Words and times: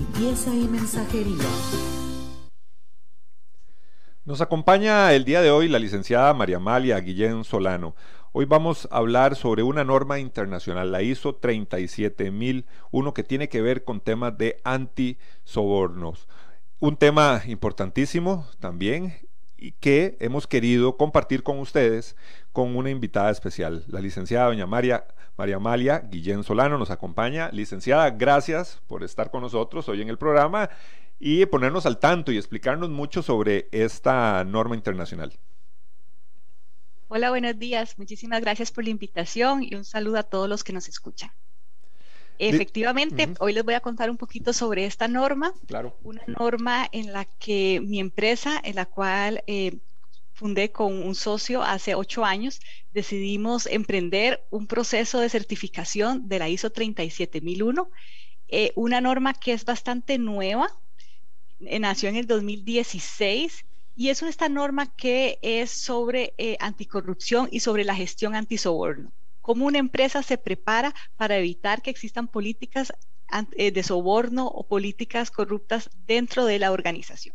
y 0.00 0.68
mensajería. 0.68 1.44
Nos 4.24 4.40
acompaña 4.40 5.12
el 5.12 5.24
día 5.24 5.42
de 5.42 5.50
hoy 5.50 5.68
la 5.68 5.78
licenciada 5.78 6.32
María 6.34 6.56
Amalia 6.56 6.98
Guillén 7.00 7.44
Solano. 7.44 7.94
Hoy 8.32 8.44
vamos 8.44 8.88
a 8.90 8.98
hablar 8.98 9.34
sobre 9.36 9.62
una 9.62 9.84
norma 9.84 10.18
internacional, 10.18 10.92
la 10.92 11.02
ISO 11.02 11.34
37001, 11.34 13.14
que 13.14 13.24
tiene 13.24 13.48
que 13.48 13.60
ver 13.60 13.84
con 13.84 14.00
temas 14.00 14.38
de 14.38 14.60
antisobornos. 14.64 16.28
Un 16.78 16.96
tema 16.96 17.42
importantísimo 17.46 18.46
también 18.58 19.14
y 19.56 19.72
que 19.72 20.16
hemos 20.20 20.46
querido 20.46 20.96
compartir 20.96 21.42
con 21.42 21.58
ustedes 21.58 22.16
con 22.52 22.76
una 22.76 22.90
invitada 22.90 23.30
especial, 23.30 23.84
la 23.88 24.00
licenciada 24.00 24.46
doña 24.46 24.66
María, 24.66 25.04
María 25.40 25.56
Amalia 25.56 26.00
Guillén 26.00 26.44
Solano 26.44 26.76
nos 26.76 26.90
acompaña. 26.90 27.48
Licenciada, 27.50 28.10
gracias 28.10 28.82
por 28.86 29.02
estar 29.02 29.30
con 29.30 29.40
nosotros 29.40 29.88
hoy 29.88 30.02
en 30.02 30.10
el 30.10 30.18
programa 30.18 30.68
y 31.18 31.46
ponernos 31.46 31.86
al 31.86 31.98
tanto 31.98 32.30
y 32.30 32.36
explicarnos 32.36 32.90
mucho 32.90 33.22
sobre 33.22 33.66
esta 33.72 34.44
norma 34.44 34.74
internacional. 34.74 35.32
Hola, 37.08 37.30
buenos 37.30 37.58
días. 37.58 37.98
Muchísimas 37.98 38.42
gracias 38.42 38.70
por 38.70 38.84
la 38.84 38.90
invitación 38.90 39.62
y 39.62 39.74
un 39.76 39.86
saludo 39.86 40.18
a 40.18 40.24
todos 40.24 40.46
los 40.46 40.62
que 40.62 40.74
nos 40.74 40.90
escuchan. 40.90 41.30
Efectivamente, 42.38 43.32
hoy 43.38 43.54
les 43.54 43.64
voy 43.64 43.72
a 43.72 43.80
contar 43.80 44.10
un 44.10 44.18
poquito 44.18 44.52
sobre 44.52 44.84
esta 44.84 45.08
norma. 45.08 45.54
Claro. 45.66 45.96
Una 46.02 46.22
norma 46.26 46.86
en 46.92 47.14
la 47.14 47.24
que 47.24 47.80
mi 47.82 47.98
empresa, 47.98 48.60
en 48.62 48.74
la 48.76 48.84
cual 48.84 49.42
eh, 49.46 49.78
fundé 50.40 50.72
con 50.72 50.90
un 51.06 51.14
socio 51.14 51.62
hace 51.62 51.94
ocho 51.94 52.24
años, 52.24 52.60
decidimos 52.92 53.66
emprender 53.66 54.42
un 54.50 54.66
proceso 54.66 55.20
de 55.20 55.28
certificación 55.28 56.28
de 56.28 56.38
la 56.38 56.48
ISO 56.48 56.70
37001, 56.70 57.90
eh, 58.48 58.72
una 58.74 59.00
norma 59.00 59.34
que 59.34 59.52
es 59.52 59.64
bastante 59.64 60.16
nueva, 60.16 60.68
eh, 61.60 61.78
nació 61.78 62.08
en 62.08 62.16
el 62.16 62.26
2016 62.26 63.66
y 63.94 64.08
es 64.08 64.22
esta 64.22 64.48
norma 64.48 64.94
que 64.96 65.38
es 65.42 65.70
sobre 65.70 66.32
anticorrupción 66.58 67.48
y 67.52 67.60
sobre 67.60 67.84
la 67.84 67.94
gestión 67.94 68.34
antisoborno 68.34 69.12
cómo 69.40 69.66
una 69.66 69.78
empresa 69.78 70.22
se 70.22 70.38
prepara 70.38 70.94
para 71.16 71.36
evitar 71.36 71.82
que 71.82 71.90
existan 71.90 72.28
políticas 72.28 72.92
eh, 73.56 73.70
de 73.70 73.82
soborno 73.82 74.46
o 74.46 74.66
políticas 74.66 75.30
corruptas 75.30 75.90
dentro 76.06 76.44
de 76.44 76.58
la 76.58 76.72
organización. 76.72 77.34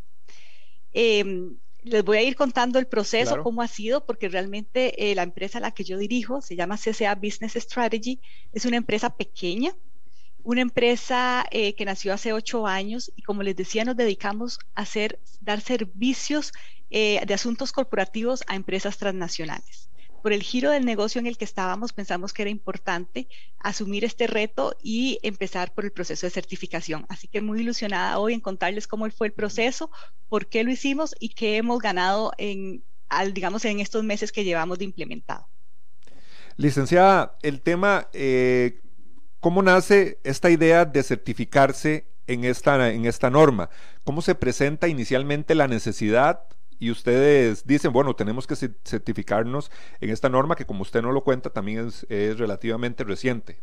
Em, 0.93 1.57
les 1.86 2.03
voy 2.03 2.17
a 2.17 2.23
ir 2.23 2.36
contando 2.36 2.80
el 2.80 2.88
proceso, 2.88 3.41
cómo 3.44 3.61
ha 3.61 3.67
sido, 3.67 4.05
porque 4.05 4.28
realmente 4.28 5.11
eh, 5.11 5.16
la 5.16 5.23
empresa 5.23 5.59
a 5.59 5.61
la 5.61 5.72
que 5.72 5.83
yo 5.83 5.97
dirijo 5.97 6.41
se 6.41 6.55
llama 6.55 6.78
CCA 6.78 7.16
Business 7.16 7.53
Strategy, 7.55 8.19
es 8.53 8.66
una 8.66 8.78
empresa 8.78 9.16
pequeña, 9.16 9.73
una 10.44 10.61
empresa 10.61 11.45
eh, 11.51 11.74
que 11.75 11.85
nació 11.85 12.13
hace 12.13 12.34
ocho 12.34 12.68
años 12.68 13.12
y 13.16 13.22
como 13.22 13.44
les 13.44 13.56
decía, 13.56 13.85
nos 13.85 13.95
dedicamos 13.95 14.59
a 14.75 14.81
hacer, 14.81 15.19
dar 15.41 15.62
servicios 15.62 16.51
de 16.90 17.34
asuntos 17.34 17.74
corporativos 17.74 18.44
a 18.47 18.56
empresas 18.56 18.97
transnacionales 18.97 19.90
por 20.25 20.34
el 20.34 20.41
giro 20.41 20.72
del 20.72 20.86
negocio 20.86 21.19
en 21.19 21.28
el 21.28 21.38
que 21.38 21.46
estábamos, 21.46 21.94
pensamos 21.94 22.34
que 22.34 22.41
era 22.41 22.50
importante 22.50 23.28
asumir 23.59 24.03
este 24.03 24.25
reto 24.25 24.75
y 24.81 25.19
empezar 25.22 25.72
por 25.72 25.86
el 25.86 25.91
proceso 25.91 26.25
de 26.25 26.31
certificación. 26.31 27.06
Así 27.09 27.28
que 27.28 27.41
muy 27.41 27.59
ilusionada 27.59 28.18
hoy 28.18 28.34
en 28.34 28.40
contarles 28.40 28.88
cómo 28.88 29.08
fue 29.12 29.28
el 29.28 29.34
proceso, 29.34 29.91
por 30.28 30.47
qué 30.47 30.63
lo 30.63 30.72
hicimos 30.72 31.13
y 31.19 31.30
qué 31.30 31.58
hemos 31.58 31.78
ganado 31.78 32.31
en, 32.40 32.84
digamos, 33.34 33.66
en 33.66 33.80
estos 33.80 34.03
meses 34.03 34.31
que 34.31 34.44
llevamos 34.44 34.80
de 34.80 34.86
implementado. 34.86 35.47
Licenciada, 36.57 37.38
el 37.44 37.62
tema, 37.62 38.07
eh, 38.12 38.81
¿cómo 39.40 39.62
nace 39.62 40.18
esta 40.24 40.50
idea 40.50 40.86
de 40.86 41.03
certificarse 41.03 42.07
en 42.25 42.46
esta, 42.46 42.92
en 42.92 43.06
esta 43.06 43.30
norma? 43.30 43.69
¿Cómo 44.03 44.24
se 44.24 44.34
presenta 44.34 44.88
inicialmente 44.88 45.53
la 45.53 45.68
necesidad 45.68 46.47
y 46.80 46.91
ustedes 46.91 47.66
dicen, 47.66 47.91
bueno, 47.91 48.16
tenemos 48.16 48.47
que 48.47 48.56
certificarnos 48.56 49.72
en 50.00 50.09
esta 50.09 50.30
norma 50.30 50.56
que 50.56 50.66
como 50.66 50.81
usted 50.81 51.02
no 51.02 51.12
lo 51.12 51.24
cuenta, 51.24 51.50
también 51.50 51.88
es, 51.88 52.38
relativamente 52.38 53.03
reciente. 53.03 53.62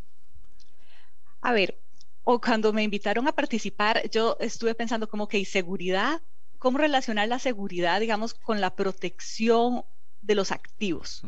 A 1.41 1.53
ver, 1.53 1.79
o 2.25 2.41
cuando 2.41 2.73
me 2.73 2.83
invitaron 2.83 3.29
a 3.29 3.33
participar, 3.33 4.09
yo 4.11 4.37
estuve 4.41 4.75
pensando 4.75 5.09
como 5.09 5.29
que 5.29 5.45
seguridad, 5.45 6.23
cómo 6.59 6.79
relacionar 6.79 7.29
la 7.29 7.39
seguridad, 7.39 8.01
digamos, 8.01 8.35
con 8.35 8.61
la 8.61 8.75
protección 8.75 9.85
de 10.23 10.37
los 10.37 10.53
activos. 10.53 11.23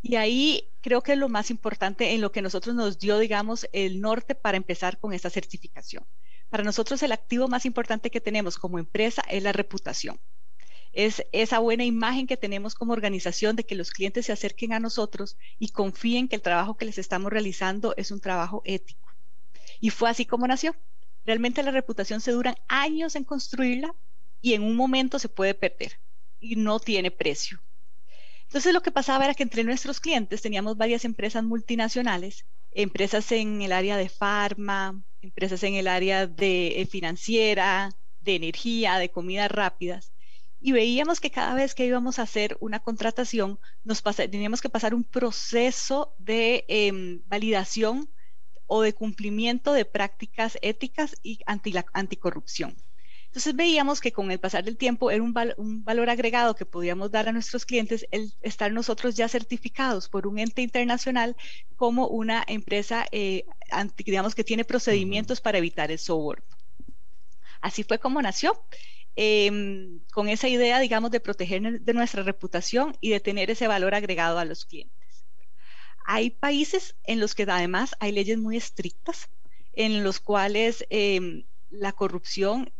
Y 0.00 0.16
ahí 0.16 0.70
creo 0.80 1.02
que 1.02 1.12
es 1.12 1.18
lo 1.18 1.28
más 1.28 1.50
importante 1.50 2.14
en 2.14 2.22
lo 2.22 2.32
que 2.32 2.40
nosotros 2.40 2.74
nos 2.74 2.98
dio, 2.98 3.18
digamos, 3.18 3.68
el 3.72 4.00
norte 4.00 4.34
para 4.34 4.56
empezar 4.56 4.98
con 4.98 5.12
esta 5.12 5.28
certificación. 5.28 6.04
Para 6.48 6.64
nosotros 6.64 7.02
el 7.02 7.12
activo 7.12 7.46
más 7.48 7.66
importante 7.66 8.10
que 8.10 8.20
tenemos 8.20 8.58
como 8.58 8.78
empresa 8.78 9.22
es 9.28 9.42
la 9.42 9.52
reputación 9.52 10.18
es 10.92 11.24
esa 11.32 11.58
buena 11.58 11.84
imagen 11.84 12.26
que 12.26 12.36
tenemos 12.36 12.74
como 12.74 12.92
organización 12.92 13.56
de 13.56 13.64
que 13.64 13.74
los 13.74 13.90
clientes 13.90 14.26
se 14.26 14.32
acerquen 14.32 14.72
a 14.72 14.80
nosotros 14.80 15.36
y 15.58 15.68
confíen 15.68 16.28
que 16.28 16.36
el 16.36 16.42
trabajo 16.42 16.76
que 16.76 16.84
les 16.84 16.98
estamos 16.98 17.30
realizando 17.30 17.94
es 17.96 18.10
un 18.10 18.20
trabajo 18.20 18.62
ético. 18.64 19.08
Y 19.80 19.90
fue 19.90 20.10
así 20.10 20.26
como 20.26 20.46
nació. 20.46 20.74
Realmente 21.24 21.62
la 21.62 21.70
reputación 21.70 22.20
se 22.20 22.32
duran 22.32 22.56
años 22.68 23.14
en 23.14 23.24
construirla 23.24 23.94
y 24.40 24.54
en 24.54 24.62
un 24.62 24.74
momento 24.74 25.18
se 25.18 25.28
puede 25.28 25.54
perder 25.54 26.00
y 26.40 26.56
no 26.56 26.80
tiene 26.80 27.10
precio. 27.10 27.62
Entonces 28.44 28.74
lo 28.74 28.82
que 28.82 28.90
pasaba 28.90 29.24
era 29.24 29.34
que 29.34 29.44
entre 29.44 29.62
nuestros 29.62 30.00
clientes 30.00 30.42
teníamos 30.42 30.76
varias 30.76 31.04
empresas 31.04 31.44
multinacionales, 31.44 32.46
empresas 32.72 33.30
en 33.30 33.62
el 33.62 33.70
área 33.70 33.96
de 33.96 34.08
farma, 34.08 35.00
empresas 35.20 35.62
en 35.62 35.74
el 35.74 35.86
área 35.86 36.26
de 36.26 36.80
eh, 36.80 36.86
financiera, 36.86 37.90
de 38.20 38.34
energía, 38.34 38.98
de 38.98 39.10
comidas 39.10 39.50
rápidas, 39.50 40.12
y 40.60 40.72
veíamos 40.72 41.20
que 41.20 41.30
cada 41.30 41.54
vez 41.54 41.74
que 41.74 41.86
íbamos 41.86 42.18
a 42.18 42.22
hacer 42.22 42.56
una 42.60 42.80
contratación, 42.80 43.58
nos 43.82 44.02
teníamos 44.02 44.60
que 44.60 44.68
pasar 44.68 44.94
un 44.94 45.04
proceso 45.04 46.14
de 46.18 46.64
em, 46.68 47.22
validación 47.26 48.10
o 48.66 48.82
de 48.82 48.92
cumplimiento 48.92 49.72
de 49.72 49.84
prácticas 49.84 50.58
éticas 50.62 51.16
y 51.22 51.40
anti 51.46 51.74
anticorrupción. 51.92 52.76
Entonces 53.30 53.54
veíamos 53.54 54.00
que 54.00 54.12
con 54.12 54.30
el 54.32 54.40
pasar 54.40 54.64
del 54.64 54.76
tiempo 54.76 55.10
era 55.10 55.22
un, 55.22 55.32
valor 55.84 56.10
agregado 56.10 56.56
que 56.56 56.66
podíamos 56.66 57.12
dar 57.12 57.28
a 57.28 57.32
nuestros 57.32 57.64
clientes 57.64 58.04
el 58.10 58.34
estar 58.42 58.72
nosotros 58.72 59.14
ya 59.14 59.28
certificados 59.28 60.08
por 60.08 60.26
un 60.26 60.40
ente 60.40 60.62
internacional 60.62 61.36
como 61.76 62.08
una 62.08 62.44
empresa, 62.46 63.06
eh, 63.12 63.44
digamos, 64.04 64.34
que 64.34 64.42
tiene 64.42 64.64
procedimientos 64.64 65.40
para 65.40 65.58
evitar 65.58 65.92
el 65.92 66.00
soborno. 66.00 66.44
Así 67.60 67.84
fue 67.84 68.00
como 68.00 68.20
nació. 68.20 68.60
Em, 69.22 70.00
con 70.14 70.30
esa 70.30 70.48
idea, 70.48 70.80
digamos, 70.80 71.10
de 71.10 71.20
proteger 71.20 71.82
de 71.82 71.92
nuestra 71.92 72.22
reputación 72.22 72.96
y 73.02 73.10
de 73.10 73.20
tener 73.20 73.50
ese 73.50 73.68
valor 73.68 73.94
agregado 73.94 74.38
a 74.38 74.46
los 74.46 74.64
clientes. 74.64 75.26
Hay 76.06 76.30
países 76.30 76.96
en 77.04 77.20
los 77.20 77.34
que 77.34 77.42
además 77.42 77.94
hay 78.00 78.12
leyes 78.12 78.38
muy 78.38 78.56
estrictas, 78.56 79.28
en 79.74 80.04
los 80.04 80.20
cuales 80.20 80.86
em, 80.88 81.44
la 81.68 81.92
corrupción, 81.92 82.72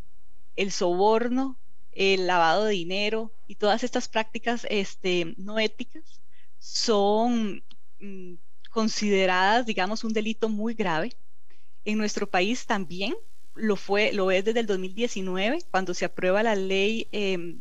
el 0.57 0.73
soborno, 0.73 1.59
el 1.93 2.27
lavado 2.27 2.65
de 2.65 2.73
dinero 2.73 3.35
y 3.47 3.57
todas 3.57 3.85
estas 3.85 4.09
prácticas 4.09 4.67
este, 4.71 5.35
no 5.37 5.59
éticas 5.59 6.23
son 6.59 7.63
mm, 7.99 8.37
consideradas, 8.71 9.67
digamos, 9.67 10.05
un 10.05 10.15
delito 10.15 10.49
muy 10.49 10.73
grave. 10.73 11.13
En 11.85 11.99
nuestro 11.99 12.31
país 12.31 12.65
también 12.65 13.15
lo 13.61 13.77
fue, 13.77 14.13
lo 14.13 14.31
es 14.31 14.45
desde 14.45 14.61
el 14.61 14.67
2019, 14.67 15.59
cuando 15.71 15.95
se 15.95 16.05
aprueba 16.05 16.43
la 16.43 16.55
ley 16.55 17.09
em, 17.13 17.61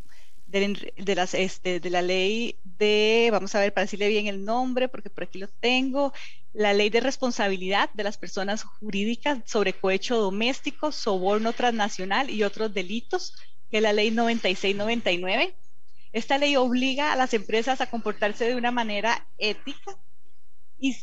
este, 0.52 1.80
de 1.80 1.90
la 1.90 2.02
ley 2.02 2.56
de, 2.64 3.30
vamos 3.32 3.54
a 3.54 3.60
ver, 3.60 3.74
para 3.74 3.86
decirle 3.86 4.08
bien 4.08 4.28
el 4.28 4.44
nombre, 4.44 4.88
porque 4.88 5.10
por 5.10 5.24
aquí 5.24 5.38
lo 5.38 5.48
tengo, 5.48 6.14
la 6.54 6.74
ley 6.74 6.90
de 6.90 7.02
responsabilidad 7.02 7.90
de 7.94 8.04
las 8.04 8.18
personas 8.18 8.64
jurídicas 8.64 9.40
sobre 9.46 9.74
cohecho 9.74 10.18
doméstico, 10.18 10.92
soborno 10.92 11.54
transnacional 11.54 12.30
y 12.30 12.44
otros 12.44 12.74
delitos, 12.74 13.36
que 13.70 13.78
es 13.78 13.84
la 13.84 13.94
ley 13.94 14.12
9699. 14.12 15.56
Esta 16.12 16.40
ley 16.40 16.56
obliga 16.56 17.14
a 17.14 17.16
las 17.16 17.34
empresas 17.36 17.82
a 17.82 17.90
comportarse 17.90 18.46
de 18.46 18.56
una 18.56 18.72
manera 18.72 19.28
ética 19.38 19.96
y 20.80 20.96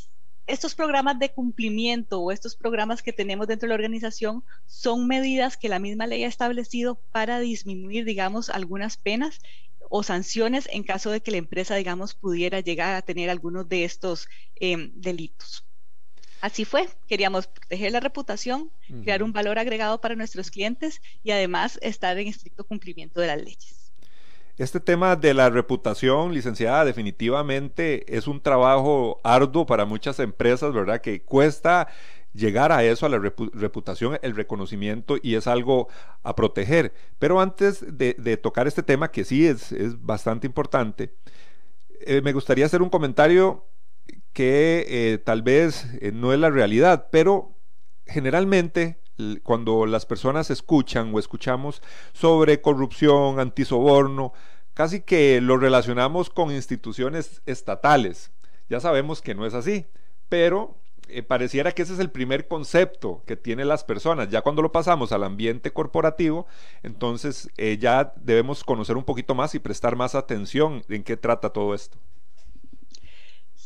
estos 0.47 0.75
programas 0.75 1.19
de 1.19 1.33
cumplimiento 1.33 2.21
o 2.21 2.31
estos 2.31 2.55
programas 2.55 3.03
que 3.03 3.13
tenemos 3.13 3.49
dentro 3.49 3.67
de 3.67 3.71
la 3.71 3.75
organización 3.75 4.45
son 4.67 5.07
medidas 5.07 5.57
que 5.57 5.69
la 5.69 5.79
misma 5.79 6.07
ley 6.07 6.25
ha 6.25 6.29
establecido 6.29 7.01
para 7.11 7.41
disminuir, 7.41 8.05
digamos, 8.05 8.49
algunas 8.49 8.97
penas 8.97 9.41
o 9.89 10.03
sanciones 10.03 10.69
en 10.73 10.83
caso 10.83 11.11
de 11.11 11.21
que 11.21 11.31
la 11.31 11.37
empresa, 11.39 11.75
digamos, 11.75 12.15
pudiera 12.15 12.61
llegar 12.61 12.95
a 12.95 13.03
tener 13.03 13.31
algunos 13.31 13.69
de 13.69 13.85
estos 13.85 14.29
em, 14.57 14.93
delitos. 14.95 15.65
Así 16.41 16.65
fue, 16.65 16.89
queríamos 17.09 17.47
proteger 17.47 17.93
la 17.93 18.01
reputación, 18.01 18.71
crear 19.03 19.23
un 19.23 19.33
valor 19.33 19.59
agregado 19.59 20.01
para 20.01 20.15
nuestros 20.15 20.51
clientes 20.51 21.01
y 21.23 21.31
además 21.31 21.79
estar 21.83 22.19
en 22.19 22.29
estricto 22.29 22.65
cumplimiento 22.65 23.21
de 23.21 23.27
las 23.27 23.39
leyes. 23.39 23.86
Este 24.59 24.81
tema 24.81 25.17
de 25.17 25.35
la 25.35 25.51
reputación, 25.51 26.33
licenciada, 26.33 26.87
definitivamente 26.87 28.17
es 28.17 28.27
un 28.27 28.41
trabajo 28.41 29.21
arduo 29.23 29.67
para 29.67 29.85
muchas 29.85 30.19
empresas, 30.19 30.73
¿verdad? 30.73 31.03
Que 31.03 31.21
cuesta 31.21 31.89
llegar 32.33 32.73
a 32.73 32.83
eso, 32.83 33.05
a 33.05 33.11
la 33.11 33.19
reputación, 33.19 34.19
el 34.23 34.35
reconocimiento 34.35 35.17
y 35.23 35.35
es 35.35 35.47
algo 35.47 35.89
a 36.23 36.35
proteger. 36.35 36.95
Pero 37.19 37.41
antes 37.41 37.85
de, 37.99 38.15
tocar 38.39 38.67
este 38.67 38.83
tema, 38.83 39.11
que 39.11 39.25
sí 39.25 39.47
es, 39.47 39.75
bastante 40.01 40.47
importante, 40.47 41.13
eh, 42.01 42.23
me 42.23 42.33
gustaría 42.33 42.65
hacer 42.65 42.81
un 42.81 42.89
comentario 42.89 43.67
que 44.33 44.87
eh, 44.89 45.19
tal 45.19 45.43
vez 45.43 45.87
eh, 46.01 46.13
no 46.13 46.33
es 46.33 46.39
la 46.39 46.49
realidad, 46.49 47.09
pero 47.11 47.53
generalmente 48.07 49.01
cuando 49.43 49.87
las 49.87 50.07
personas 50.07 50.51
escuchan 50.51 51.15
o 51.15 51.19
escuchamos 51.19 51.83
sobre 52.13 52.61
corrupción, 52.61 53.41
antisoborno, 53.41 54.33
casi 54.75 55.01
que 55.01 55.41
lo 55.41 55.57
relacionamos 55.57 56.31
con 56.31 56.51
instituciones 56.51 57.43
estatales. 57.47 58.31
Ya 58.69 58.81
sabemos 58.81 59.23
que 59.23 59.35
no 59.35 59.47
es 59.47 59.55
así, 59.55 59.87
pero 60.29 60.77
eh, 61.09 61.23
pareciera 61.23 61.73
que 61.73 61.83
ese 61.83 61.95
es 61.95 62.01
el 62.01 62.11
primer 62.11 62.49
concepto 62.49 63.23
que 63.27 63.37
tienen 63.37 63.69
las 63.69 63.85
personas. 63.85 64.29
Ya 64.29 64.43
cuando 64.43 64.63
lo 64.63 64.73
pasamos 64.73 65.13
al 65.13 65.25
ambiente 65.25 65.73
corporativo, 65.73 66.47
entonces 66.83 67.49
eh, 67.57 67.79
ya 67.79 68.13
debemos 68.17 68.65
conocer 68.65 68.97
un 68.97 69.05
poquito 69.05 69.35
más 69.35 69.55
y 69.55 69.61
prestar 69.61 69.97
más 69.97 70.15
atención 70.15 70.83
en 70.89 71.05
qué 71.05 71.17
trata 71.17 71.51
todo 71.51 71.75
esto. 71.75 71.99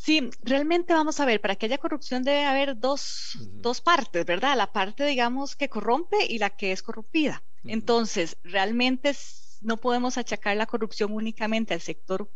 Sí, 0.02 0.31
realmente 0.43 0.94
vamos 0.94 1.20
a 1.20 1.26
ver, 1.26 1.43
para 1.43 1.56
que 1.56 1.67
haya 1.67 1.76
corrupción 1.76 2.23
debe 2.23 2.47
haber 2.47 2.79
dos, 2.79 3.37
partes, 3.85 4.25
¿verdad? 4.25 4.56
La 4.56 4.73
parte, 4.73 5.05
digamos, 5.05 5.56
que 5.56 5.69
corrompe 5.69 6.17
y 6.26 6.38
la 6.38 6.49
que 6.49 6.73
es 6.73 6.82
corrompida. 6.82 7.44
Entonces, 7.64 8.38
realmente 8.43 9.14
no 9.61 9.76
podemos 9.76 10.17
achacar 10.17 10.56
la 10.56 10.64
corrupción 10.64 11.12
únicamente 11.12 11.75
al 11.75 11.82
sector 11.82 12.32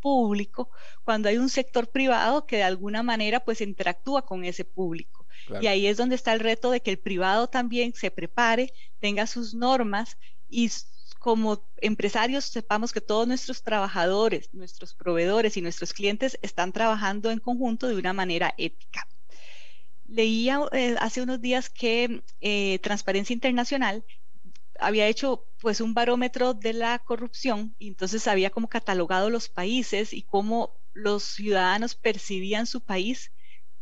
público 0.00 0.70
cuando 1.04 1.28
hay 1.28 1.36
un 1.36 1.50
sector 1.50 1.90
privado 1.90 2.46
que 2.46 2.56
de 2.56 2.62
alguna 2.62 3.02
manera 3.02 3.40
pues 3.40 3.60
interactúa 3.60 4.24
con 4.24 4.44
ese 4.46 4.64
público. 4.64 5.26
Y 5.60 5.66
ahí 5.66 5.86
es 5.86 5.98
donde 5.98 6.14
está 6.14 6.32
el 6.32 6.40
reto 6.40 6.70
de 6.70 6.80
que 6.80 6.92
el 6.92 6.98
privado 6.98 7.48
también 7.48 7.92
se 7.92 8.10
prepare, 8.10 8.72
tenga 9.00 9.26
sus 9.26 9.52
normas 9.52 10.16
y 10.48 10.70
como 11.26 11.60
empresarios 11.78 12.44
sepamos 12.44 12.92
que 12.92 13.00
todos 13.00 13.26
nuestros 13.26 13.64
trabajadores, 13.64 14.48
nuestros 14.54 14.94
proveedores 14.94 15.56
y 15.56 15.60
nuestros 15.60 15.92
clientes 15.92 16.38
están 16.40 16.70
trabajando 16.70 17.32
en 17.32 17.40
conjunto 17.40 17.88
de 17.88 17.96
una 17.96 18.12
manera 18.12 18.54
ética. 18.58 19.08
Leía 20.06 20.60
eh, 20.70 20.94
hace 21.00 21.22
unos 21.22 21.40
días 21.40 21.68
que 21.68 22.22
eh, 22.40 22.78
Transparencia 22.78 23.34
Internacional 23.34 24.04
había 24.78 25.08
hecho 25.08 25.48
pues 25.60 25.80
un 25.80 25.94
barómetro 25.94 26.54
de 26.54 26.74
la 26.74 26.96
corrupción 27.00 27.74
y 27.80 27.88
entonces 27.88 28.28
había 28.28 28.50
como 28.50 28.68
catalogado 28.68 29.28
los 29.28 29.48
países 29.48 30.12
y 30.12 30.22
cómo 30.22 30.78
los 30.92 31.24
ciudadanos 31.24 31.96
percibían 31.96 32.68
su 32.68 32.82
país 32.82 33.32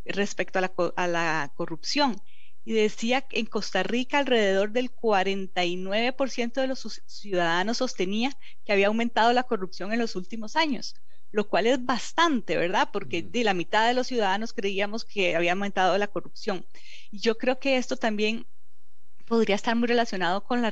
respecto 0.07 0.61
a 0.61 0.63
la, 0.63 0.73
a 0.97 1.07
la 1.07 1.53
corrupción 1.55 2.17
y 2.65 2.73
decía 2.73 3.23
que 3.23 3.39
en 3.39 3.47
Costa 3.47 3.83
Rica 3.83 4.19
alrededor 4.19 4.73
del 4.73 4.91
49% 4.91 6.61
de 6.61 6.67
los 6.67 7.03
ciudadanos 7.07 7.79
sostenía 7.79 8.33
que 8.65 8.73
había 8.73 8.89
aumentado 8.89 9.33
la 9.33 9.43
corrupción 9.45 9.93
en 9.93 9.99
los 9.99 10.17
últimos 10.17 10.57
años, 10.57 10.95
lo 11.31 11.49
cual 11.49 11.67
es 11.67 11.85
bastante, 11.85 12.57
¿verdad? 12.57 12.89
Porque 12.93 13.23
de 13.23 13.45
la 13.45 13.55
mitad 13.55 13.87
de 13.87 13.95
los 13.95 14.07
ciudadanos 14.07 14.53
creíamos 14.53 15.05
que 15.05 15.37
había 15.37 15.53
aumentado 15.53 15.99
la 15.99 16.09
corrupción. 16.09 16.67
Y 17.11 17.19
yo 17.21 17.37
creo 17.37 17.59
que 17.59 17.77
esto 17.77 17.97
también 17.97 18.47
podría 19.27 19.57
estar 19.57 19.77
muy 19.77 19.89
relacionado 19.89 20.45
con 20.45 20.63
la 20.63 20.71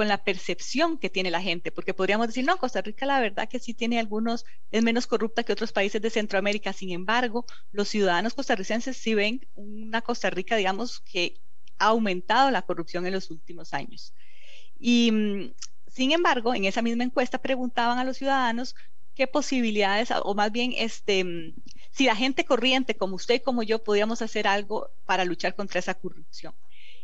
con 0.00 0.08
la 0.08 0.24
percepción 0.24 0.96
que 0.96 1.10
tiene 1.10 1.30
la 1.30 1.42
gente, 1.42 1.70
porque 1.70 1.92
podríamos 1.92 2.28
decir, 2.28 2.42
no, 2.46 2.56
Costa 2.56 2.80
Rica 2.80 3.04
la 3.04 3.20
verdad 3.20 3.50
que 3.50 3.58
sí 3.58 3.74
tiene 3.74 3.98
algunos, 3.98 4.46
es 4.70 4.82
menos 4.82 5.06
corrupta 5.06 5.44
que 5.44 5.52
otros 5.52 5.72
países 5.72 6.00
de 6.00 6.08
Centroamérica, 6.08 6.72
sin 6.72 6.92
embargo, 6.92 7.44
los 7.70 7.90
ciudadanos 7.90 8.32
costarricenses 8.32 8.96
sí 8.96 9.12
ven 9.12 9.46
una 9.56 10.00
Costa 10.00 10.30
Rica, 10.30 10.56
digamos, 10.56 11.00
que 11.00 11.34
ha 11.76 11.88
aumentado 11.88 12.50
la 12.50 12.62
corrupción 12.62 13.04
en 13.04 13.12
los 13.12 13.30
últimos 13.30 13.74
años. 13.74 14.14
Y 14.78 15.12
mm, 15.12 15.52
sin 15.88 16.12
embargo, 16.12 16.54
en 16.54 16.64
esa 16.64 16.80
misma 16.80 17.04
encuesta 17.04 17.36
preguntaban 17.36 17.98
a 17.98 18.04
los 18.04 18.16
ciudadanos 18.16 18.76
qué 19.14 19.26
posibilidades, 19.26 20.08
o 20.22 20.34
más 20.34 20.50
bien, 20.50 20.72
este, 20.78 21.24
mm, 21.24 21.56
si 21.90 22.06
la 22.06 22.16
gente 22.16 22.46
corriente 22.46 22.96
como 22.96 23.16
usted 23.16 23.34
y 23.34 23.40
como 23.40 23.62
yo 23.62 23.84
podíamos 23.84 24.22
hacer 24.22 24.46
algo 24.46 24.88
para 25.04 25.26
luchar 25.26 25.54
contra 25.54 25.78
esa 25.78 25.92
corrupción 25.92 26.54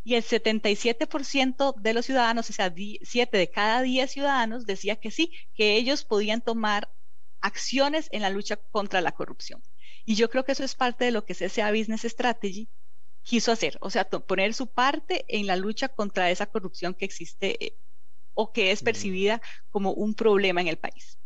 y 0.06 0.14
el 0.14 0.22
77% 0.22 1.74
de 1.80 1.92
los 1.92 2.06
ciudadanos, 2.06 2.48
o 2.48 2.52
sea, 2.52 2.72
7 2.72 3.36
de 3.36 3.50
cada 3.50 3.82
10 3.82 4.08
ciudadanos 4.08 4.64
decía 4.64 4.94
que 4.94 5.10
sí, 5.10 5.32
que 5.52 5.76
ellos 5.76 6.04
podían 6.04 6.42
tomar 6.42 6.88
acciones 7.40 8.08
en 8.12 8.22
la 8.22 8.30
lucha 8.30 8.54
contra 8.54 9.00
la 9.00 9.10
corrupción. 9.10 9.60
Y 10.04 10.14
yo 10.14 10.30
creo 10.30 10.44
que 10.44 10.52
eso 10.52 10.62
es 10.62 10.76
parte 10.76 11.06
de 11.06 11.10
lo 11.10 11.24
que 11.24 11.34
CCA 11.34 11.72
Business 11.72 12.04
Strategy 12.04 12.68
quiso 13.24 13.50
hacer, 13.50 13.78
o 13.80 13.90
sea, 13.90 14.08
poner 14.08 14.54
su 14.54 14.68
parte 14.68 15.24
en 15.26 15.48
la 15.48 15.56
lucha 15.56 15.88
contra 15.88 16.30
esa 16.30 16.46
corrupción 16.46 16.94
que 16.94 17.04
existe 17.04 17.64
eh, 17.64 17.76
o 18.34 18.52
que 18.52 18.70
es 18.70 18.84
percibida 18.84 19.42
como 19.72 19.90
un 19.90 20.14
problema 20.14 20.60
en 20.60 20.68
el 20.68 20.76
país. 20.76 21.18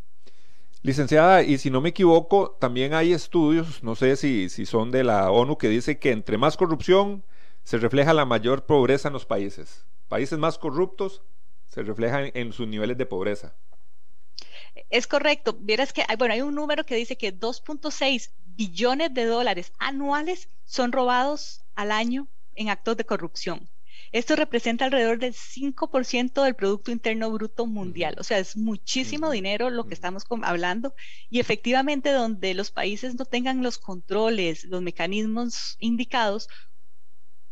Licenciada, 0.80 1.42
y 1.42 1.58
si 1.58 1.68
no 1.68 1.82
me 1.82 1.90
equivoco, 1.90 2.56
también 2.58 2.94
hay 2.94 3.12
estudios, 3.12 3.82
no 3.82 3.94
sé 3.94 4.16
si, 4.16 4.48
si 4.48 4.64
son 4.64 4.90
de 4.90 5.04
la 5.04 5.30
ONU, 5.30 5.58
que 5.58 5.68
dice 5.68 5.98
que 5.98 6.12
entre 6.12 6.38
más 6.38 6.56
corrupción, 6.56 7.22
se 7.64 7.78
refleja 7.78 8.14
la 8.14 8.24
mayor 8.24 8.66
pobreza 8.66 9.08
en 9.08 9.14
los 9.14 9.26
países. 9.26 9.84
Países 10.08 10.38
más 10.38 10.58
corruptos 10.58 11.22
se 11.68 11.82
reflejan 11.82 12.30
en 12.34 12.52
sus 12.52 12.66
niveles 12.66 12.98
de 12.98 13.06
pobreza. 13.06 13.54
Es 14.88 15.06
correcto. 15.06 15.56
Vieras 15.58 15.92
que 15.92 16.04
hay, 16.06 16.16
bueno, 16.16 16.34
hay 16.34 16.42
un 16.42 16.54
número 16.54 16.84
que 16.84 16.96
dice 16.96 17.16
que 17.16 17.36
2.6 17.38 18.30
billones 18.56 19.14
de 19.14 19.24
dólares 19.24 19.72
anuales 19.78 20.48
son 20.64 20.92
robados 20.92 21.62
al 21.74 21.92
año 21.92 22.28
en 22.54 22.70
actos 22.70 22.96
de 22.96 23.04
corrupción. 23.04 23.68
Esto 24.12 24.34
representa 24.34 24.84
alrededor 24.84 25.20
del 25.20 25.34
5% 25.34 26.42
del 26.42 26.56
Producto 26.56 26.90
Interno 26.90 27.30
Bruto 27.30 27.66
Mundial. 27.66 28.16
O 28.18 28.24
sea, 28.24 28.38
es 28.38 28.56
muchísimo 28.56 29.30
dinero 29.30 29.70
lo 29.70 29.86
que 29.86 29.94
estamos 29.94 30.24
hablando. 30.42 30.94
Y 31.28 31.38
efectivamente, 31.38 32.10
donde 32.10 32.54
los 32.54 32.72
países 32.72 33.14
no 33.14 33.24
tengan 33.24 33.62
los 33.62 33.78
controles, 33.78 34.64
los 34.64 34.82
mecanismos 34.82 35.76
indicados, 35.78 36.48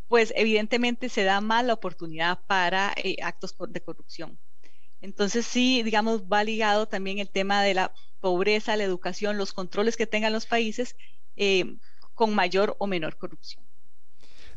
pues 0.09 0.33
evidentemente 0.37 1.09
se 1.09 1.25
da 1.25 1.41
más 1.41 1.65
la 1.65 1.75
oportunidad 1.75 2.41
para 2.47 2.93
eh, 2.97 3.17
actos 3.23 3.55
de 3.69 3.81
corrupción. 3.81 4.39
Entonces 5.01 5.47
sí, 5.47 5.83
digamos, 5.83 6.23
va 6.23 6.43
ligado 6.43 6.87
también 6.87 7.19
el 7.19 7.29
tema 7.29 7.63
de 7.63 7.75
la 7.75 7.93
pobreza, 8.21 8.77
la 8.77 8.85
educación, 8.85 9.39
los 9.39 9.53
controles 9.53 9.97
que 9.97 10.07
tengan 10.07 10.33
los 10.33 10.47
países 10.47 10.97
eh, 11.37 11.77
con 12.15 12.35
mayor 12.35 12.75
o 12.79 12.87
menor 12.87 13.17
corrupción. 13.17 13.63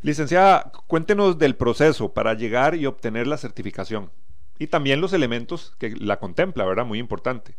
Licenciada, 0.01 0.71
cuéntenos 0.87 1.37
del 1.37 1.55
proceso 1.55 2.11
para 2.11 2.33
llegar 2.33 2.73
y 2.73 2.87
obtener 2.87 3.27
la 3.27 3.37
certificación 3.37 4.09
y 4.57 4.67
también 4.67 4.99
los 4.99 5.13
elementos 5.13 5.75
que 5.77 5.91
la 5.91 6.17
contempla, 6.17 6.65
¿verdad? 6.65 6.85
Muy 6.85 6.97
importante. 6.97 7.55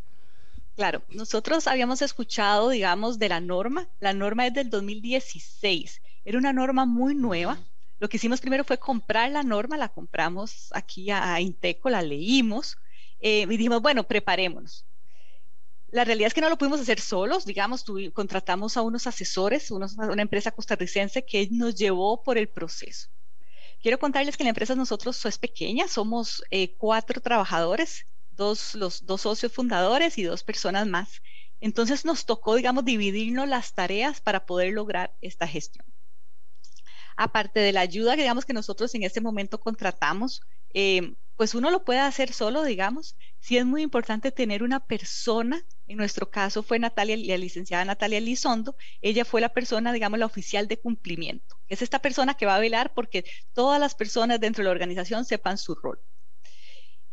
Claro, 0.75 1.03
nosotros 1.11 1.69
habíamos 1.69 2.03
escuchado, 2.03 2.71
digamos, 2.71 3.19
de 3.19 3.29
la 3.29 3.41
norma. 3.41 3.89
La 4.01 4.13
norma 4.13 4.47
es 4.47 4.55
del 4.55 4.71
2016. 4.71 6.01
Era 6.25 6.39
una 6.39 6.53
norma 6.53 6.87
muy 6.87 7.15
nueva 7.15 7.59
lo 8.03 8.09
que 8.09 8.17
hicimos 8.17 8.41
primero 8.41 8.65
fue 8.65 8.79
comprar 8.79 9.31
la 9.31 9.45
norma, 9.45 9.77
la 9.77 9.89
compramos 9.89 10.71
aquí 10.73 11.13
a, 11.13 11.41
Inteco, 11.41 11.89
la 11.89 12.03
leímos 12.03 12.77
eh, 13.21 13.43
y 13.43 13.47
dijimos, 13.47 13.81
bueno, 13.81 14.03
preparémonos. 14.03 14.85
La 15.93 16.03
realidad 16.03 16.27
es 16.27 16.35
que 16.35 16.41
no 16.41 16.49
lo 16.49 16.59
pudimos 16.59 16.81
hacer 16.81 16.99
solos, 16.99 17.45
digamos, 17.45 17.85
contratamos 18.13 18.77
a 18.77 18.83
unos 18.83 19.07
asesores, 19.07 19.71
una 19.71 20.21
empresa 20.21 20.51
costarricense 20.51 21.25
que 21.25 21.47
nos 21.53 21.77
llevó 21.77 22.25
por 22.25 22.39
el 22.39 22.49
proceso. 22.49 23.09
Quiero 23.81 24.01
contarles 24.01 24.37
que 24.37 24.43
la 24.43 24.51
empresa 24.51 24.75
nosotros 24.75 25.25
es 25.25 25.39
pequeña, 25.39 25.87
somos 25.87 26.43
eh, 26.51 26.75
cuatro 26.79 27.21
trabajadores, 27.21 28.07
dos, 28.33 28.75
los 28.75 29.07
dos 29.07 29.21
socios 29.21 29.53
fundadores 29.53 30.19
y 30.19 30.25
dos 30.25 30.43
personas 30.43 30.89
más. 30.89 31.23
Entonces 31.61 32.05
nos 32.05 32.27
tocó, 32.27 32.57
digamos, 32.57 32.85
dividirnos 32.85 33.49
las 33.49 33.75
tareas 33.75 34.21
para 34.21 34.45
poder 34.45 34.73
lograr 34.73 35.15
esta 35.21 35.47
gestión 35.47 35.92
aparte 37.17 37.61
de 37.61 37.73
la 37.73 37.81
ayuda 37.81 38.17
que 38.17 38.23
digamos 38.23 38.45
que 38.45 38.53
nosotros 38.53 38.95
en 38.95 39.03
este 39.03 39.21
momento 39.21 39.61
contratamos, 39.61 40.43
eh, 40.75 41.15
pues 41.37 41.55
uno 41.55 41.71
lo 41.71 41.85
puede 41.85 42.01
hacer 42.01 42.33
solo, 42.33 42.63
digamos. 42.63 43.17
Sí 43.41 43.57
es 43.57 43.67
muy 43.67 43.83
importante 43.83 44.31
tener 44.31 44.63
una 44.63 44.81
persona, 44.81 45.65
en 45.89 45.97
nuestro 45.97 46.31
caso 46.31 46.63
fue 46.63 46.79
Natalia, 46.79 47.17
la 47.17 47.39
licenciada 47.39 47.85
Natalia 47.85 48.21
Lizondo, 48.21 48.77
ella 49.01 49.25
fue 49.25 49.41
la 49.41 49.49
persona, 49.49 49.93
digamos, 49.93 50.19
la 50.19 50.27
oficial 50.27 50.69
de 50.69 50.79
cumplimiento. 50.79 51.57
Es 51.69 51.83
esta 51.83 51.99
persona 51.99 52.35
que 52.35 52.47
va 52.47 52.57
a 52.57 52.61
velar 52.61 52.93
porque 52.95 53.25
todas 53.53 53.81
las 53.81 53.95
personas 53.95 54.41
dentro 54.41 54.63
de 54.63 54.67
la 54.67 54.71
organización 54.73 55.25
sepan 55.25 55.59
su 55.59 55.75
rol. 55.75 56.01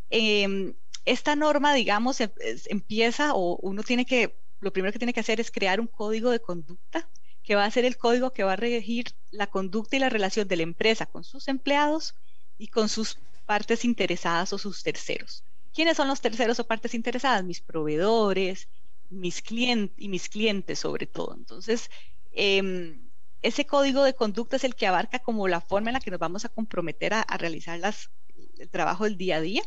Em, 0.10 0.76
esta 1.06 1.36
norma, 1.36 1.74
digamos, 1.74 2.22
em, 2.22 2.30
empieza 2.68 3.34
o 3.34 3.58
uno 3.62 3.84
tiene 3.84 4.06
que, 4.06 4.40
lo 4.60 4.72
primero 4.74 4.92
que 4.92 5.00
tiene 5.00 5.14
que 5.14 5.20
hacer 5.22 5.40
es 5.40 5.52
crear 5.52 5.80
un 5.80 5.88
código 5.88 6.30
de 6.32 6.40
conducta 6.40 7.10
que 7.50 7.56
va 7.56 7.66
a 7.66 7.72
ser 7.72 7.84
el 7.84 7.98
código 7.98 8.30
que 8.30 8.44
va 8.44 8.54
a 8.54 8.58
regir 8.58 9.08
la 9.32 9.48
conducta 9.48 9.96
y 9.96 10.00
la 10.00 10.10
relación 10.10 10.48
de 10.48 10.56
la 10.56 10.62
empresa 10.62 11.08
con 11.08 11.24
sus 11.24 11.48
empleados 11.48 12.14
y 12.60 12.68
con 12.68 12.90
sus 12.90 13.18
partes 13.48 13.86
interesadas 13.86 14.54
o 14.54 14.60
sus 14.60 14.84
terceros. 14.84 15.44
¿Quiénes 15.74 15.98
son 15.98 16.10
los 16.10 16.22
terceros 16.22 16.60
o 16.60 16.68
partes 16.68 16.94
interesadas? 16.94 17.44
Mis 17.44 17.60
proveedores, 17.60 18.68
mis 19.10 19.42
clientes 19.42 19.96
y 19.98 20.10
mis 20.10 20.30
clientes 20.30 20.78
sobre 20.78 21.08
todo. 21.08 21.34
Entonces, 21.34 21.90
em, 22.34 23.10
ese 23.42 23.66
código 23.66 24.04
de 24.04 24.14
conducta 24.14 24.58
es 24.58 24.64
el 24.64 24.76
que 24.76 24.86
abarca 24.86 25.18
como 25.18 25.48
la 25.48 25.60
forma 25.60 25.90
en 25.90 25.96
la 25.96 26.02
que 26.02 26.12
nos 26.12 26.20
vamos 26.20 26.46
a 26.46 26.50
comprometer 26.50 27.16
a, 27.16 27.26
realizar 27.40 27.80
las, 27.80 28.12
el 28.60 28.70
trabajo 28.70 29.06
del 29.06 29.18
día 29.18 29.38
a 29.38 29.42
día. 29.42 29.64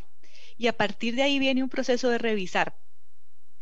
Y 0.56 0.68
a 0.68 0.76
partir 0.76 1.16
de 1.16 1.24
ahí 1.24 1.40
viene 1.40 1.64
un 1.64 1.68
proceso 1.68 2.10
de 2.10 2.18
revisar 2.18 2.76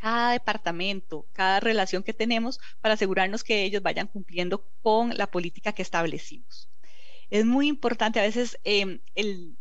cada 0.00 0.32
departamento, 0.32 1.26
cada 1.32 1.60
relación 1.60 2.02
que 2.02 2.14
tenemos 2.14 2.58
para 2.80 2.94
asegurarnos 2.94 3.44
que 3.44 3.64
ellos 3.64 3.82
vayan 3.82 4.06
cumpliendo 4.06 4.64
con 4.82 5.16
la 5.16 5.26
política 5.26 5.72
que 5.72 5.82
establecimos. 5.82 6.68
Es 7.30 7.44
muy 7.44 7.68
importante 7.68 8.18
a 8.18 8.22
veces 8.24 8.58
em, 8.64 9.00
el, 9.14 9.56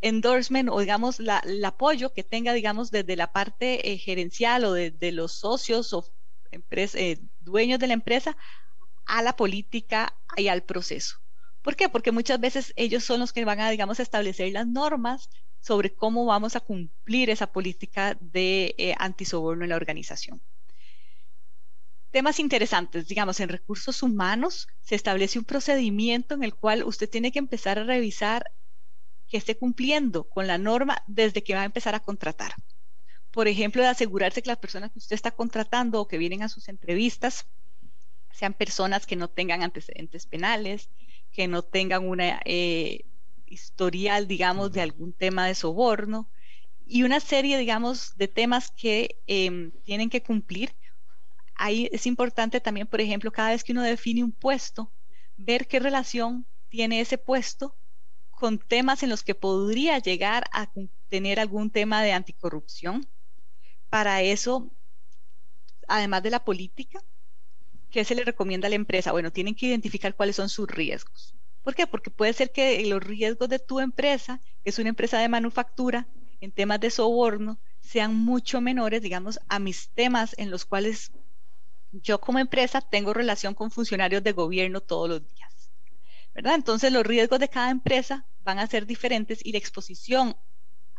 endorsement 0.00 0.68
o 0.68 0.80
digamos 0.80 1.20
el 1.20 1.64
apoyo 1.64 2.12
que 2.12 2.22
tenga 2.22 2.52
digamos 2.52 2.90
desde 2.90 3.16
la 3.16 3.32
parte 3.32 3.90
eh, 3.90 3.98
gerencial 3.98 4.64
o 4.64 4.72
de, 4.72 5.12
los 5.12 5.32
socios 5.32 5.92
o 5.92 6.04
eh, 6.52 7.18
dueños 7.40 7.78
de 7.78 7.86
la 7.88 7.94
empresa 7.94 8.36
a 9.06 9.22
la 9.22 9.34
política 9.34 10.14
y 10.36 10.48
al 10.48 10.62
proceso. 10.62 11.18
¿Por 11.62 11.76
qué? 11.76 11.88
Porque 11.88 12.12
muchas 12.12 12.40
veces 12.40 12.72
ellos 12.76 13.04
son 13.04 13.20
los 13.20 13.32
que 13.32 13.44
van 13.44 13.60
a 13.60 13.70
digamos 13.70 14.00
establecer 14.00 14.52
las 14.52 14.66
normas 14.66 15.28
sobre 15.60 15.94
cómo 15.94 16.24
vamos 16.24 16.56
a 16.56 16.60
cumplir 16.60 17.30
esa 17.30 17.46
política 17.48 18.16
de 18.20 18.74
eh, 18.78 18.94
antisoborno 18.98 19.64
en 19.64 19.70
la 19.70 19.76
organización. 19.76 20.40
Temas 22.10 22.38
interesantes, 22.38 23.06
digamos, 23.06 23.38
en 23.40 23.50
recursos 23.50 24.02
humanos 24.02 24.66
se 24.80 24.94
establece 24.94 25.38
un 25.38 25.44
procedimiento 25.44 26.34
en 26.34 26.42
el 26.42 26.54
cual 26.54 26.84
usted 26.84 27.08
tiene 27.08 27.32
que 27.32 27.38
empezar 27.38 27.78
a 27.78 27.84
revisar 27.84 28.50
que 29.28 29.36
esté 29.36 29.58
cumpliendo 29.58 30.24
con 30.24 30.46
la 30.46 30.56
norma 30.56 31.02
desde 31.06 31.44
que 31.44 31.54
va 31.54 31.62
a 31.62 31.66
empezar 31.66 31.94
a 31.94 32.00
contratar. 32.00 32.54
Por 33.30 33.46
ejemplo, 33.46 33.82
de 33.82 33.88
asegurarse 33.88 34.42
que 34.42 34.48
las 34.48 34.58
personas 34.58 34.90
que 34.90 34.98
usted 35.00 35.14
está 35.14 35.32
contratando 35.32 36.00
o 36.00 36.08
que 36.08 36.16
vienen 36.16 36.42
a 36.42 36.48
sus 36.48 36.68
entrevistas 36.68 37.46
sean 38.32 38.54
personas 38.54 39.06
que 39.06 39.16
no 39.16 39.28
tengan 39.28 39.62
antecedentes 39.62 40.26
penales, 40.26 40.88
que 41.32 41.48
no 41.48 41.62
tengan 41.62 42.06
una 42.08 42.40
eh, 42.44 43.04
historial, 43.46 44.26
digamos, 44.28 44.72
de 44.72 44.82
algún 44.82 45.12
tema 45.12 45.46
de 45.46 45.54
soborno 45.54 46.30
y 46.86 47.02
una 47.02 47.20
serie, 47.20 47.58
digamos, 47.58 48.16
de 48.16 48.28
temas 48.28 48.72
que 48.76 49.20
em, 49.26 49.72
tienen 49.84 50.10
que 50.10 50.22
cumplir. 50.22 50.74
Ahí 51.54 51.88
es 51.92 52.06
importante 52.06 52.60
también, 52.60 52.86
por 52.86 53.00
ejemplo, 53.00 53.32
cada 53.32 53.50
vez 53.50 53.64
que 53.64 53.72
uno 53.72 53.82
define 53.82 54.24
un 54.24 54.32
puesto, 54.32 54.92
ver 55.36 55.66
qué 55.66 55.80
relación 55.80 56.46
tiene 56.68 57.00
ese 57.00 57.18
puesto 57.18 57.76
con 58.30 58.58
temas 58.58 59.02
en 59.02 59.10
los 59.10 59.24
que 59.24 59.34
podría 59.34 59.98
llegar 59.98 60.44
a 60.52 60.70
tener 61.08 61.40
algún 61.40 61.70
tema 61.70 62.02
de 62.02 62.12
anticorrupción. 62.12 63.08
Para 63.90 64.22
eso, 64.22 64.72
además 65.88 66.22
de 66.22 66.30
la 66.30 66.44
política, 66.44 67.00
¿qué 67.90 68.04
se 68.04 68.14
le 68.14 68.24
recomienda 68.24 68.66
a 68.66 68.70
la 68.70 68.76
empresa? 68.76 69.12
Bueno, 69.12 69.32
tienen 69.32 69.54
que 69.54 69.66
identificar 69.66 70.14
cuáles 70.14 70.36
son 70.36 70.48
sus 70.48 70.68
riesgos. 70.68 71.34
¿Por 71.62 71.74
qué? 71.74 71.86
Porque 71.86 72.10
puede 72.10 72.32
ser 72.32 72.50
que 72.52 72.84
los 72.86 73.02
riesgos 73.02 73.48
de 73.48 73.58
tu 73.58 73.80
empresa, 73.80 74.40
que 74.62 74.70
es 74.70 74.78
una 74.78 74.88
empresa 74.88 75.18
de 75.18 75.28
manufactura, 75.28 76.08
en 76.40 76.52
temas 76.52 76.80
de 76.80 76.90
soborno, 76.90 77.58
sean 77.80 78.14
mucho 78.14 78.60
menores, 78.60 79.02
digamos, 79.02 79.40
a 79.48 79.58
mis 79.58 79.90
temas 79.90 80.34
en 80.38 80.50
los 80.50 80.64
cuales 80.64 81.12
yo 81.90 82.20
como 82.20 82.38
empresa 82.38 82.80
tengo 82.80 83.14
relación 83.14 83.54
con 83.54 83.70
funcionarios 83.70 84.22
de 84.22 84.32
gobierno 84.32 84.80
todos 84.80 85.08
los 85.08 85.26
días. 85.26 85.70
Entonces 86.34 86.92
los 86.92 87.04
riesgos 87.04 87.40
de 87.40 87.48
cada 87.48 87.70
empresa 87.70 88.26
van 88.44 88.58
a 88.58 88.66
ser 88.66 88.86
diferentes 88.86 89.44
y 89.44 89.52
la 89.52 89.58
exposición 89.58 90.36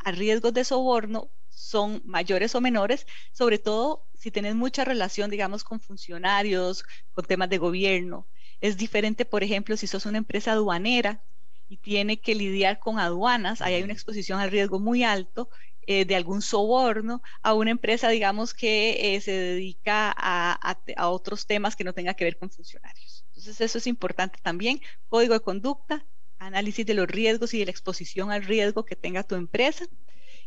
a 0.03 0.11
riesgos 0.11 0.53
de 0.53 0.63
soborno 0.63 1.31
son 1.49 2.01
mayores 2.05 2.55
o 2.55 2.61
menores, 2.61 3.05
sobre 3.31 3.59
todo 3.59 4.07
si 4.13 4.31
tienes 4.31 4.55
mucha 4.55 4.85
relación, 4.85 5.29
digamos, 5.29 5.63
con 5.63 5.79
funcionarios, 5.79 6.83
con 7.11 7.25
temas 7.25 7.49
de 7.49 7.57
gobierno. 7.57 8.27
Es 8.61 8.77
diferente, 8.77 9.25
por 9.25 9.43
ejemplo, 9.43 9.77
si 9.77 9.87
sos 9.87 10.05
una 10.05 10.17
empresa 10.17 10.53
aduanera 10.53 11.23
y 11.67 11.77
tiene 11.77 12.19
que 12.21 12.35
lidiar 12.35 12.79
con 12.79 12.99
aduanas, 12.99 13.61
ahí 13.61 13.75
hay 13.75 13.83
una 13.83 13.93
exposición 13.93 14.39
al 14.39 14.51
riesgo 14.51 14.79
muy 14.79 15.03
alto 15.03 15.49
eh, 15.81 16.05
de 16.05 16.15
algún 16.15 16.41
soborno 16.41 17.21
a 17.41 17.53
una 17.53 17.71
empresa, 17.71 18.09
digamos, 18.09 18.53
que 18.53 19.15
eh, 19.15 19.21
se 19.21 19.31
dedica 19.31 20.13
a, 20.15 20.77
a 20.97 21.09
otros 21.09 21.45
temas 21.47 21.75
que 21.75 21.83
no 21.83 21.93
tenga 21.93 22.13
que 22.13 22.25
ver 22.25 22.37
con 22.37 22.51
funcionarios. 22.51 23.25
Entonces 23.29 23.61
eso 23.61 23.77
es 23.77 23.87
importante 23.87 24.39
también. 24.41 24.81
Código 25.07 25.33
de 25.33 25.39
conducta, 25.41 26.05
análisis 26.39 26.85
de 26.85 26.93
los 26.93 27.07
riesgos 27.07 27.53
y 27.53 27.59
de 27.59 27.65
la 27.65 27.71
exposición 27.71 28.31
al 28.31 28.43
riesgo 28.43 28.85
que 28.85 28.95
tenga 28.95 29.23
tu 29.23 29.35
empresa. 29.35 29.85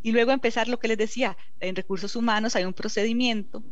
Y 0.02 0.12
luego 0.12 0.32
empezar 0.32 0.68
lo 0.68 0.78
que 0.78 0.88
les 0.88 0.99
decía, 0.99 1.37
en 1.61 1.76
recursos 1.76 2.16
humanos 2.16 2.56
hay 2.56 2.64
un 2.64 2.75
procedimiento. 2.75 3.62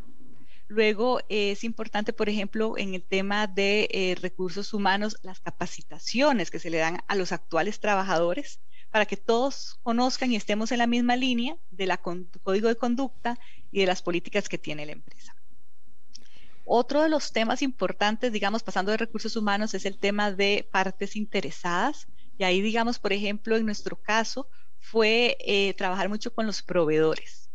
Luego 0.68 1.20
es 1.28 1.64
importante, 1.64 2.12
por 2.12 2.28
ejemplo, 2.28 2.78
en 2.78 2.94
el 2.94 3.02
tema 3.02 3.48
de 3.48 3.88
eh, 3.90 4.16
recursos 4.20 4.72
humanos, 4.72 5.16
las 5.22 5.40
capacitaciones 5.40 6.52
que 6.52 6.60
se 6.60 6.70
le 6.70 6.78
dan 6.78 7.00
a 7.08 7.16
los 7.16 7.32
actuales 7.32 7.80
trabajadores 7.80 8.60
para 8.90 9.06
que 9.06 9.16
todos 9.16 9.80
conozcan 9.82 10.30
y 10.30 10.36
estemos 10.36 10.70
en 10.70 10.78
la 10.78 10.86
misma 10.86 11.16
línea 11.16 11.56
del 11.70 11.90
código 12.42 12.68
de 12.68 12.76
conducta 12.76 13.38
y 13.72 13.80
de 13.80 13.86
las 13.86 14.02
políticas 14.02 14.48
que 14.48 14.58
tiene 14.58 14.86
la 14.86 14.92
empresa. 14.92 15.34
Otro 16.72 17.02
de 17.02 17.08
los 17.08 17.32
temas 17.32 17.62
importantes, 17.62 18.30
digamos, 18.30 18.62
pasando 18.62 18.92
de 18.92 18.96
recursos 18.96 19.34
humanos, 19.34 19.74
es 19.74 19.84
el 19.86 19.98
tema 19.98 20.30
de 20.30 20.68
partes 20.70 21.16
interesadas. 21.16 22.06
Y 22.38 22.44
ahí, 22.44 22.60
digamos, 22.60 23.00
por 23.00 23.12
ejemplo, 23.12 23.56
en 23.56 23.64
nuestro 23.66 24.00
caso, 24.00 24.48
fue 24.78 25.36
eh, 25.40 25.74
trabajar 25.74 26.08
mucho 26.08 26.32
con 26.32 26.46
los 26.46 26.62
proveedores. 26.62 27.50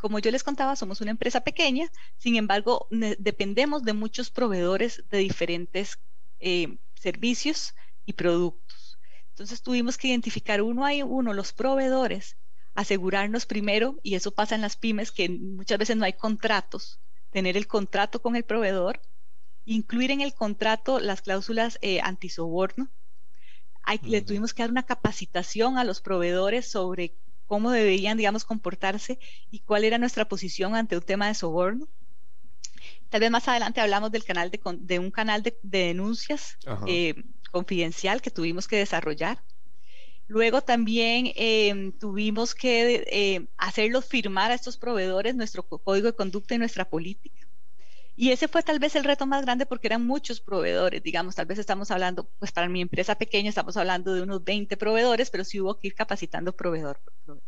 Como 0.00 0.18
yo 0.18 0.30
les 0.30 0.42
contaba, 0.42 0.76
somos 0.76 1.02
una 1.02 1.10
empresa 1.10 1.42
pequeña, 1.42 1.90
sin 2.16 2.36
embargo, 2.36 2.88
dependemos 3.18 3.82
de 3.82 3.92
muchos 3.92 4.30
proveedores 4.30 5.04
de 5.10 5.18
diferentes 5.18 5.98
eh, 6.38 6.78
servicios 6.94 7.74
y 8.06 8.14
productos. 8.14 8.98
Entonces 9.28 9.60
tuvimos 9.60 9.98
que 9.98 10.08
identificar 10.08 10.62
uno 10.62 10.86
a 10.86 10.92
uno 11.04 11.34
los 11.34 11.52
proveedores, 11.52 12.38
asegurarnos 12.74 13.44
primero, 13.44 14.00
y 14.02 14.14
eso 14.14 14.30
pasa 14.30 14.54
en 14.54 14.62
las 14.62 14.78
pymes, 14.78 15.12
que 15.12 15.28
muchas 15.28 15.76
veces 15.76 15.98
no 15.98 16.06
hay 16.06 16.14
contratos, 16.14 16.98
tener 17.36 17.58
el 17.58 17.66
contrato 17.66 18.22
con 18.22 18.34
el 18.34 18.44
proveedor, 18.44 18.98
incluir 19.66 20.10
en 20.10 20.22
el 20.22 20.32
contrato 20.32 21.00
las 21.00 21.20
cláusulas 21.20 21.78
eh, 21.82 22.00
antisoborno. 22.00 22.88
Le 24.04 24.22
tuvimos 24.22 24.54
que 24.54 24.62
dar 24.62 24.70
una 24.70 24.84
capacitación 24.86 25.76
a 25.76 25.84
los 25.84 26.00
proveedores 26.00 26.70
sobre 26.70 27.14
cómo 27.44 27.72
deberían, 27.72 28.16
digamos, 28.16 28.46
comportarse 28.46 29.18
y 29.50 29.60
cuál 29.60 29.84
era 29.84 29.98
nuestra 29.98 30.24
posición 30.24 30.74
ante 30.74 30.96
un 30.96 31.02
tema 31.02 31.28
de 31.28 31.34
soborno. 31.34 31.86
Tal 33.10 33.20
vez 33.20 33.30
más 33.30 33.46
adelante 33.48 33.82
hablamos 33.82 34.10
del 34.10 34.24
canal 34.24 34.50
de, 34.50 34.98
un 34.98 35.10
canal 35.10 35.42
de, 35.42 35.58
denuncias 35.62 36.56
eh, 36.86 37.22
confidencial 37.52 38.22
que 38.22 38.30
tuvimos 38.30 38.66
que 38.66 38.76
desarrollar. 38.78 39.44
Luego 40.28 40.60
también 40.60 41.32
em, 41.36 41.92
tuvimos 41.92 42.54
que 42.54 43.04
eh, 43.10 43.48
hacerlos 43.56 44.06
firmar 44.06 44.50
a 44.50 44.54
estos 44.54 44.76
proveedores 44.76 45.36
nuestro 45.36 45.62
código 45.68 46.06
de 46.06 46.16
conducta 46.16 46.54
y 46.54 46.58
nuestra 46.58 46.88
política. 46.88 47.46
Y 48.16 48.30
ese 48.30 48.48
fue 48.48 48.62
tal 48.62 48.78
vez 48.78 48.96
el 48.96 49.04
reto 49.04 49.26
más 49.26 49.42
grande 49.42 49.66
porque 49.66 49.88
eran 49.88 50.06
muchos 50.06 50.40
proveedores, 50.40 51.02
digamos, 51.02 51.34
tal 51.34 51.46
vez 51.46 51.58
estamos 51.58 51.90
hablando, 51.90 52.30
pues 52.38 52.50
para 52.50 52.68
mi 52.68 52.80
empresa 52.80 53.14
pequeña 53.14 53.50
estamos 53.50 53.76
hablando 53.76 54.14
de 54.14 54.22
unos 54.22 54.42
20 54.42 54.76
proveedores, 54.78 55.30
pero 55.30 55.44
sí 55.44 55.60
hubo 55.60 55.78
que 55.78 55.88
ir 55.88 55.94
capacitando 55.94 56.56
proveedor 56.56 56.98
por 57.04 57.14
proveedor. 57.24 57.44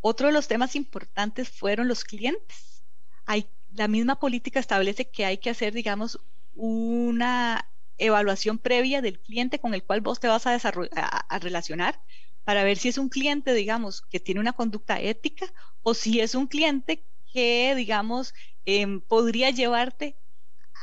Otro 0.00 0.28
de 0.28 0.32
los 0.32 0.48
temas 0.48 0.74
importantes 0.76 1.50
fueron 1.50 1.88
los 1.88 2.04
clientes. 2.04 2.84
Hay, 3.26 3.50
la 3.74 3.86
misma 3.86 4.18
política 4.18 4.60
establece 4.60 5.10
que 5.10 5.26
hay 5.26 5.38
que 5.38 5.50
hacer, 5.50 5.74
digamos, 5.74 6.18
una 6.54 7.70
evaluación 7.98 8.58
previa 8.58 9.02
del 9.02 9.20
cliente 9.20 9.58
con 9.58 9.74
el 9.74 9.84
cual 9.84 10.00
vos 10.00 10.20
te 10.20 10.28
vas 10.28 10.46
a, 10.46 10.54
a, 10.56 11.38
relacionar 11.38 12.00
para 12.44 12.64
ver 12.64 12.78
si 12.78 12.88
es 12.88 12.98
un 12.98 13.08
cliente, 13.08 13.52
digamos, 13.52 14.02
que 14.02 14.20
tiene 14.20 14.40
una 14.40 14.52
conducta 14.52 15.00
ética 15.00 15.46
o 15.82 15.94
si 15.94 16.20
es 16.20 16.34
un 16.34 16.46
cliente 16.46 17.04
que, 17.32 17.74
digamos, 17.76 18.34
em, 18.64 19.00
podría 19.00 19.50
llevarte 19.50 20.16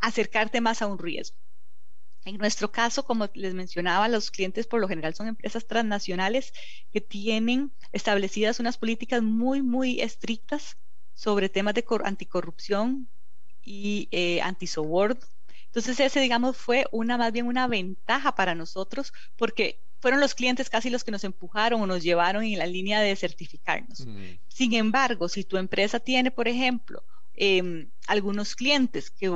a 0.01 0.07
acercarte 0.07 0.61
más 0.61 0.81
a 0.81 0.87
un 0.87 0.99
riesgo. 0.99 1.37
En 2.25 2.37
nuestro 2.37 2.71
caso, 2.71 3.05
como 3.05 3.29
les 3.35 3.53
mencionaba, 3.53 4.07
los 4.07 4.31
clientes 4.31 4.65
por 4.65 4.81
lo 4.81 4.87
general 4.87 5.13
son 5.13 5.27
empresas 5.27 5.67
transnacionales 5.67 6.53
que 6.91 6.99
tienen 6.99 7.71
establecidas 7.91 8.59
unas 8.59 8.77
políticas 8.77 9.21
muy, 9.21 9.61
muy 9.61 10.01
estrictas 10.01 10.77
sobre 11.13 11.49
temas 11.49 11.75
de 11.75 11.85
anticorrupción 12.03 13.07
y 13.61 14.07
eh, 14.11 14.41
antisoborno. 14.41 15.19
Entonces 15.75 15.99
ese, 15.99 16.21
digamos, 16.21 16.55
fue 16.55 16.85
una 16.93 17.17
más 17.17 17.33
bien 17.33 17.47
una 17.47 17.67
ventaja 17.67 18.33
para 18.33 18.55
nosotros 18.55 19.11
porque 19.35 19.81
fueron 19.99 20.21
los 20.21 20.33
clientes 20.33 20.69
casi 20.69 20.89
los 20.89 21.03
que 21.03 21.11
nos 21.11 21.25
empujaron 21.25 21.81
o 21.81 21.85
nos 21.85 22.01
llevaron 22.01 22.45
en 22.45 22.57
la 22.57 22.65
línea 22.65 23.01
de 23.01 23.13
certificarnos. 23.17 24.05
Mm. 24.05 24.37
Sin 24.47 24.73
embargo, 24.73 25.27
si 25.27 25.43
tu 25.43 25.57
empresa 25.57 25.99
tiene, 25.99 26.31
por 26.31 26.47
ejemplo, 26.47 27.03
em, 27.33 27.89
algunos 28.07 28.55
clientes 28.55 29.11
que 29.11 29.29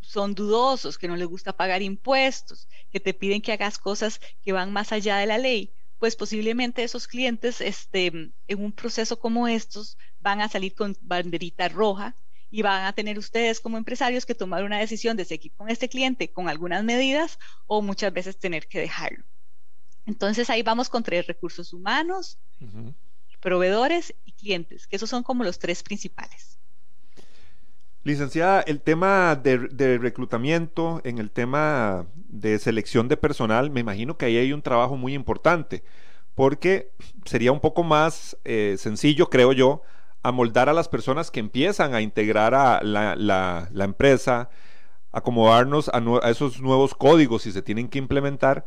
son 0.00 0.34
dudosos, 0.34 0.98
que 0.98 1.06
no 1.06 1.14
les 1.14 1.28
gusta 1.28 1.52
pagar 1.52 1.82
impuestos, 1.82 2.66
que 2.90 2.98
te 2.98 3.14
piden 3.14 3.40
que 3.40 3.52
hagas 3.52 3.78
cosas 3.78 4.20
que 4.42 4.50
van 4.50 4.72
más 4.72 4.90
allá 4.90 5.18
de 5.18 5.26
la 5.26 5.38
ley, 5.38 5.70
pues 6.00 6.16
posiblemente 6.16 6.82
esos 6.82 7.06
clientes 7.06 7.60
este, 7.60 8.06
en 8.48 8.64
un 8.64 8.72
proceso 8.72 9.20
como 9.20 9.46
estos 9.46 9.96
van 10.18 10.40
a 10.40 10.48
salir 10.48 10.74
con 10.74 10.96
banderita 11.00 11.68
roja 11.68 12.16
y 12.50 12.62
van 12.62 12.84
a 12.84 12.92
tener 12.92 13.18
ustedes 13.18 13.60
como 13.60 13.76
empresarios 13.76 14.26
que 14.26 14.34
tomar 14.34 14.64
una 14.64 14.78
decisión 14.78 15.16
de 15.16 15.24
seguir 15.24 15.52
con 15.52 15.68
este 15.68 15.88
cliente 15.88 16.28
con 16.28 16.48
algunas 16.48 16.84
medidas 16.84 17.38
o 17.66 17.82
muchas 17.82 18.12
veces 18.12 18.38
tener 18.38 18.66
que 18.68 18.80
dejarlo. 18.80 19.24
Entonces 20.06 20.48
ahí 20.50 20.62
vamos 20.62 20.88
con 20.88 21.02
tres 21.02 21.26
recursos 21.26 21.72
humanos, 21.72 22.38
proveedores 23.40 24.14
y 24.24 24.32
clientes, 24.32 24.86
que 24.86 24.96
esos 24.96 25.10
son 25.10 25.22
como 25.22 25.42
los 25.42 25.58
tres 25.58 25.82
principales. 25.82 26.58
Licenciada, 28.04 28.60
el 28.60 28.80
tema 28.80 29.34
de, 29.34 29.98
reclutamiento, 29.98 31.00
en 31.02 31.18
el 31.18 31.32
tema 31.32 32.06
de 32.14 32.60
selección 32.60 33.08
de 33.08 33.16
personal, 33.16 33.70
me 33.70 33.80
imagino 33.80 34.16
que 34.16 34.26
ahí 34.26 34.36
hay 34.36 34.52
un 34.52 34.62
trabajo 34.62 34.96
muy 34.96 35.12
importante, 35.12 35.82
porque 36.36 36.92
sería 37.24 37.50
un 37.50 37.58
poco 37.58 37.82
más 37.82 38.36
eh, 38.44 38.76
sencillo, 38.78 39.28
creo 39.28 39.52
yo, 39.52 39.82
amoldar 40.28 40.68
a 40.68 40.72
las 40.72 40.88
personas 40.88 41.30
que 41.30 41.40
empiezan 41.40 41.94
a 41.94 42.00
integrar 42.00 42.54
a 42.54 42.82
la, 42.82 43.68
empresa, 43.78 44.50
acomodarnos 45.12 45.88
a, 45.92 46.30
esos 46.30 46.60
nuevos 46.60 46.94
códigos 46.94 47.42
si 47.42 47.52
se 47.52 47.62
tienen 47.62 47.88
que 47.88 47.98
implementar. 47.98 48.66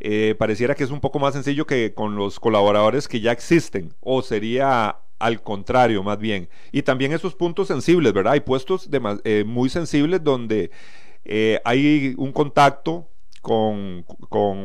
Eh, 0.00 0.34
pareciera 0.38 0.74
que 0.74 0.84
es 0.84 0.90
un 0.90 1.00
poco 1.00 1.18
más 1.18 1.34
sencillo 1.34 1.66
que 1.66 1.94
con 1.94 2.16
los 2.16 2.40
colaboradores 2.40 3.08
que 3.08 3.20
ya 3.20 3.32
existen, 3.32 3.94
o 4.00 4.20
sería 4.20 4.98
al 5.18 5.42
contrario, 5.42 6.02
más 6.02 6.18
bien. 6.18 6.48
Y 6.72 6.82
también 6.82 7.12
esos 7.12 7.34
puntos 7.34 7.68
sensibles, 7.68 8.12
¿verdad? 8.12 8.34
Hay 8.34 8.40
puestos 8.40 8.88
eh, 9.24 9.44
muy 9.46 9.70
sensibles 9.70 10.22
donde 10.22 10.70
eh, 11.24 11.60
hay 11.64 12.14
un 12.18 12.32
contacto 12.32 13.08
con, 13.46 14.04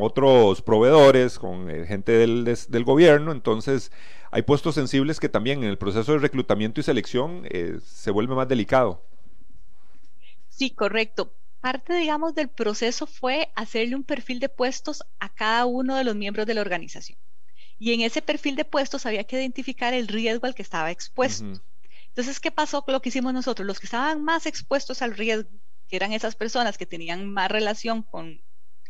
otros 0.01 0.63
proveedores, 0.63 1.37
con 1.37 1.69
eh, 1.69 1.85
gente 1.85 2.13
del, 2.13 2.43
del, 2.45 2.83
gobierno, 2.83 3.31
entonces 3.31 3.91
hay 4.31 4.41
puestos 4.41 4.73
sensibles 4.73 5.19
que 5.19 5.29
también 5.29 5.63
en 5.63 5.69
el 5.69 5.77
proceso 5.77 6.13
de 6.13 6.17
reclutamiento 6.17 6.79
y 6.79 6.83
selección 6.83 7.47
se 7.83 8.09
vuelve 8.09 8.33
más 8.33 8.47
delicado. 8.47 9.05
Sí, 10.49 10.71
correcto. 10.71 11.31
Parte, 11.59 11.93
digamos, 11.93 12.33
del 12.33 12.49
proceso 12.49 13.05
fue 13.05 13.51
hacerle 13.55 13.95
un 13.95 14.03
perfil 14.03 14.39
de 14.39 14.49
puestos 14.49 15.03
a 15.19 15.29
cada 15.29 15.67
uno 15.67 15.95
de 15.95 16.03
los 16.03 16.15
miembros 16.15 16.47
de 16.47 16.55
la 16.55 16.61
organización. 16.61 17.19
Y 17.77 17.93
en 17.93 18.01
ese 18.01 18.23
perfil 18.23 18.55
de 18.55 18.65
puestos 18.65 19.05
había 19.05 19.25
que 19.25 19.35
identificar 19.35 19.93
el 19.93 20.07
riesgo 20.07 20.47
al 20.47 20.55
que 20.55 20.63
estaba 20.63 20.89
expuesto. 20.89 21.61
Entonces, 22.07 22.39
¿qué 22.39 22.49
pasó 22.49 22.81
con 22.81 22.93
lo 22.93 23.01
que 23.03 23.09
hicimos 23.09 23.31
nosotros? 23.31 23.67
Los 23.67 23.79
que 23.79 23.85
estaban 23.85 24.23
más 24.23 24.47
expuestos 24.47 25.03
al 25.03 25.15
riesgo, 25.15 25.47
que 25.87 25.97
eran 25.97 26.13
esas 26.13 26.35
personas 26.35 26.79
que 26.79 26.87
tenían 26.87 27.31
más 27.31 27.51
relación 27.51 28.01
con, 28.01 28.41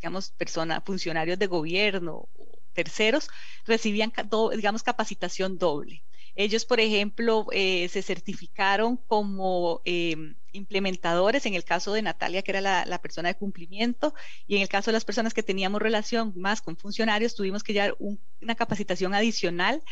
digamos, 0.02 0.32
personas, 0.32 0.82
funcionarios 0.84 1.38
de 1.38 1.46
gobierno 1.46 2.28
terceros, 2.74 3.30
recibían, 3.66 4.12
digamos, 4.56 4.84
capacitación 4.84 5.58
doble. 5.58 6.04
Ellos, 6.36 6.66
por 6.66 6.80
ejemplo, 6.80 7.46
eh, 7.52 7.90
se 7.90 8.02
certificaron 8.02 8.96
como 8.96 9.82
em, 9.84 10.36
implementadores, 10.54 11.46
en 11.46 11.54
el 11.56 11.66
caso 11.66 11.94
de 11.94 12.02
Natalia, 12.02 12.42
que 12.42 12.52
era 12.52 12.86
la, 12.86 13.02
persona 13.02 13.28
de 13.30 13.36
cumplimiento, 13.36 14.14
y 14.48 14.56
en 14.56 14.62
el 14.62 14.70
caso 14.70 14.90
de 14.90 14.94
las 14.94 15.06
personas 15.06 15.34
que 15.34 15.44
teníamos 15.44 15.82
relación 15.82 16.34
más 16.36 16.62
con 16.62 16.78
funcionarios, 16.78 17.36
tuvimos 17.36 17.64
que 17.64 17.74
llevar 17.74 17.96
una 18.00 18.56
capacitación 18.56 19.14
adicional 19.14 19.84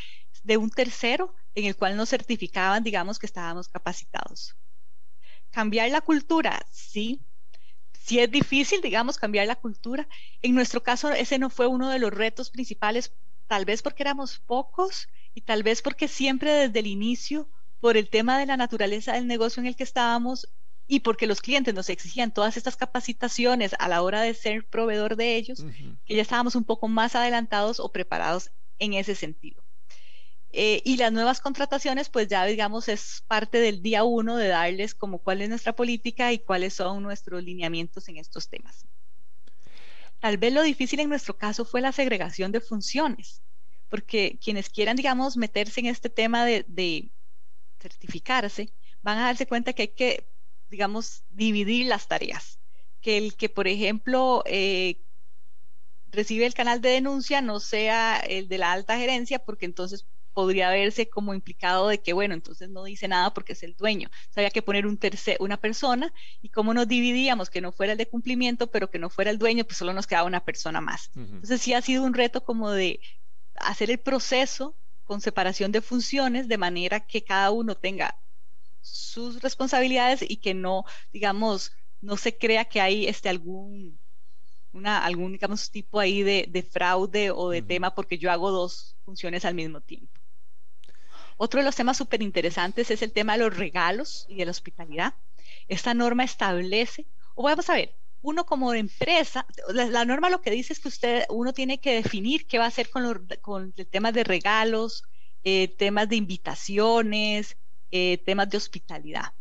de 0.43 0.57
un 0.57 0.69
tercero 0.69 1.35
en 1.55 1.65
el 1.65 1.75
cual 1.75 1.97
nos 1.97 2.09
certificaban, 2.09 2.83
digamos, 2.83 3.19
que 3.19 3.25
estábamos 3.25 3.67
capacitados. 3.67 4.55
Cambiar 5.51 5.91
la 5.91 6.01
cultura, 6.01 6.65
sí. 6.71 7.21
Sí 8.09 8.17
es 8.19 8.31
difícil, 8.31 8.81
digamos, 8.81 9.19
cambiar 9.19 9.45
la 9.45 9.55
cultura. 9.55 10.07
En 10.41 10.55
nuestro 10.55 10.81
caso, 10.81 11.11
ese 11.11 11.37
no 11.37 11.51
fue 11.51 11.67
uno 11.67 11.91
de 11.91 11.99
los 11.99 12.09
retos 12.09 12.49
principales, 12.49 13.13
tal 13.45 13.65
vez 13.65 13.83
porque 13.83 14.01
éramos 14.01 14.39
pocos 14.39 15.09
y 15.35 15.41
tal 15.41 15.61
vez 15.61 15.83
porque 15.83 16.07
siempre 16.07 16.51
desde 16.51 16.79
el 16.79 16.87
inicio, 16.87 17.51
por 17.79 17.97
el 17.97 18.09
tema 18.09 18.39
de 18.39 18.47
la 18.47 18.57
naturaleza 18.57 19.13
del 19.13 19.27
negocio 19.27 19.61
en 19.61 19.67
el 19.67 19.75
que 19.75 19.83
estábamos 19.83 20.51
y 20.87 21.01
porque 21.01 21.27
los 21.27 21.39
clientes 21.39 21.75
nos 21.75 21.87
exigían 21.87 22.33
todas 22.33 22.57
estas 22.57 22.75
capacitaciones 22.75 23.75
a 23.77 23.87
la 23.87 24.01
hora 24.01 24.23
de 24.23 24.33
ser 24.33 24.67
proveedor 24.67 25.15
de 25.15 25.35
ellos, 25.35 25.63
que 26.03 26.15
ya 26.15 26.23
estábamos 26.23 26.55
un 26.55 26.63
poco 26.63 26.87
más 26.87 27.13
adelantados 27.13 27.79
o 27.79 27.91
preparados 27.91 28.49
en 28.79 28.95
ese 28.95 29.13
sentido. 29.13 29.63
Eh, 30.51 30.81
y 30.83 30.97
las 30.97 31.11
nuevas 31.11 31.41
contrataciones, 31.41 32.09
pues 32.09 32.27
ya 32.27 32.45
digamos, 32.45 32.87
es 32.87 33.23
parte 33.27 33.59
del 33.59 33.81
día 33.81 34.03
uno 34.03 34.35
de 34.35 34.47
darles 34.47 34.95
como 34.95 35.19
cuál 35.19 35.41
es 35.41 35.49
nuestra 35.49 35.73
política 35.73 36.33
y 36.33 36.39
cuáles 36.39 36.73
son 36.73 37.03
nuestros 37.03 37.43
lineamientos 37.43 38.07
en 38.09 38.17
estos 38.17 38.49
temas. 38.49 38.85
Tal 40.19 40.37
vez 40.37 40.53
lo 40.53 40.63
difícil 40.63 40.99
en 40.99 41.09
nuestro 41.09 41.37
caso 41.37 41.65
fue 41.65 41.81
la 41.81 41.91
segregación 41.91 42.51
de 42.51 42.61
funciones 42.61 43.41
porque 43.89 44.37
quienes 44.41 44.69
quieran, 44.69 44.95
digamos, 44.95 45.35
meterse 45.35 45.79
en 45.81 45.87
este 45.87 46.09
tema 46.09 46.45
de, 46.45 47.11
certificarse, 47.79 48.71
van 49.01 49.17
a 49.17 49.25
darse 49.25 49.47
cuenta 49.47 49.73
que 49.73 49.83
hay 49.83 49.87
que, 49.89 50.27
digamos, 50.69 51.23
dividir 51.29 51.87
las 51.87 52.07
tareas. 52.07 52.59
Que 53.01 53.17
el 53.17 53.35
que, 53.35 53.49
por 53.49 53.67
ejemplo, 53.67 54.43
eh, 54.45 55.01
recibe 56.11 56.45
el 56.45 56.53
canal 56.53 56.81
de 56.81 56.89
denuncia 56.89 57.41
no 57.41 57.59
sea 57.59 58.17
el 58.17 58.47
de 58.47 58.57
la 58.57 58.71
alta 58.71 58.97
gerencia, 58.97 59.39
porque 59.39 59.65
entonces 59.65 60.05
podría 60.39 60.69
verse 60.69 61.09
como 61.09 61.33
implicado 61.33 61.89
de 61.89 61.97
que, 61.97 62.13
bueno, 62.13 62.33
entonces 62.33 62.69
no 62.69 62.85
dice 62.85 63.09
nada 63.09 63.33
porque 63.33 63.51
es 63.51 63.61
el 63.63 63.75
dueño. 63.75 64.09
había 64.37 64.51
que 64.51 64.61
poner 64.61 64.87
un 64.87 64.95
tercer, 64.95 65.35
una 65.41 65.57
persona 65.57 66.13
y 66.41 66.47
como 66.47 66.73
nos 66.73 66.87
dividíamos, 66.87 67.49
que 67.49 67.59
no 67.59 67.73
fuera 67.73 67.91
el 67.91 67.97
de 67.97 68.07
cumplimiento, 68.07 68.67
pero 68.67 68.89
que 68.89 68.99
no 68.99 69.09
fuera 69.09 69.31
el 69.31 69.37
dueño, 69.37 69.65
pues 69.65 69.75
solo 69.75 69.91
nos 69.91 70.07
quedaba 70.07 70.25
una 70.25 70.45
persona 70.45 70.79
más. 70.79 71.11
Entonces 71.13 71.61
sí 71.61 71.73
ha 71.73 71.81
sido 71.81 72.05
un 72.05 72.13
reto 72.13 72.45
como 72.45 72.71
de 72.71 73.01
hacer 73.55 73.91
el 73.91 73.97
proceso 73.97 74.77
con 75.03 75.19
separación 75.19 75.73
de 75.73 75.81
funciones 75.81 76.47
de 76.47 76.57
manera 76.57 77.01
que 77.01 77.21
cada 77.21 77.51
uno 77.51 77.75
tenga 77.75 78.17
sus 78.79 79.41
responsabilidades 79.41 80.23
y 80.25 80.37
que 80.37 80.53
no, 80.53 80.85
digamos, 81.11 81.73
no 81.99 82.15
se 82.15 82.37
crea 82.37 82.63
que 82.63 82.79
hay 82.79 83.07
este 83.07 83.27
algún 83.27 83.99
una, 84.71 85.03
algún 85.03 85.31
digamos 85.31 85.69
tipo 85.71 85.99
ahí 85.99 86.23
de, 86.23 86.69
fraude 86.71 87.31
o 87.31 87.49
de 87.49 87.61
tema 87.61 87.93
porque 87.93 88.17
yo 88.17 88.31
hago 88.31 88.51
dos 88.51 88.97
funciones 89.03 89.45
al 89.45 89.55
mismo 89.55 89.81
tiempo. 89.81 90.18
Otro 91.41 91.61
de 91.61 91.63
los 91.63 91.77
temas 91.77 91.95
súper 91.95 92.21
interesantes 92.21 92.91
es 92.91 93.01
el 93.01 93.13
tema 93.13 93.33
de 93.33 93.39
los 93.39 93.55
regalos 93.55 94.25
y 94.27 94.35
de 94.35 94.43
la 94.43 94.51
hospitalidad. 94.51 95.13
Esta 95.69 95.93
norma 95.93 96.25
establece, 96.25 97.05
o 97.33 97.43
vamos 97.43 97.69
a 97.69 97.75
ver, 97.75 97.95
uno 98.21 98.45
como 98.45 98.73
empresa, 98.73 99.45
la, 99.69 100.03
norma 100.03 100.29
lo 100.29 100.41
que 100.41 100.51
dice 100.51 100.73
es 100.73 100.81
que 100.81 100.89
usted, 100.89 101.23
uno 101.29 101.53
tiene 101.53 101.79
que 101.79 101.93
definir 101.93 102.45
qué 102.45 102.57
va 102.57 102.65
a 102.65 102.67
hacer 102.67 102.89
con, 102.89 103.03
los, 103.03 103.19
con 103.39 103.73
el 103.77 103.87
tema 103.87 104.11
de 104.11 104.25
regalos, 104.25 105.03
eh, 105.45 105.69
temas 105.77 106.09
de 106.09 106.17
invitaciones, 106.17 107.55
eh, 107.89 108.17
temas 108.25 108.49
de 108.49 108.57
hospitalidad. 108.57 109.31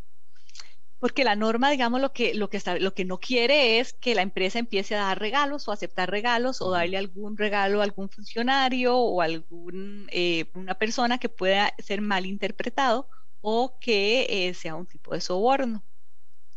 Porque 0.99 1.23
la 1.23 1.35
norma, 1.35 1.71
digamos, 1.71 2.01
lo 2.01 2.11
que, 2.11 2.33
lo, 2.33 2.49
que 2.49 2.57
está, 2.57 2.77
lo 2.77 2.93
que 2.93 3.05
no 3.05 3.19
quiere 3.19 3.79
es 3.79 3.93
que 3.93 4.15
la 4.15 4.21
empresa 4.21 4.59
empiece 4.59 4.95
a 4.95 4.99
dar 4.99 5.19
regalos 5.19 5.67
o 5.67 5.71
aceptar 5.71 6.11
regalos 6.11 6.61
o 6.61 6.71
darle 6.71 6.97
algún 6.97 7.37
regalo 7.37 7.81
a 7.81 7.83
algún 7.85 8.09
funcionario 8.09 8.97
o 8.97 9.21
a 9.21 9.25
alguna 9.25 10.07
eh, 10.11 10.45
persona 10.77 11.17
que 11.17 11.29
pueda 11.29 11.73
ser 11.79 12.01
mal 12.01 12.25
interpretado 12.25 13.07
o 13.41 13.77
que 13.79 14.53
sea 14.55 14.75
un 14.75 14.85
tipo 14.85 15.13
de 15.13 15.21
soborno. 15.21 15.83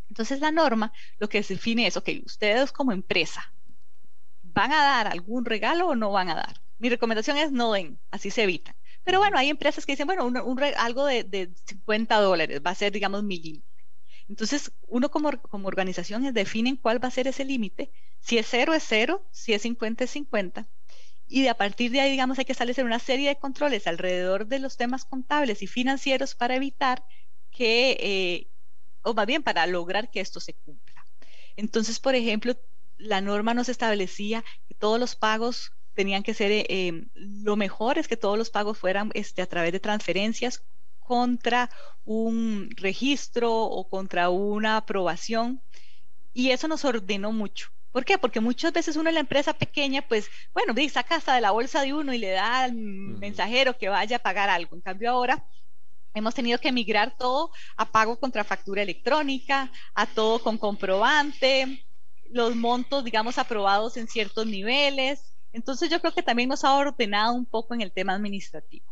Entonces 0.08 0.40
la 0.40 0.50
norma 0.50 0.92
lo 1.18 1.28
que 1.28 1.40
define 1.40 1.86
es, 1.86 1.96
ok, 1.96 2.08
ustedes 2.26 2.72
como 2.72 2.92
empresa, 2.92 3.54
¿van 4.42 4.72
a 4.72 4.82
dar 4.82 5.06
algún 5.08 5.44
regalo 5.44 5.88
o 5.88 5.94
no 5.96 6.12
van 6.12 6.28
a 6.28 6.34
dar? 6.34 6.62
Mi 6.78 6.90
recomendación 6.90 7.36
es 7.38 7.50
no 7.52 7.72
den, 7.72 7.98
así 8.10 8.30
se 8.30 8.42
evitan. 8.42 8.74
Pero 9.04 9.18
bueno, 9.18 9.38
hay 9.38 9.48
empresas 9.48 9.86
que 9.86 9.92
dicen, 9.92 10.06
bueno, 10.06 10.30
algo 10.76 11.06
de, 11.06 11.50
50 11.64 12.20
dólares 12.20 12.60
va 12.64 12.72
a 12.72 12.74
ser, 12.74 12.92
digamos, 12.92 13.22
mi 13.22 13.38
límite. 13.38 13.71
Entonces, 14.32 14.72
uno 14.88 15.10
como, 15.10 15.30
como 15.42 15.68
organización 15.68 16.32
definen 16.32 16.76
cuál 16.76 17.04
va 17.04 17.08
a 17.08 17.10
ser 17.10 17.28
ese 17.28 17.44
límite. 17.44 17.92
Si 18.18 18.38
es 18.38 18.46
cero, 18.48 18.72
es 18.72 18.82
cero. 18.82 19.28
Si 19.30 19.52
es 19.52 19.60
50, 19.60 20.04
es 20.04 20.10
50. 20.10 20.66
Y 21.28 21.42
de 21.42 21.50
a 21.50 21.54
partir 21.58 21.90
de 21.90 22.00
ahí, 22.00 22.10
digamos, 22.10 22.38
hay 22.38 22.46
que 22.46 22.52
establecer 22.52 22.86
una 22.86 22.98
serie 22.98 23.28
de 23.28 23.36
controles 23.38 23.86
alrededor 23.86 24.46
de 24.46 24.58
los 24.58 24.78
temas 24.78 25.04
contables 25.04 25.62
y 25.62 25.66
financieros 25.66 26.34
para 26.34 26.56
evitar 26.56 27.04
que, 27.50 27.90
eh, 28.00 28.48
o 29.02 29.12
más 29.12 29.26
bien 29.26 29.42
para 29.42 29.66
lograr 29.66 30.10
que 30.10 30.20
esto 30.20 30.40
se 30.40 30.54
cumpla. 30.54 31.04
Entonces, 31.56 32.00
por 32.00 32.14
ejemplo, 32.14 32.56
la 32.96 33.20
norma 33.20 33.52
nos 33.52 33.68
establecía 33.68 34.44
que 34.66 34.74
todos 34.74 34.98
los 34.98 35.14
pagos 35.14 35.72
tenían 35.92 36.22
que 36.22 36.32
ser, 36.32 36.50
eh, 36.52 36.66
em, 36.70 37.10
lo 37.14 37.56
mejor 37.56 37.98
es 37.98 38.08
que 38.08 38.16
todos 38.16 38.38
los 38.38 38.48
pagos 38.48 38.78
fueran 38.78 39.10
este, 39.12 39.42
a 39.42 39.46
través 39.46 39.72
de 39.72 39.80
transferencias 39.80 40.64
contra 41.02 41.70
un 42.04 42.70
registro 42.76 43.52
o 43.54 43.88
contra 43.88 44.30
una 44.30 44.76
aprobación. 44.76 45.62
Y 46.32 46.50
eso 46.50 46.68
nos 46.68 46.84
ordenó 46.84 47.32
mucho. 47.32 47.70
¿Por 47.92 48.06
qué? 48.06 48.16
Porque 48.16 48.40
muchas 48.40 48.72
veces 48.72 48.96
uno 48.96 49.10
en 49.10 49.14
la 49.14 49.20
empresa 49.20 49.52
pequeña, 49.52 50.02
pues, 50.02 50.28
bueno, 50.54 50.74
saca 50.90 51.16
hasta 51.16 51.34
de 51.34 51.42
la 51.42 51.50
bolsa 51.50 51.82
de 51.82 51.92
uno 51.92 52.14
y 52.14 52.18
le 52.18 52.30
da 52.30 52.64
al 52.64 52.72
mensajero 52.72 53.76
que 53.76 53.90
vaya 53.90 54.16
a 54.16 54.20
pagar 54.20 54.48
algo. 54.48 54.74
En 54.74 54.80
cambio 54.80 55.10
ahora 55.10 55.44
hemos 56.14 56.34
tenido 56.34 56.58
que 56.58 56.72
migrar 56.72 57.16
todo 57.16 57.50
a 57.76 57.90
pago 57.90 58.18
contra 58.18 58.44
factura 58.44 58.82
electrónica, 58.82 59.70
a 59.94 60.06
todo 60.06 60.38
con 60.42 60.56
comprobante, 60.56 61.84
los 62.30 62.56
montos, 62.56 63.04
digamos, 63.04 63.38
aprobados 63.38 63.96
en 63.98 64.08
ciertos 64.08 64.46
niveles. 64.46 65.36
Entonces 65.52 65.90
yo 65.90 66.00
creo 66.00 66.14
que 66.14 66.22
también 66.22 66.48
nos 66.48 66.64
ha 66.64 66.74
ordenado 66.74 67.34
un 67.34 67.44
poco 67.44 67.74
en 67.74 67.82
el 67.82 67.92
tema 67.92 68.14
administrativo. 68.14 68.91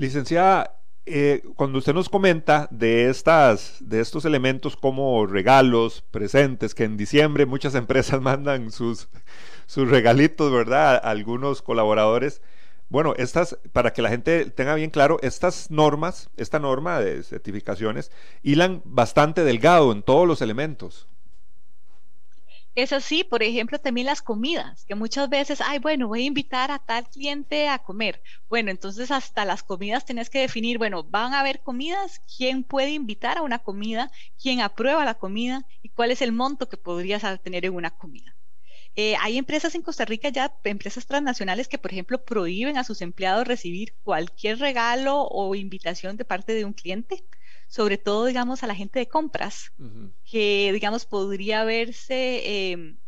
Licenciada, 0.00 0.80
eh, 1.04 1.42
cuando 1.56 1.76
usted 1.76 1.92
nos 1.92 2.08
comenta 2.08 2.68
de, 2.70 3.10
estas, 3.10 3.76
de 3.80 4.00
estos 4.00 4.24
elementos 4.24 4.74
como 4.74 5.26
regalos, 5.26 6.00
presentes, 6.10 6.74
que 6.74 6.84
en 6.84 6.96
diciembre 6.96 7.44
muchas 7.44 7.74
empresas 7.82 8.18
mandan 8.22 8.72
sus, 8.72 9.10
sus 9.66 9.90
regalitos, 9.90 10.50
¿verdad? 10.50 10.94
A 10.94 11.10
algunos 11.10 11.60
colaboradores. 11.60 12.40
Bueno, 12.88 13.12
estas, 13.18 13.58
para 13.74 13.92
que 13.92 14.00
la 14.00 14.08
gente 14.08 14.46
tenga 14.46 14.74
bien 14.74 14.88
claro, 14.88 15.18
estas 15.20 15.70
normas, 15.70 16.30
esta 16.38 16.58
norma 16.58 16.98
de 16.98 17.22
certificaciones, 17.22 18.10
hilan 18.42 18.80
bastante 18.86 19.44
delgado 19.44 19.92
en 19.92 20.02
todos 20.02 20.26
los 20.26 20.40
elementos. 20.40 21.09
Es 22.74 22.92
así, 22.92 23.24
por 23.24 23.42
ejemplo, 23.42 23.78
también 23.78 24.06
las 24.06 24.22
comidas, 24.22 24.84
que 24.84 24.94
muchas 24.94 25.28
veces, 25.28 25.60
ay, 25.60 25.78
bueno, 25.80 26.08
voy 26.08 26.22
a 26.22 26.26
invitar 26.26 26.70
a 26.70 26.78
tal 26.78 27.08
cliente 27.08 27.68
a 27.68 27.78
comer. 27.80 28.22
Bueno, 28.48 28.70
entonces 28.70 29.10
hasta 29.10 29.44
las 29.44 29.62
comidas 29.62 30.04
tenés 30.04 30.30
que 30.30 30.40
definir, 30.40 30.78
bueno, 30.78 31.04
van 31.04 31.34
a 31.34 31.40
haber 31.40 31.62
comidas, 31.62 32.20
quién 32.36 32.64
puede 32.64 32.90
invitar 32.90 33.38
a 33.38 33.42
una 33.42 33.58
comida, 33.60 34.10
quién 34.40 34.60
aprueba 34.60 35.04
la 35.04 35.14
comida 35.14 35.66
y 35.82 35.90
cuál 35.90 36.10
es 36.12 36.22
el 36.22 36.32
monto 36.32 36.68
que 36.68 36.76
podrías 36.76 37.22
tener 37.42 37.64
en 37.66 37.74
una 37.74 37.90
comida. 37.90 38.36
Eh, 38.96 39.16
hay 39.20 39.38
empresas 39.38 39.74
en 39.74 39.82
Costa 39.82 40.04
Rica 40.04 40.30
ya, 40.30 40.54
empresas 40.64 41.06
transnacionales 41.06 41.68
que, 41.68 41.78
por 41.78 41.92
ejemplo, 41.92 42.24
prohíben 42.24 42.78
a 42.78 42.84
sus 42.84 43.02
empleados 43.02 43.46
recibir 43.48 43.96
cualquier 44.02 44.58
regalo 44.58 45.22
o 45.22 45.54
invitación 45.54 46.16
de 46.16 46.24
parte 46.24 46.54
de 46.54 46.64
un 46.64 46.72
cliente 46.74 47.24
sobre 47.70 47.98
todo, 47.98 48.26
digamos, 48.26 48.64
a 48.64 48.66
la 48.66 48.74
gente 48.74 48.98
de 48.98 49.06
compras, 49.06 49.72
que, 50.24 50.70
digamos, 50.72 51.06
podría 51.06 51.62
verse 51.62 52.72
em, 52.72 52.98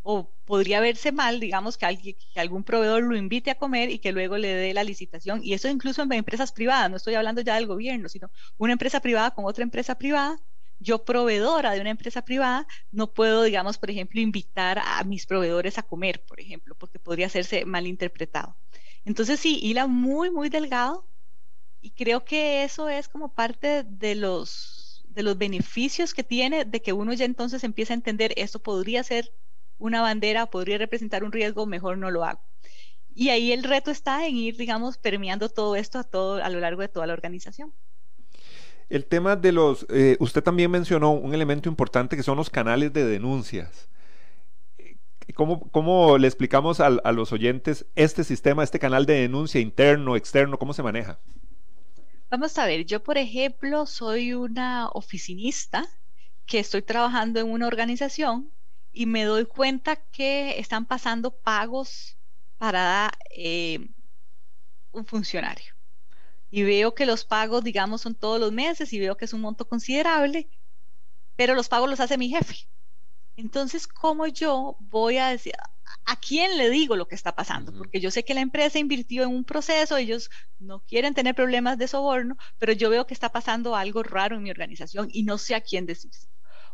o 0.00 0.32
podría 0.46 0.80
verse 0.80 1.12
mal, 1.12 1.38
digamos, 1.38 1.76
que, 1.76 1.84
alguien, 1.84 2.16
que 2.32 2.40
algún 2.40 2.64
proveedor 2.64 3.02
lo 3.02 3.14
invite 3.14 3.50
a 3.50 3.56
comer 3.56 3.90
y 3.90 3.98
que 3.98 4.12
luego 4.12 4.38
le 4.38 4.48
dé 4.48 4.72
la 4.72 4.84
licitación. 4.84 5.40
Y 5.44 5.52
eso 5.52 5.68
incluso 5.68 6.02
en 6.02 6.10
empresas 6.14 6.50
privadas, 6.50 6.90
no 6.90 6.96
estoy 6.96 7.14
hablando 7.14 7.42
ya 7.42 7.56
del 7.56 7.66
gobierno, 7.66 8.08
sino 8.08 8.30
una 8.56 8.72
empresa 8.72 9.00
privada 9.00 9.32
con 9.32 9.44
otra 9.44 9.64
empresa 9.64 9.98
privada. 9.98 10.38
Yo, 10.78 11.04
proveedora 11.04 11.72
de 11.72 11.82
una 11.82 11.90
empresa 11.90 12.22
privada, 12.22 12.66
no 12.90 13.12
puedo, 13.12 13.42
digamos, 13.42 13.76
por 13.76 13.90
ejemplo, 13.90 14.18
invitar 14.20 14.78
a 14.82 15.04
mis 15.04 15.26
proveedores 15.26 15.76
a 15.76 15.82
comer, 15.82 16.24
por 16.24 16.40
ejemplo, 16.40 16.74
porque 16.74 16.98
podría 16.98 17.26
hacerse 17.26 17.66
malinterpretado. 17.66 18.56
Entonces, 19.04 19.40
sí, 19.40 19.58
hila 19.62 19.86
muy, 19.86 20.30
muy 20.30 20.48
delgado 20.48 21.06
y 21.80 21.90
creo 21.90 22.24
que 22.24 22.64
eso 22.64 22.88
es 22.88 23.08
como 23.08 23.32
parte 23.32 23.84
de 23.84 24.14
los, 24.14 25.04
de 25.08 25.22
los 25.22 25.38
beneficios 25.38 26.14
que 26.14 26.24
tiene 26.24 26.64
de 26.64 26.82
que 26.82 26.92
uno 26.92 27.12
ya 27.12 27.24
entonces 27.24 27.64
empieza 27.64 27.94
a 27.94 27.96
entender 27.96 28.32
esto 28.36 28.58
podría 28.58 29.02
ser 29.02 29.32
una 29.78 30.00
bandera, 30.00 30.46
podría 30.46 30.78
representar 30.78 31.24
un 31.24 31.32
riesgo, 31.32 31.66
mejor 31.66 31.98
no 31.98 32.10
lo 32.10 32.24
hago. 32.24 32.40
Y 33.14 33.30
ahí 33.30 33.52
el 33.52 33.64
reto 33.64 33.90
está 33.90 34.26
en 34.26 34.36
ir, 34.36 34.56
digamos, 34.56 34.98
permeando 34.98 35.48
todo 35.48 35.74
esto 35.74 35.98
a, 35.98 36.04
todo, 36.04 36.42
a 36.42 36.50
lo 36.50 36.60
largo 36.60 36.82
de 36.82 36.88
toda 36.88 37.06
la 37.06 37.14
organización. 37.14 37.72
El 38.88 39.06
tema 39.06 39.36
de 39.36 39.52
los, 39.52 39.86
eh, 39.88 40.16
usted 40.20 40.42
también 40.42 40.70
mencionó 40.70 41.12
un 41.12 41.34
elemento 41.34 41.68
importante 41.68 42.16
que 42.16 42.22
son 42.22 42.36
los 42.36 42.50
canales 42.50 42.92
de 42.92 43.04
denuncias. 43.04 43.88
¿Cómo, 45.34 45.70
cómo 45.70 46.18
le 46.18 46.28
explicamos 46.28 46.78
a, 46.80 46.86
a 46.86 47.12
los 47.12 47.32
oyentes 47.32 47.86
este 47.96 48.22
sistema, 48.22 48.62
este 48.62 48.78
canal 48.78 49.06
de 49.06 49.14
denuncia 49.14 49.60
interno, 49.60 50.14
externo, 50.14 50.58
cómo 50.58 50.72
se 50.72 50.82
maneja? 50.82 51.18
Vamos 52.30 52.58
a 52.58 52.66
ver, 52.66 52.84
yo 52.86 53.02
por 53.02 53.18
ejemplo 53.18 53.86
soy 53.86 54.32
una 54.34 54.88
oficinista 54.88 55.86
que 56.46 56.58
estoy 56.60 56.82
trabajando 56.82 57.40
en 57.40 57.50
una 57.50 57.66
organización 57.66 58.52
y 58.92 59.06
me 59.06 59.24
doy 59.24 59.46
cuenta 59.46 59.96
que 59.96 60.58
están 60.58 60.86
pasando 60.86 61.36
pagos 61.40 62.18
para 62.58 63.12
eh, 63.30 63.88
un 64.92 65.06
funcionario. 65.06 65.74
Y 66.50 66.64
veo 66.64 66.94
que 66.94 67.06
los 67.06 67.24
pagos, 67.24 67.64
digamos, 67.64 68.02
son 68.02 68.14
todos 68.16 68.40
los 68.40 68.52
meses 68.52 68.92
y 68.92 69.00
veo 69.00 69.16
que 69.16 69.26
es 69.26 69.32
un 69.34 69.42
monto 69.42 69.68
considerable, 69.68 70.50
pero 71.36 71.54
los 71.54 71.68
pagos 71.68 71.90
los 71.90 72.00
hace 72.00 72.18
mi 72.18 72.30
jefe. 72.30 72.56
Entonces, 73.36 73.88
¿cómo 73.88 74.26
yo 74.28 74.76
voy 74.80 75.18
a 75.18 75.28
decir, 75.30 75.54
a 76.04 76.16
quién 76.16 76.58
le 76.58 76.70
digo 76.70 76.96
lo 76.96 77.08
que 77.08 77.14
está 77.14 77.34
pasando, 77.34 77.72
porque 77.76 78.00
yo 78.00 78.10
sé 78.10 78.24
que 78.24 78.34
la 78.34 78.40
empresa 78.40 78.78
invirtió 78.78 79.24
en 79.24 79.30
un 79.30 79.44
proceso, 79.44 79.96
ellos 79.96 80.30
no 80.58 80.80
quieren 80.80 81.14
tener 81.14 81.34
problemas 81.34 81.78
de 81.78 81.88
soborno, 81.88 82.36
pero 82.58 82.72
yo 82.72 82.90
veo 82.90 83.06
que 83.06 83.14
está 83.14 83.30
pasando 83.30 83.76
algo 83.76 84.02
raro 84.02 84.36
en 84.36 84.42
mi 84.42 84.50
organización 84.50 85.08
y 85.12 85.22
no 85.24 85.38
sé 85.38 85.54
a 85.54 85.60
quién 85.60 85.86
decirse. 85.86 86.28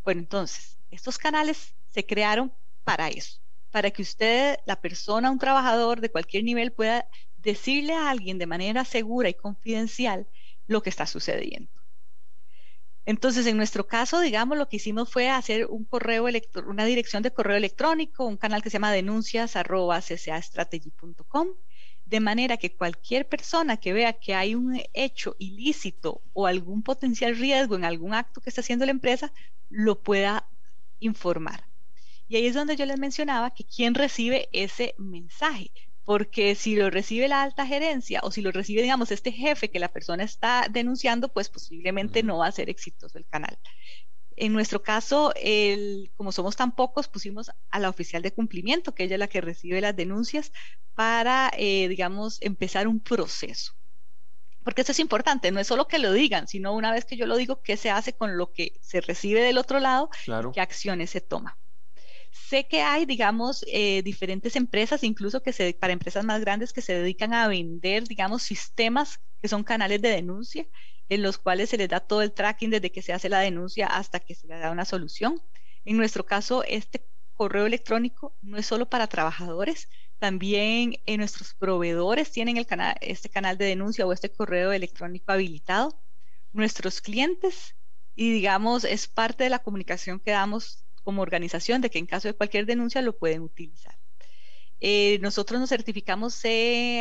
Bueno, 0.04 0.20
entonces, 0.20 0.78
estos 0.90 1.18
canales 1.18 1.74
se 1.88 2.06
crearon 2.06 2.52
para 2.84 3.08
eso, 3.08 3.40
para 3.70 3.90
que 3.90 4.02
usted, 4.02 4.58
la 4.66 4.80
persona, 4.80 5.30
un 5.30 5.38
trabajador 5.38 6.00
de 6.00 6.10
cualquier 6.10 6.44
nivel 6.44 6.72
pueda 6.72 7.08
decirle 7.36 7.94
a 7.94 8.10
alguien 8.10 8.38
de 8.38 8.46
manera 8.46 8.84
segura 8.84 9.28
y 9.28 9.34
confidencial 9.34 10.28
lo 10.66 10.82
que 10.82 10.90
está 10.90 11.06
sucediendo. 11.06 11.70
Entonces, 13.04 13.46
en 13.46 13.56
nuestro 13.56 13.88
caso, 13.88 14.20
digamos, 14.20 14.56
lo 14.56 14.68
que 14.68 14.76
hicimos 14.76 15.10
fue 15.10 15.28
hacer 15.28 15.66
un 15.66 15.84
correo 15.84 16.26
una 16.66 16.84
dirección 16.84 17.22
de 17.22 17.32
correo 17.32 17.56
electrónico, 17.56 18.24
un 18.24 18.36
canal 18.36 18.62
que 18.62 18.70
se 18.70 18.74
llama 18.74 18.92
denuncias@ccastrategy.com, 18.92 21.48
de 22.04 22.20
manera 22.20 22.56
que 22.58 22.76
cualquier 22.76 23.28
persona 23.28 23.78
que 23.78 23.92
vea 23.92 24.12
que 24.12 24.34
hay 24.34 24.54
un 24.54 24.80
hecho 24.92 25.34
ilícito 25.38 26.22
o 26.32 26.46
algún 26.46 26.82
potencial 26.82 27.36
riesgo 27.36 27.74
en 27.74 27.84
algún 27.84 28.14
acto 28.14 28.40
que 28.40 28.50
está 28.50 28.60
haciendo 28.60 28.84
la 28.84 28.92
empresa, 28.92 29.32
lo 29.68 30.00
pueda 30.00 30.48
informar. 31.00 31.66
Y 32.28 32.36
ahí 32.36 32.46
es 32.46 32.54
donde 32.54 32.76
yo 32.76 32.86
les 32.86 32.98
mencionaba 32.98 33.50
que 33.50 33.64
quien 33.64 33.94
recibe 33.94 34.48
ese 34.52 34.94
mensaje 34.98 35.72
porque 36.04 36.54
si 36.54 36.74
lo 36.74 36.90
recibe 36.90 37.28
la 37.28 37.42
alta 37.42 37.66
gerencia 37.66 38.20
o 38.22 38.30
si 38.30 38.42
lo 38.42 38.50
recibe, 38.50 38.82
digamos, 38.82 39.10
este 39.10 39.32
jefe 39.32 39.70
que 39.70 39.78
la 39.78 39.92
persona 39.92 40.24
está 40.24 40.66
denunciando, 40.70 41.28
pues 41.28 41.48
posiblemente 41.48 42.22
no 42.22 42.38
va 42.38 42.48
a 42.48 42.52
ser 42.52 42.68
exitoso 42.70 43.18
el 43.18 43.26
canal. 43.26 43.58
En 44.34 44.52
nuestro 44.52 44.82
caso, 44.82 45.32
el, 45.36 46.10
como 46.16 46.32
somos 46.32 46.56
tan 46.56 46.74
pocos, 46.74 47.06
pusimos 47.06 47.50
a 47.70 47.78
la 47.78 47.88
oficial 47.88 48.22
de 48.22 48.32
cumplimiento, 48.32 48.94
que 48.94 49.04
ella 49.04 49.16
es 49.16 49.20
la 49.20 49.28
que 49.28 49.40
recibe 49.40 49.80
las 49.80 49.94
denuncias, 49.94 50.52
para, 50.94 51.50
eh, 51.56 51.86
digamos, 51.88 52.38
empezar 52.40 52.88
un 52.88 53.00
proceso. 53.00 53.74
Porque 54.64 54.82
eso 54.82 54.92
es 54.92 55.00
importante, 55.00 55.50
no 55.50 55.60
es 55.60 55.66
solo 55.66 55.86
que 55.86 55.98
lo 55.98 56.12
digan, 56.12 56.48
sino 56.48 56.74
una 56.74 56.92
vez 56.92 57.04
que 57.04 57.16
yo 57.16 57.26
lo 57.26 57.36
digo, 57.36 57.62
qué 57.62 57.76
se 57.76 57.90
hace 57.90 58.12
con 58.12 58.36
lo 58.36 58.52
que 58.52 58.78
se 58.80 59.00
recibe 59.00 59.42
del 59.42 59.58
otro 59.58 59.80
lado, 59.80 60.08
qué 60.52 60.60
acciones 60.60 61.10
se 61.10 61.20
toman. 61.20 61.54
Sé 62.32 62.66
que 62.66 62.80
hay, 62.82 63.04
digamos, 63.06 63.64
eh, 63.68 64.02
diferentes 64.02 64.56
empresas, 64.56 65.04
incluso 65.04 65.42
que 65.42 65.52
se, 65.52 65.74
para 65.74 65.92
empresas 65.92 66.24
más 66.24 66.40
grandes 66.40 66.72
que 66.72 66.80
se 66.80 66.94
dedican 66.94 67.34
a 67.34 67.46
vender, 67.46 68.04
digamos, 68.08 68.42
sistemas 68.42 69.20
que 69.40 69.48
son 69.48 69.64
canales 69.64 70.00
de 70.00 70.08
denuncia, 70.08 70.66
en 71.08 71.22
los 71.22 71.36
cuales 71.38 71.68
se 71.70 71.76
les 71.76 71.88
da 71.90 72.00
todo 72.00 72.22
el 72.22 72.32
tracking 72.32 72.70
desde 72.70 72.90
que 72.90 73.02
se 73.02 73.12
hace 73.12 73.28
la 73.28 73.40
denuncia 73.40 73.86
hasta 73.86 74.18
que 74.20 74.34
se 74.34 74.46
le 74.46 74.58
da 74.58 74.70
una 74.70 74.86
solución. 74.86 75.42
En 75.84 75.96
nuestro 75.98 76.24
caso, 76.24 76.64
este 76.64 77.06
correo 77.34 77.66
electrónico 77.66 78.36
no 78.40 78.56
es 78.56 78.66
solo 78.66 78.88
para 78.88 79.08
trabajadores, 79.08 79.88
también 80.18 80.94
en 81.06 81.18
nuestros 81.18 81.54
proveedores 81.54 82.30
tienen 82.30 82.56
el 82.56 82.66
canal, 82.66 82.96
este 83.02 83.28
canal 83.28 83.58
de 83.58 83.66
denuncia 83.66 84.06
o 84.06 84.12
este 84.12 84.32
correo 84.32 84.72
electrónico 84.72 85.32
habilitado. 85.32 86.00
Nuestros 86.52 87.00
clientes, 87.02 87.76
y 88.14 88.32
digamos, 88.32 88.84
es 88.84 89.06
parte 89.08 89.44
de 89.44 89.50
la 89.50 89.58
comunicación 89.60 90.20
que 90.20 90.30
damos 90.30 90.84
como 91.02 91.22
organización 91.22 91.80
de 91.80 91.90
que 91.90 91.98
en 91.98 92.06
caso 92.06 92.28
de 92.28 92.34
cualquier 92.34 92.66
denuncia 92.66 93.02
lo 93.02 93.16
pueden 93.16 93.42
utilizar. 93.42 93.96
Eh, 94.80 95.18
nosotros 95.20 95.60
nos 95.60 95.70
certificamos 95.70 96.34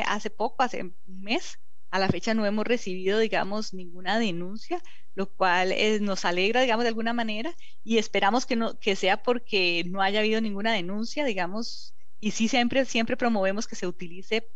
hace 0.05 0.29
poco, 0.29 0.63
hace 0.63 0.83
un 0.83 0.95
mes. 1.07 1.59
A 1.89 1.99
la 1.99 2.07
fecha 2.09 2.33
no 2.33 2.45
hemos 2.45 2.65
recibido, 2.65 3.19
digamos, 3.19 3.73
ninguna 3.73 4.19
denuncia, 4.19 4.81
lo 5.15 5.33
cual 5.33 5.71
eh, 5.71 5.99
nos 5.99 6.23
alegra, 6.25 6.61
digamos, 6.61 6.83
de 6.83 6.89
alguna 6.89 7.13
manera 7.13 7.53
y 7.83 7.97
esperamos 7.97 8.45
que, 8.45 8.55
no, 8.55 8.79
que 8.79 8.95
sea 8.95 9.23
porque 9.23 9.83
no 9.87 10.01
haya 10.01 10.19
habido 10.19 10.39
ninguna 10.41 10.73
denuncia, 10.73 11.25
digamos, 11.25 11.95
y 12.19 12.31
sí 12.31 12.47
siempre, 12.47 12.85
siempre 12.85 13.17
promovemos 13.17 13.67
que 13.67 13.75
se 13.75 13.87
utilice, 13.87 14.47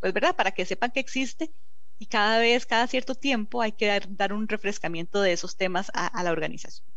pues, 0.00 0.12
¿verdad? 0.14 0.36
Para 0.36 0.52
que 0.52 0.64
sepan 0.64 0.92
que 0.92 1.00
existe 1.00 1.52
y 1.98 2.06
cada 2.06 2.38
vez, 2.38 2.66
cada 2.66 2.86
cierto 2.86 3.14
tiempo 3.14 3.62
hay 3.62 3.72
que 3.72 3.86
dar, 4.08 4.32
un 4.32 4.48
refrescamiento 4.48 5.20
de 5.22 5.32
esos 5.32 5.56
temas 5.56 5.90
a 5.94 6.22
la 6.22 6.32
organización. 6.32 6.89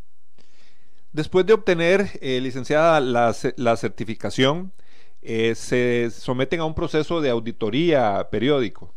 Después 1.14 1.46
de 1.46 1.54
obtener, 1.54 2.20
eh, 2.22 2.42
licenciada, 2.42 3.00
la, 3.00 3.36
la 3.56 3.78
certificación, 3.78 4.74
eh, 5.22 5.56
se 5.56 6.12
someten 6.12 6.60
a 6.60 6.66
un 6.66 6.76
proceso 6.76 7.22
de 7.22 7.30
auditoría 7.30 8.28
periódico. 8.30 8.94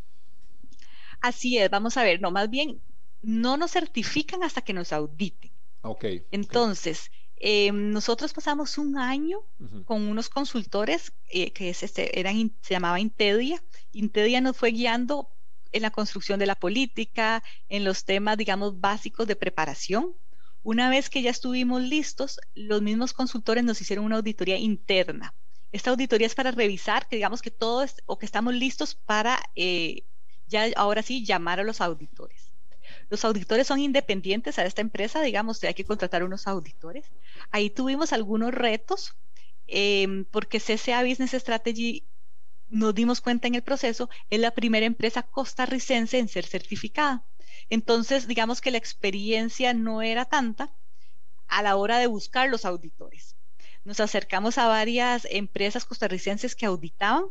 Así 1.21 1.59
es, 1.59 1.71
vamos 1.71 1.97
a 1.97 2.03
ver, 2.03 2.21
no, 2.21 2.31
más 2.31 2.51
bien 2.51 2.81
no 3.23 3.57
nos 3.57 3.73
certifican 3.73 4.43
hasta 4.43 4.63
que 4.63 4.73
nos 4.73 4.93
auditen. 4.93 5.51
Ok. 5.83 6.05
Entonces, 6.31 7.11
eh, 7.37 7.71
nosotros 7.73 8.33
pasamos 8.33 8.79
un 8.79 8.97
año 8.99 9.41
con 9.85 10.09
unos 10.09 10.29
consultores 10.29 11.13
eh, 11.29 11.53
que 11.53 11.71
este, 11.71 12.19
eran, 12.19 12.53
se 12.61 12.75
llamaba 12.75 13.01
Intedia. 13.01 13.63
Intedia 13.93 14.41
nos 14.41 14.57
fue 14.57 14.71
guiando 14.71 15.29
en 15.73 15.83
la 15.83 15.91
construcción 15.91 16.39
de 16.39 16.47
la 16.47 16.55
política, 16.55 17.43
en 17.69 17.85
los 17.85 18.05
temas, 18.05 18.37
digamos, 18.37 18.81
básicos 18.81 19.27
de 19.27 19.37
preparación. 19.37 20.15
Una 20.67 20.91
vez 20.91 21.09
que 21.11 21.23
ya 21.23 21.31
estuvimos 21.31 21.81
listos, 21.81 22.41
los 22.57 22.83
mismos 22.83 23.13
consultores 23.13 23.63
nos 23.63 23.81
hicieron 23.81 24.05
una 24.05 24.17
auditoría 24.17 24.57
interna. 24.57 25.33
Esta 25.71 25.91
auditoría 25.91 26.27
es 26.27 26.35
para 26.35 26.51
revisar 26.51 27.07
que 27.07 27.15
digamos 27.15 27.41
que 27.41 27.53
todo 27.53 27.85
es, 27.85 28.03
o 28.07 28.19
que 28.19 28.27
estamos 28.27 28.53
listos 28.53 28.97
para 28.97 29.39
eh, 29.55 30.03
ya 30.49 30.67
ahora 30.75 31.03
sí 31.03 31.25
llamar 31.25 31.61
a 31.61 31.63
los 31.63 31.81
auditores. 31.81 32.51
Los 33.11 33.25
auditores 33.25 33.69
son 33.69 33.79
independientes 33.79 34.59
a 34.59 34.65
esta 34.65 34.81
empresa, 34.81 35.23
digamos, 35.23 35.63
hay 35.63 35.73
que 35.73 35.85
contratar 35.85 36.25
unos 36.25 36.49
auditores. 36.49 37.13
Ahí 37.53 37.71
tuvimos 37.71 38.13
algunos 38.13 38.53
retos 38.53 39.15
em, 39.69 40.25
porque 40.25 40.59
CCA 40.59 41.05
Business 41.05 41.35
Strategy 41.35 42.03
nos 42.71 42.93
dimos 42.93 43.21
cuenta 43.21 43.47
en 43.47 43.55
el 43.55 43.63
proceso, 43.63 44.11
es 44.31 44.41
la 44.41 44.51
primera 44.51 44.85
empresa 44.85 45.23
costarricense 45.23 46.19
en 46.19 46.27
ser 46.27 46.45
certificada. 46.45 47.23
Entonces, 47.71 48.27
digamos 48.27 48.61
que 48.61 48.71
la 48.71 48.79
experiencia 48.79 49.75
no 49.75 50.03
era 50.03 50.25
tanta 50.25 50.71
a 51.49 51.63
la 51.63 51.77
hora 51.77 51.99
de 51.99 52.07
buscar 52.07 52.49
los 52.49 52.65
auditores. 52.65 53.37
Nos 53.85 54.01
acercamos 54.01 54.59
a 54.59 54.67
varias 54.67 55.27
empresas 55.31 55.85
costarricenses 55.85 56.57
que 56.57 56.67
auditaban. 56.67 57.27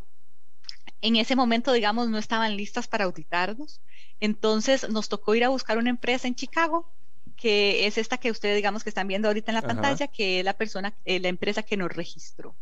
En 1.02 1.17
ese 1.17 1.36
momento, 1.36 1.74
digamos, 1.74 2.10
no 2.10 2.17
estaban 2.17 2.56
listas 2.56 2.88
para 2.88 3.06
auditarnos. 3.06 3.82
Entonces 4.19 4.89
nos 4.89 5.10
tocó 5.10 5.36
ir 5.36 5.43
a 5.43 5.50
buscar 5.50 5.78
una 5.78 5.89
empresa 5.89 6.28
en 6.28 6.36
Chicago, 6.36 6.89
que 7.36 7.86
es 7.88 7.98
esta 7.98 8.17
que 8.17 8.32
ustedes, 8.32 8.56
digamos, 8.56 8.84
que 8.84 8.89
están 8.89 9.08
viendo 9.08 9.28
ahorita 9.28 9.52
en 9.52 9.56
la 9.56 9.62
pantalla, 9.62 10.08
que 10.08 10.39
es 10.39 10.45
la 10.45 10.54
persona, 10.54 10.93
eh, 11.04 11.19
la 11.19 11.28
empresa 11.28 11.63
que 11.63 11.78
nos 11.78 11.91
registró. 11.91 12.56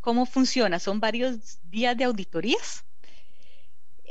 ¿Cómo 0.00 0.26
funciona? 0.26 0.78
Son 0.78 1.00
varios 1.00 1.58
días 1.70 1.96
de 1.96 2.04
auditorías. 2.04 2.84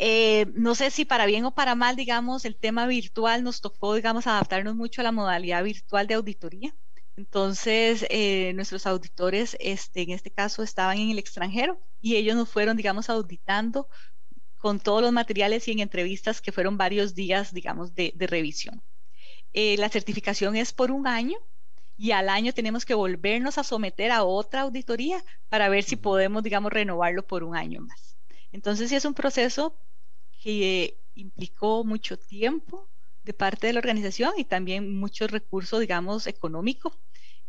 Eh, 0.01 0.45
no 0.55 0.75
sé 0.75 0.91
si 0.91 1.03
para 1.03 1.25
bien 1.25 1.43
o 1.43 1.53
para 1.53 1.75
mal, 1.75 1.97
digamos, 1.97 2.45
el 2.45 2.55
tema 2.55 2.87
virtual 2.87 3.43
nos 3.43 3.59
tocó, 3.59 3.95
digamos, 3.95 4.27
adaptarnos 4.27 4.73
mucho 4.75 5.01
a 5.01 5.03
la 5.03 5.11
modalidad 5.11 5.61
virtual 5.61 6.07
de 6.07 6.13
auditoría. 6.13 6.73
Entonces, 7.17 8.05
eh, 8.09 8.53
nuestros 8.55 8.87
auditores, 8.87 9.57
este, 9.59 10.03
en 10.03 10.11
este 10.11 10.31
caso, 10.31 10.63
estaban 10.63 10.97
en 10.99 11.09
el 11.09 11.19
extranjero 11.19 11.81
y 11.99 12.15
ellos 12.15 12.37
nos 12.37 12.47
fueron, 12.47 12.77
digamos, 12.77 13.09
auditando 13.09 13.89
con 14.57 14.79
todos 14.79 15.01
los 15.01 15.11
materiales 15.11 15.67
y 15.67 15.73
en 15.73 15.79
entrevistas 15.79 16.39
que 16.39 16.53
fueron 16.53 16.77
varios 16.77 17.13
días, 17.13 17.53
digamos, 17.53 17.93
de, 17.93 18.13
revisión. 18.19 18.81
Eh, 19.51 19.75
la 19.77 19.89
certificación 19.89 20.55
es 20.55 20.71
por 20.71 20.91
un 20.91 21.07
año 21.07 21.37
y 21.97 22.11
al 22.11 22.29
año 22.29 22.53
tenemos 22.53 22.85
que 22.85 22.93
volvernos 22.93 23.57
a 23.57 23.65
someter 23.65 24.11
a 24.11 24.23
otra 24.23 24.61
auditoría 24.61 25.21
para 25.49 25.67
ver 25.67 25.83
si 25.83 25.97
podemos, 25.97 26.41
digamos, 26.41 26.71
renovarlo 26.71 27.27
por 27.27 27.43
un 27.43 27.57
año 27.57 27.81
más. 27.81 28.17
Entonces, 28.53 28.89
sí 28.89 28.95
es 28.95 29.03
un 29.03 29.13
proceso 29.13 29.75
que 30.41 30.99
implicó 31.15 31.83
mucho 31.83 32.17
tiempo 32.17 32.89
de 33.23 33.33
parte 33.33 33.67
de 33.67 33.73
la 33.73 33.79
organización 33.79 34.33
y 34.37 34.45
también 34.45 34.97
mucho 34.99 35.27
recurso, 35.27 35.79
digamos, 35.79 36.27
económico 36.27 36.97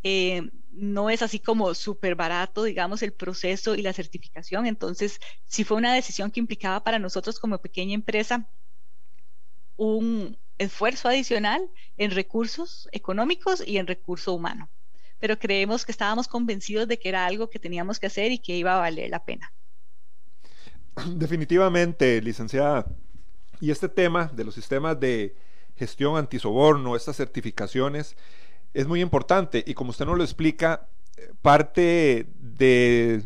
eh, 0.02 0.50
no 0.70 1.10
es 1.10 1.22
así 1.22 1.40
como 1.40 1.74
súper 1.74 2.14
barato, 2.14 2.64
digamos, 2.64 3.02
el 3.02 3.12
proceso 3.12 3.74
y 3.74 3.82
la 3.82 3.92
certificación. 3.92 4.66
Entonces, 4.66 5.18
sí 5.44 5.64
fue 5.64 5.76
una 5.76 5.94
decisión 5.94 6.30
que 6.30 6.40
implicaba 6.40 6.82
para 6.82 6.98
nosotros 6.98 7.38
como 7.38 7.58
pequeña 7.58 7.94
empresa 7.94 8.48
un 9.76 10.38
esfuerzo 10.58 11.08
adicional 11.08 11.70
en 11.96 12.10
recursos 12.10 12.88
económicos 12.92 13.62
y 13.66 13.78
en 13.78 13.86
recurso 13.86 14.34
humano. 14.34 14.70
Pero 15.18 15.38
creemos 15.38 15.84
que 15.84 15.92
estábamos 15.92 16.28
convencidos 16.28 16.88
de 16.88 16.98
que 16.98 17.08
era 17.08 17.26
algo 17.26 17.50
que 17.50 17.58
teníamos 17.58 17.98
que 17.98 18.06
hacer 18.06 18.32
y 18.32 18.38
que 18.38 18.56
iba 18.56 18.74
a 18.74 18.80
valer 18.80 19.10
la 19.10 19.24
pena. 19.24 19.52
Definitivamente, 21.14 22.20
licenciada. 22.20 22.86
Y 23.60 23.70
este 23.70 23.88
tema 23.88 24.30
de 24.34 24.44
los 24.44 24.54
sistemas 24.54 24.98
de 24.98 25.34
gestión 25.76 26.16
antisoborno, 26.16 26.96
estas 26.96 27.16
certificaciones, 27.16 28.16
es 28.74 28.86
muy 28.86 29.00
importante 29.00 29.62
y 29.66 29.74
como 29.74 29.90
usted 29.90 30.06
nos 30.06 30.16
lo 30.16 30.24
explica, 30.24 30.88
parte 31.42 32.26
de 32.38 33.22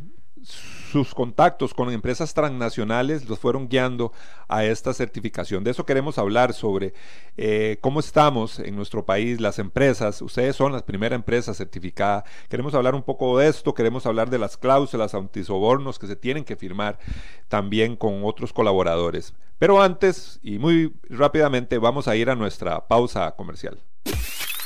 sus 0.94 1.12
contactos 1.12 1.74
con 1.74 1.90
empresas 1.90 2.35
transnacionales 2.35 3.28
los 3.28 3.40
fueron 3.40 3.68
guiando 3.68 4.12
a 4.46 4.64
esta 4.64 4.94
certificación. 4.94 5.64
De 5.64 5.72
eso 5.72 5.85
queremos 5.85 6.18
hablar 6.18 6.52
sobre 6.52 6.94
eh, 7.37 7.78
cómo 7.80 7.98
estamos 7.98 8.61
en 8.61 8.76
nuestro 8.76 9.04
país, 9.04 9.40
las 9.40 9.59
empresas. 9.59 10.22
Ustedes 10.22 10.54
son 10.54 10.70
la 10.70 10.87
primera 10.87 11.16
empresa 11.16 11.52
certificada. 11.52 12.22
Queremos 12.48 12.74
hablar 12.74 12.94
un 12.94 13.02
poco 13.02 13.37
de 13.38 13.48
esto, 13.48 13.74
queremos 13.74 14.07
hablar 14.07 14.30
de 14.30 14.38
las 14.38 14.57
cláusulas 14.57 15.16
antisobornos 15.16 15.98
que 15.98 16.07
se 16.07 16.14
tienen 16.14 16.44
que 16.44 16.54
firmar 16.54 17.00
también 17.48 17.96
con 17.96 18.22
otros 18.22 18.52
colaboradores. 18.52 19.35
Pero 19.59 19.83
antes 19.83 20.38
y 20.44 20.61
muy 20.61 20.94
rápidamente 21.11 21.76
vamos 21.78 22.07
a 22.07 22.14
ir 22.14 22.30
a 22.30 22.37
nuestra 22.37 22.87
pausa 22.87 23.33
comercial. 23.33 23.80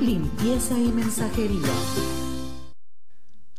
limpieza 0.00 0.78
y 0.78 0.88
mensajería. 0.88 1.68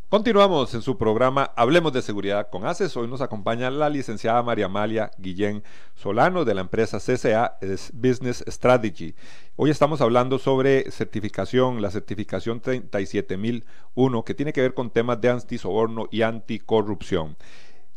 Continuamos 0.09 0.73
en 0.73 0.81
su 0.81 0.97
programa 0.97 1.51
Hablemos 1.55 1.93
de 1.93 2.01
Seguridad 2.01 2.49
con 2.49 2.65
ACES. 2.65 2.97
Hoy 2.97 3.07
nos 3.07 3.21
acompaña 3.21 3.69
la 3.69 3.89
licenciada 3.89 4.41
María 4.41 4.65
Amalia 4.65 5.11
Guillén 5.19 5.63
Solano 5.93 6.45
de 6.45 6.55
la 6.55 6.61
empresa 6.61 6.97
CCA 6.97 7.59
Business 7.93 8.43
Strategy. 8.47 9.13
Hoy 9.55 9.69
estamos 9.69 10.01
hablando 10.01 10.39
sobre 10.39 10.89
certificación, 10.89 11.79
la 11.79 11.91
certificación 11.91 12.59
37001, 12.59 14.25
que 14.25 14.33
tiene 14.33 14.51
que 14.51 14.61
ver 14.61 14.73
con 14.73 14.89
temas 14.89 15.21
de 15.21 15.29
antisoborno 15.29 16.07
y 16.09 16.23
anticorrupción. 16.23 17.37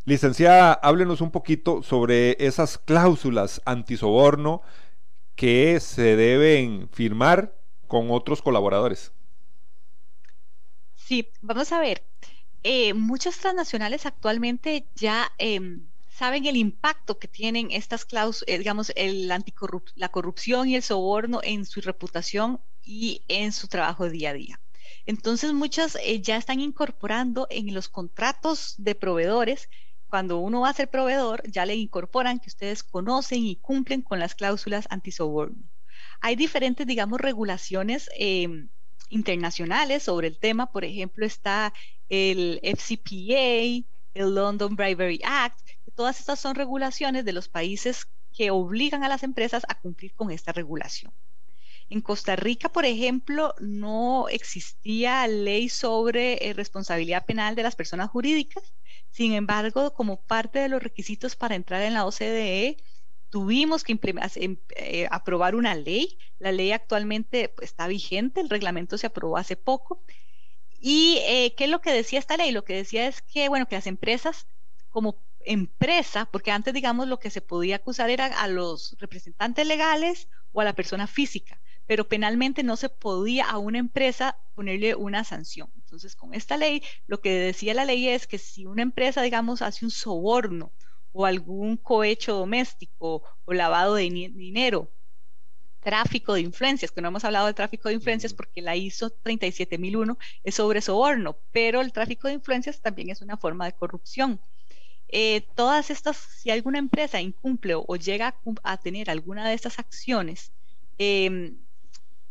Licenciada, 0.04 0.74
háblenos 0.74 1.22
un 1.22 1.30
poquito 1.30 1.82
sobre 1.82 2.36
esas 2.44 2.76
cláusulas 2.76 3.62
antisoborno 3.64 4.60
que 5.34 5.80
se 5.80 6.14
deben 6.16 6.90
firmar 6.92 7.54
con 7.92 8.10
otros 8.10 8.40
colaboradores. 8.40 9.12
Sí, 10.94 11.28
vamos 11.42 11.72
a 11.72 11.78
ver. 11.78 12.02
Eh, 12.62 12.94
muchas 12.94 13.38
transnacionales 13.38 14.06
actualmente 14.06 14.88
ya 14.94 15.30
em, 15.36 15.90
saben 16.08 16.46
el 16.46 16.56
impacto 16.56 17.18
que 17.18 17.28
tienen 17.28 17.70
estas 17.70 18.06
cláusulas, 18.06 18.48
eh, 18.48 18.56
digamos, 18.56 18.92
la 19.94 20.08
corrupción 20.08 20.68
y 20.70 20.76
el 20.76 20.82
soborno 20.82 21.40
en 21.42 21.66
su 21.66 21.82
reputación 21.82 22.62
y 22.82 23.26
en 23.28 23.52
su 23.52 23.68
trabajo 23.68 24.08
día 24.08 24.30
a 24.30 24.34
día. 24.34 24.60
Entonces, 25.04 25.52
muchas 25.52 25.96
eh, 25.96 26.22
ya 26.22 26.38
están 26.38 26.60
incorporando 26.60 27.46
en 27.50 27.74
los 27.74 27.90
contratos 27.90 28.74
de 28.78 28.94
proveedores, 28.94 29.68
cuando 30.08 30.38
uno 30.38 30.62
va 30.62 30.70
a 30.70 30.74
ser 30.74 30.88
proveedor, 30.88 31.42
ya 31.50 31.66
le 31.66 31.74
incorporan 31.74 32.40
que 32.40 32.48
ustedes 32.48 32.82
conocen 32.84 33.44
y 33.44 33.56
cumplen 33.56 34.00
con 34.00 34.18
las 34.18 34.34
cláusulas 34.34 34.86
antisoborno. 34.88 35.71
Hay 36.22 36.36
diferentes, 36.36 36.86
digamos, 36.86 37.20
regulaciones 37.20 38.08
em, 38.16 38.68
internacionales 39.10 40.04
sobre 40.04 40.28
el 40.28 40.38
tema. 40.38 40.70
Por 40.70 40.84
ejemplo, 40.84 41.26
está 41.26 41.74
el 42.08 42.60
FCPA, 42.62 43.84
el 44.14 44.34
London 44.34 44.76
Bribery 44.76 45.20
Act. 45.24 45.58
Todas 45.96 46.20
estas 46.20 46.38
son 46.38 46.54
regulaciones 46.54 47.24
de 47.24 47.32
los 47.32 47.48
países 47.48 48.06
que 48.32 48.52
obligan 48.52 49.02
a 49.02 49.08
las 49.08 49.24
empresas 49.24 49.64
a 49.68 49.78
cumplir 49.80 50.14
con 50.14 50.30
esta 50.30 50.52
regulación. 50.52 51.12
En 51.90 52.00
Costa 52.00 52.36
Rica, 52.36 52.68
por 52.70 52.84
ejemplo, 52.84 53.54
no 53.60 54.28
existía 54.28 55.26
ley 55.26 55.68
sobre 55.68 56.48
eh, 56.48 56.54
responsabilidad 56.54 57.26
penal 57.26 57.56
de 57.56 57.64
las 57.64 57.74
personas 57.74 58.10
jurídicas. 58.10 58.72
Sin 59.10 59.32
embargo, 59.32 59.92
como 59.92 60.22
parte 60.22 60.60
de 60.60 60.68
los 60.68 60.82
requisitos 60.82 61.34
para 61.34 61.56
entrar 61.56 61.82
en 61.82 61.94
la 61.94 62.06
OCDE, 62.06 62.76
tuvimos 63.32 63.82
que 63.82 63.98
em, 64.36 64.56
eh, 64.76 65.08
aprobar 65.10 65.54
una 65.56 65.74
ley. 65.74 66.18
La 66.38 66.52
ley 66.52 66.70
actualmente 66.70 67.48
pues, 67.48 67.70
está 67.70 67.88
vigente, 67.88 68.40
el 68.42 68.50
reglamento 68.50 68.98
se 68.98 69.08
aprobó 69.08 69.38
hace 69.38 69.56
poco 69.56 70.04
¿Y 70.84 71.18
eh, 71.28 71.54
qué 71.56 71.64
es 71.64 71.70
lo 71.70 71.80
que 71.80 71.92
decía 71.92 72.18
esta 72.18 72.36
ley? 72.36 72.50
Lo 72.50 72.64
que 72.64 72.74
decía 72.74 73.06
es 73.06 73.22
que, 73.22 73.48
bueno, 73.48 73.66
que 73.68 73.76
las 73.76 73.86
empresas 73.86 74.48
como 74.88 75.24
empresa, 75.44 76.26
porque 76.26 76.50
antes, 76.50 76.74
digamos, 76.74 77.06
lo 77.06 77.20
que 77.20 77.30
se 77.30 77.40
podía 77.40 77.76
acusar 77.76 78.10
era 78.10 78.26
a 78.26 78.48
los 78.48 78.96
representantes 78.98 79.64
legales 79.64 80.28
o 80.50 80.60
a 80.60 80.64
la 80.64 80.72
persona 80.72 81.06
física, 81.06 81.60
pero 81.86 82.08
penalmente 82.08 82.64
no 82.64 82.76
se 82.76 82.88
podía 82.88 83.48
a 83.48 83.58
una 83.58 83.78
empresa 83.78 84.36
ponerle 84.54 84.96
una 84.96 85.22
sanción. 85.22 85.70
Entonces, 85.76 86.16
con 86.16 86.34
esta 86.34 86.56
ley, 86.56 86.82
lo 87.06 87.20
que 87.20 87.32
decía 87.32 87.74
la 87.74 87.84
ley 87.84 88.08
es 88.08 88.26
que 88.26 88.38
si 88.38 88.66
una 88.66 88.82
empresa, 88.82 89.22
digamos, 89.22 89.62
hace 89.62 89.84
un 89.84 89.92
soborno 89.92 90.72
o 91.12 91.26
algún 91.26 91.76
cohecho 91.76 92.34
doméstico 92.34 93.22
o 93.44 93.52
lavado 93.52 93.94
de 93.94 94.04
dinero 94.04 94.90
tráfico 95.82 96.34
de 96.34 96.40
influencias, 96.40 96.90
que 96.92 97.00
no 97.00 97.08
hemos 97.08 97.24
hablado 97.24 97.48
de 97.48 97.54
tráfico 97.54 97.88
de 97.88 97.96
influencias 97.96 98.32
porque 98.32 98.62
la 98.62 98.76
ISO 98.76 99.10
37001 99.10 100.16
es 100.44 100.54
sobre 100.54 100.80
soborno, 100.80 101.36
pero 101.50 101.80
el 101.80 101.92
tráfico 101.92 102.28
de 102.28 102.34
influencias 102.34 102.80
también 102.80 103.10
es 103.10 103.20
una 103.20 103.36
forma 103.36 103.66
de 103.66 103.72
corrupción. 103.72 104.40
Eh, 105.08 105.46
todas 105.54 105.90
estas, 105.90 106.16
si 106.16 106.50
alguna 106.50 106.78
empresa 106.78 107.20
incumple 107.20 107.74
o, 107.74 107.96
llega 107.96 108.34
a, 108.62 108.76
tener 108.78 109.10
alguna 109.10 109.46
de 109.48 109.54
estas 109.54 109.78
acciones, 109.78 110.52
em, 110.98 111.58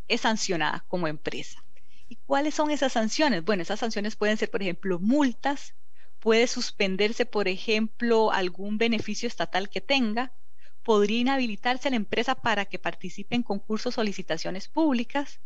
es 0.07 0.21
sancionada 0.21 0.85
como 0.87 1.07
empresa. 1.07 1.63
¿Y 2.09 2.15
cuáles 2.25 2.55
son 2.55 2.71
esas 2.71 2.93
sanciones? 2.93 3.43
Bueno, 3.45 3.61
esas 3.63 3.79
sanciones 3.79 4.15
pueden 4.15 4.37
ser, 4.37 4.49
por 4.49 4.61
ejemplo, 4.61 4.99
multas, 4.99 5.75
puede 6.21 6.47
suspenderse, 6.47 7.25
por 7.25 7.47
ejemplo, 7.47 8.31
algún 8.31 8.77
beneficio 8.77 9.27
estatal 9.27 9.69
que 9.69 9.81
tenga, 9.81 10.33
podría 10.83 11.19
inhabilitarse 11.19 11.89
la 11.89 11.95
empresa 11.97 12.35
para 12.35 12.65
que 12.65 12.79
participe 12.79 13.35
en 13.35 13.43
concursos 13.43 13.97
o 13.97 14.03
licitaciones 14.03 14.67
públicas 14.67 15.41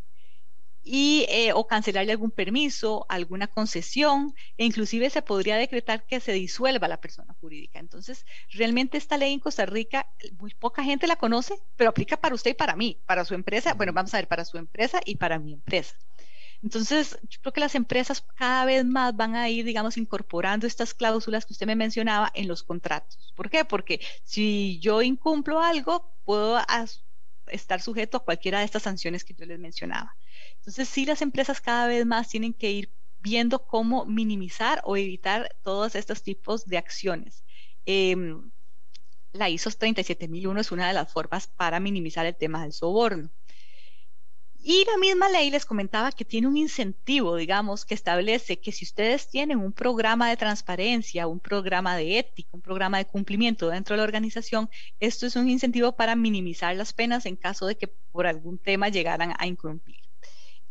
y 0.83 1.25
eh, 1.29 1.53
o 1.53 1.65
cancelarle 1.65 2.11
algún 2.11 2.29
permiso, 2.29 3.05
alguna 3.09 3.47
concesión 3.47 4.35
e 4.57 4.65
inclusive 4.65 5.09
se 5.09 5.21
podría 5.23 5.55
decretar 5.57 6.05
que 6.05 6.19
se 6.19 6.33
disuelva 6.33 6.87
la 6.89 7.01
persona 7.01 7.33
jurídica. 7.39 7.79
Entonces, 7.79 8.25
realmente 8.51 8.97
esta 8.97 9.17
ley 9.17 9.33
en 9.33 9.39
Costa 9.39 9.65
Rica 9.65 10.07
muy 10.37 10.53
poca 10.53 10.83
gente 10.83 11.07
la 11.07 11.15
conoce, 11.15 11.55
pero 11.77 11.89
aplica 11.89 12.17
para 12.17 12.35
usted 12.35 12.51
y 12.51 12.53
para 12.53 12.75
mí, 12.75 13.01
para 13.05 13.25
su 13.25 13.33
empresa, 13.33 13.73
bueno, 13.73 13.93
vamos 13.93 14.13
a 14.13 14.17
ver, 14.17 14.27
para 14.27 14.45
su 14.45 14.57
empresa 14.57 14.99
y 15.05 15.15
para 15.15 15.39
mi 15.39 15.53
empresa. 15.53 15.95
Entonces, 16.65 17.19
yo 17.29 17.39
creo 17.41 17.53
que 17.53 17.59
las 17.59 17.75
empresas 17.75 18.25
cada 18.33 18.65
vez 18.65 18.83
más 18.83 19.15
van 19.15 19.35
a 19.35 19.47
ir, 19.49 19.65
digamos, 19.65 19.97
incorporando 19.97 20.65
estas 20.65 20.95
cláusulas 20.95 21.45
que 21.45 21.53
usted 21.53 21.67
me 21.67 21.75
mencionaba 21.75 22.31
en 22.33 22.47
los 22.47 22.63
contratos. 22.63 23.31
¿Por 23.35 23.51
qué? 23.51 23.65
Porque 23.65 23.99
si 24.23 24.79
yo 24.79 25.03
incumplo 25.03 25.61
algo, 25.61 26.11
puedo 26.23 26.57
estar 27.45 27.81
sujeto 27.83 28.17
a 28.17 28.25
cualquiera 28.25 28.59
de 28.59 28.65
estas 28.65 28.81
sanciones 28.81 29.23
que 29.23 29.35
yo 29.35 29.45
les 29.45 29.59
mencionaba. 29.59 30.17
Entonces, 30.55 30.89
sí, 30.89 31.05
las 31.05 31.21
empresas 31.21 31.61
cada 31.61 31.85
vez 31.85 32.03
más 32.03 32.29
tienen 32.29 32.51
que 32.51 32.71
ir 32.71 32.91
viendo 33.19 33.63
cómo 33.67 34.05
minimizar 34.07 34.81
o 34.85 34.97
evitar 34.97 35.55
todos 35.61 35.93
estos 35.93 36.23
tipos 36.23 36.65
de 36.65 36.79
acciones. 36.79 37.43
Em, 37.85 38.49
la 39.33 39.49
ISO 39.49 39.69
37001 39.69 40.61
es 40.61 40.71
una 40.71 40.87
de 40.87 40.95
las 40.95 41.13
formas 41.13 41.45
para 41.45 41.79
minimizar 41.79 42.25
el 42.25 42.35
tema 42.35 42.63
del 42.63 42.73
soborno. 42.73 43.29
Y 44.67 44.83
la 44.85 44.97
misma 44.97 45.29
ley 45.29 45.51
les 45.51 45.63
comentaba 45.63 46.11
que 46.11 46.25
tiene 46.25 46.47
un 46.47 46.57
incentivo, 46.57 47.35
digamos, 47.35 47.85
que 47.85 47.93
establece 47.93 48.59
que 48.59 48.71
si 48.71 48.83
ustedes 48.83 49.29
tienen 49.29 49.59
un 49.59 49.71
programa 49.71 50.27
de 50.27 50.37
transparencia, 50.37 51.27
un 51.27 51.39
programa 51.39 51.95
de 51.95 52.17
ética, 52.17 52.49
un 52.51 52.61
programa 52.61 52.97
de 52.97 53.05
cumplimiento 53.05 53.69
dentro 53.69 53.93
de 53.93 53.97
la 53.97 54.05
organización, 54.05 54.67
esto 54.99 55.27
es 55.27 55.35
un 55.35 55.47
incentivo 55.51 55.95
para 55.95 56.15
minimizar 56.15 56.75
las 56.75 56.93
penas 56.93 57.27
en 57.27 57.35
caso 57.35 57.67
de 57.67 57.77
que 57.77 57.89
por 58.11 58.25
algún 58.25 58.57
tema 58.57 58.89
llegaran 58.89 59.35
a 59.37 59.45
incumplir. 59.45 59.99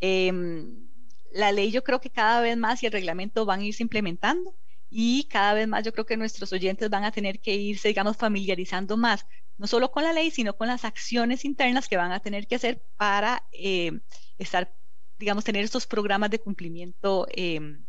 Em, 0.01 0.89
la 1.31 1.53
ley 1.53 1.71
yo 1.71 1.85
creo 1.85 2.01
que 2.01 2.11
cada 2.11 2.41
vez 2.41 2.57
más 2.57 2.83
y 2.83 2.87
el 2.87 2.93
reglamento 2.93 3.45
van 3.47 3.61
a 3.61 3.65
irse 3.65 3.85
implementando 3.85 4.57
y 4.91 5.25
cada 5.25 5.55
vez 5.55 5.69
más 5.69 5.85
yo 5.85 5.93
creo 5.93 6.07
que 6.07 6.17
nuestros 6.17 6.53
oyentes 6.53 6.91
van 6.91 7.05
a 7.05 7.13
tener 7.13 7.41
que 7.41 7.55
irse, 7.55 7.89
digamos, 7.89 8.17
familiarizando 8.17 8.97
más 8.97 9.27
no 9.59 9.67
solo 9.67 9.91
con 9.91 10.03
la 10.03 10.13
ley, 10.13 10.31
sino 10.31 10.57
con 10.57 10.69
las 10.69 10.85
acciones 10.85 11.45
internas 11.45 11.89
que 11.89 11.97
van 11.97 12.13
a 12.13 12.21
tener 12.21 12.47
que 12.47 12.57
hacer 12.57 12.83
para 12.97 13.45
eh, 13.53 14.01
estar, 14.39 14.73
digamos, 15.19 15.45
tener 15.45 15.65
estos 15.65 15.87
programas 15.87 16.31
de 16.31 16.41
cumplimiento 16.41 17.27
em, 17.31 17.85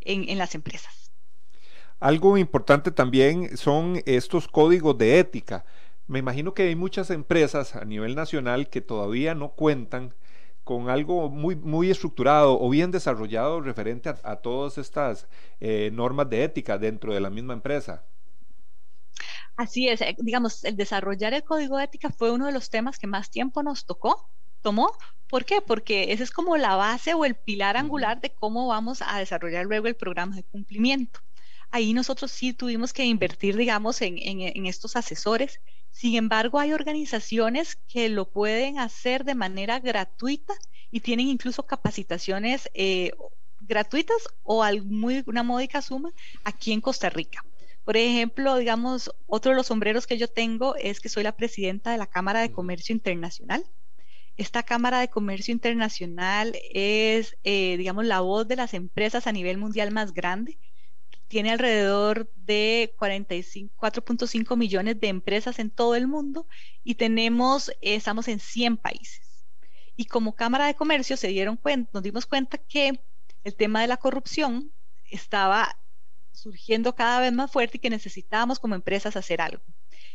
en, 0.00 0.38
las 0.38 0.54
empresas. 0.54 1.10
Algo 2.00 2.38
importante 2.38 2.90
también 2.90 3.56
son 3.56 4.02
estos 4.06 4.48
códigos 4.48 4.96
de 4.96 5.18
ética. 5.18 5.64
Me 6.06 6.18
imagino 6.18 6.54
que 6.54 6.62
hay 6.62 6.76
muchas 6.76 7.10
empresas 7.10 7.74
a 7.74 7.84
nivel 7.84 8.14
nacional 8.14 8.68
que 8.68 8.80
todavía 8.80 9.34
no 9.34 9.50
cuentan 9.50 10.14
con 10.66 10.90
algo 10.90 11.30
muy, 11.30 11.54
muy 11.54 11.92
estructurado 11.92 12.60
o 12.60 12.68
bien 12.68 12.90
desarrollado 12.90 13.60
referente 13.60 14.08
a, 14.08 14.34
todas 14.34 14.78
estas 14.78 15.28
eh, 15.60 15.90
normas 15.92 16.28
de 16.28 16.42
ética 16.42 16.76
dentro 16.76 17.14
de 17.14 17.20
la 17.20 17.30
misma 17.30 17.52
empresa. 17.52 18.04
Así 19.56 19.88
es, 19.88 20.00
eh, 20.00 20.16
digamos, 20.18 20.64
el 20.64 20.76
desarrollar 20.76 21.34
el 21.34 21.44
código 21.44 21.78
de 21.78 21.84
ética 21.84 22.10
fue 22.10 22.32
uno 22.32 22.46
de 22.46 22.52
los 22.52 22.68
temas 22.68 22.98
que 22.98 23.06
más 23.06 23.30
tiempo 23.30 23.62
nos 23.62 23.86
tocó, 23.86 24.28
tomó. 24.60 24.90
¿Por 25.28 25.44
qué? 25.44 25.60
Porque 25.60 26.12
esa 26.12 26.24
es 26.24 26.32
como 26.32 26.56
la 26.56 26.74
base 26.74 27.14
o 27.14 27.24
el 27.24 27.36
pilar 27.36 27.76
angular 27.76 28.20
de 28.20 28.34
cómo 28.34 28.66
vamos 28.66 29.02
a 29.06 29.20
desarrollar 29.20 29.66
luego 29.66 29.86
el 29.86 29.94
programa 29.94 30.34
de 30.34 30.42
cumplimiento. 30.42 31.20
Ahí 31.70 31.94
nosotros 31.94 32.32
sí 32.32 32.52
tuvimos 32.52 32.92
que 32.92 33.04
invertir, 33.04 33.56
digamos, 33.56 34.02
en, 34.02 34.66
estos 34.66 34.96
asesores. 34.96 35.60
Sin 35.96 36.14
embargo, 36.14 36.58
hay 36.58 36.74
organizaciones 36.74 37.76
que 37.88 38.10
lo 38.10 38.30
pueden 38.30 38.78
hacer 38.78 39.24
de 39.24 39.34
manera 39.34 39.80
gratuita 39.80 40.52
y 40.90 41.00
tienen 41.00 41.26
incluso 41.26 41.64
capacitaciones 41.64 42.68
eh, 42.74 43.12
gratuitas 43.60 44.18
o 44.42 44.62
muy, 44.84 45.22
una 45.24 45.42
módica 45.42 45.80
suma 45.80 46.12
aquí 46.44 46.74
en 46.74 46.82
Costa 46.82 47.08
Rica. 47.08 47.46
Por 47.82 47.96
ejemplo, 47.96 48.58
digamos, 48.58 49.10
otro 49.26 49.52
de 49.52 49.56
los 49.56 49.68
sombreros 49.68 50.06
que 50.06 50.18
yo 50.18 50.28
tengo 50.28 50.76
es 50.76 51.00
que 51.00 51.08
soy 51.08 51.22
la 51.22 51.34
presidenta 51.34 51.92
de 51.92 51.96
la 51.96 52.06
Cámara 52.06 52.42
de 52.42 52.52
Comercio 52.52 52.94
Internacional. 52.94 53.64
Esta 54.36 54.64
Cámara 54.64 55.00
de 55.00 55.08
Comercio 55.08 55.50
Internacional 55.50 56.52
es, 56.74 57.38
eh, 57.42 57.78
digamos, 57.78 58.04
la 58.04 58.20
voz 58.20 58.46
de 58.46 58.56
las 58.56 58.74
empresas 58.74 59.26
a 59.26 59.32
nivel 59.32 59.56
mundial 59.56 59.92
más 59.92 60.12
grande. 60.12 60.58
Tiene 61.28 61.50
alrededor 61.50 62.32
de 62.36 62.94
4.5 62.98 64.56
millones 64.56 65.00
de 65.00 65.08
empresas 65.08 65.58
en 65.58 65.70
todo 65.70 65.94
el 65.96 66.06
mundo 66.06 66.46
y 66.84 66.94
tenemos, 66.94 67.72
estamos 67.80 68.28
en 68.28 68.38
100 68.38 68.76
países. 68.76 69.44
Y 69.96 70.06
como 70.06 70.34
Cámara 70.34 70.66
de 70.66 70.74
Comercio 70.74 71.16
se 71.16 71.28
dieron 71.28 71.56
cuenta, 71.56 71.90
nos 71.94 72.02
dimos 72.02 72.26
cuenta 72.26 72.58
que 72.58 73.00
el 73.44 73.56
tema 73.56 73.80
de 73.80 73.88
la 73.88 73.96
corrupción 73.96 74.72
estaba 75.04 75.78
surgiendo 76.32 76.94
cada 76.94 77.20
vez 77.20 77.32
más 77.32 77.50
fuerte 77.50 77.78
y 77.78 77.80
que 77.80 77.90
necesitábamos 77.90 78.58
como 78.58 78.74
empresas 78.74 79.16
hacer 79.16 79.40
algo. 79.40 79.64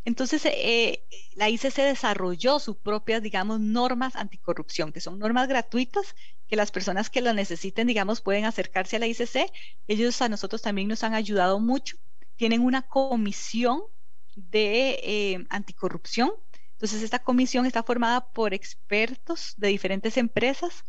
Entonces, 0.03 0.45
eh, 0.45 1.03
la 1.35 1.49
ICC 1.49 1.83
desarrolló 1.83 2.59
sus 2.59 2.77
propias, 2.77 3.21
digamos, 3.21 3.59
normas 3.59 4.15
anticorrupción, 4.15 4.91
que 4.91 4.99
son 4.99 5.19
normas 5.19 5.47
gratuitas, 5.47 6.15
que 6.47 6.55
las 6.55 6.71
personas 6.71 7.09
que 7.09 7.21
las 7.21 7.35
necesiten, 7.35 7.87
digamos, 7.87 8.21
pueden 8.21 8.45
acercarse 8.45 8.95
a 8.95 8.99
la 8.99 9.07
ICC. 9.07 9.51
Ellos 9.87 10.21
a 10.21 10.29
nosotros 10.29 10.61
también 10.61 10.87
nos 10.87 11.03
han 11.03 11.13
ayudado 11.13 11.59
mucho. 11.59 11.97
Tienen 12.35 12.61
una 12.61 12.81
comisión 12.81 13.83
de 14.35 14.99
eh, 15.03 15.45
anticorrupción. 15.49 16.31
Entonces, 16.73 17.03
esta 17.03 17.19
comisión 17.19 17.65
está 17.67 17.83
formada 17.83 18.31
por 18.31 18.53
expertos 18.55 19.53
de 19.57 19.67
diferentes 19.67 20.17
empresas 20.17 20.83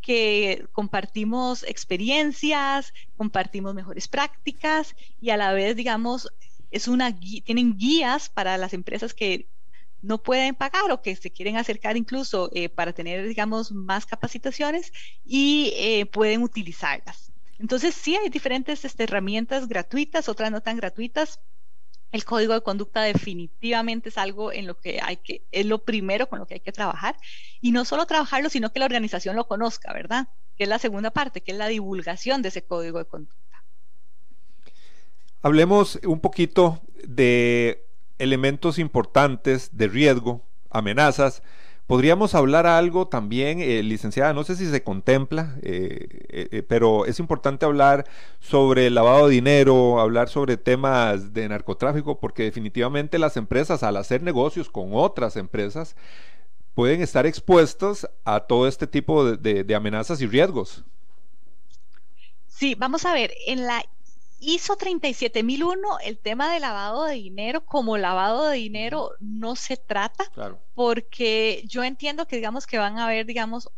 que 0.00 0.68
compartimos 0.72 1.62
experiencias, 1.64 2.92
compartimos 3.16 3.74
mejores 3.74 4.08
prácticas 4.08 4.94
y 5.20 5.30
a 5.30 5.36
la 5.36 5.52
vez, 5.52 5.76
digamos, 5.76 6.28
es 6.70 6.88
una 6.88 7.18
tienen 7.18 7.76
guías 7.76 8.28
para 8.28 8.58
las 8.58 8.72
empresas 8.74 9.14
que 9.14 9.48
no 10.02 10.22
pueden 10.22 10.54
pagar 10.54 10.90
o 10.90 11.02
que 11.02 11.16
se 11.16 11.30
quieren 11.30 11.56
acercar 11.56 11.96
incluso 11.96 12.50
eh, 12.54 12.68
para 12.68 12.92
tener, 12.92 13.26
digamos, 13.26 13.72
más 13.72 14.06
capacitaciones 14.06 14.92
y 15.24 15.72
eh, 15.76 16.06
pueden 16.06 16.42
utilizarlas. 16.42 17.32
Entonces, 17.58 17.94
sí 17.94 18.16
hay 18.16 18.28
diferentes 18.28 18.84
este, 18.84 19.04
herramientas 19.04 19.66
gratuitas, 19.66 20.28
otras 20.28 20.50
no 20.50 20.60
tan 20.60 20.76
gratuitas, 20.76 21.40
el 22.12 22.24
código 22.24 22.54
de 22.54 22.62
conducta 22.62 23.02
definitivamente 23.02 24.10
es 24.10 24.18
algo 24.18 24.52
en 24.52 24.66
lo 24.66 24.78
que 24.78 25.00
hay 25.02 25.16
que, 25.18 25.44
es 25.50 25.66
lo 25.66 25.84
primero 25.84 26.28
con 26.28 26.38
lo 26.38 26.46
que 26.46 26.54
hay 26.54 26.60
que 26.60 26.72
trabajar. 26.72 27.16
Y 27.60 27.72
no 27.72 27.84
solo 27.84 28.06
trabajarlo, 28.06 28.48
sino 28.48 28.72
que 28.72 28.78
la 28.78 28.86
organización 28.86 29.36
lo 29.36 29.48
conozca, 29.48 29.92
¿verdad? 29.92 30.28
Que 30.56 30.64
es 30.64 30.68
la 30.68 30.78
segunda 30.78 31.10
parte, 31.10 31.42
que 31.42 31.52
es 31.52 31.58
la 31.58 31.68
divulgación 31.68 32.42
de 32.42 32.48
ese 32.48 32.64
código 32.64 32.98
de 32.98 33.06
conducta. 33.06 33.45
Hablemos 35.46 36.00
un 36.04 36.20
poquito 36.20 36.80
de 37.06 37.86
elementos 38.18 38.78
importantes 38.78 39.76
de 39.76 39.86
riesgo, 39.86 40.42
amenazas 40.70 41.42
Podríamos 41.86 42.34
hablar 42.34 42.66
algo 42.66 43.06
también, 43.06 43.60
eh, 43.60 43.80
licenciada, 43.84 44.32
no 44.32 44.42
sé 44.42 44.56
si 44.56 44.68
se 44.68 44.82
contempla, 44.82 45.56
eh, 45.62 46.48
eh, 46.50 46.62
pero 46.66 47.06
es 47.06 47.20
importante 47.20 47.64
hablar 47.64 48.06
sobre 48.40 48.90
lavado 48.90 49.28
de 49.28 49.34
dinero, 49.34 50.00
hablar 50.00 50.28
sobre 50.28 50.56
temas 50.56 51.32
de 51.32 51.48
narcotráfico, 51.48 52.18
porque 52.18 52.42
definitivamente 52.42 53.20
las 53.20 53.36
empresas 53.36 53.84
al 53.84 53.98
hacer 53.98 54.24
negocios 54.24 54.68
con 54.68 54.90
otras 54.94 55.36
empresas 55.36 55.94
pueden 56.74 57.02
estar 57.02 57.24
expuestos 57.24 58.08
a 58.24 58.40
todo 58.40 58.66
este 58.66 58.88
tipo 58.88 59.36
de, 59.36 59.74
amenazas 59.76 60.20
y 60.20 60.26
riesgos. 60.26 60.84
Sí, 62.48 62.74
vamos 62.74 63.04
a 63.04 63.12
ver, 63.12 63.32
en 63.46 63.64
la 63.64 63.84
ISO 64.38 64.76
37001, 64.76 65.98
el 66.04 66.18
tema 66.18 66.52
de 66.52 66.60
lavado 66.60 67.04
de 67.04 67.14
dinero 67.14 67.64
como 67.64 67.96
lavado 67.96 68.48
de 68.48 68.56
dinero 68.56 69.12
no 69.20 69.56
se 69.56 69.76
trata, 69.76 70.24
porque 70.74 71.62
yo 71.66 71.84
entiendo 71.84 72.26
que 72.26 72.36
digamos 72.36 72.66
que 72.66 72.78
van 72.78 72.98
a 72.98 73.06
haber, 73.06 73.26
digamos, 73.26 73.70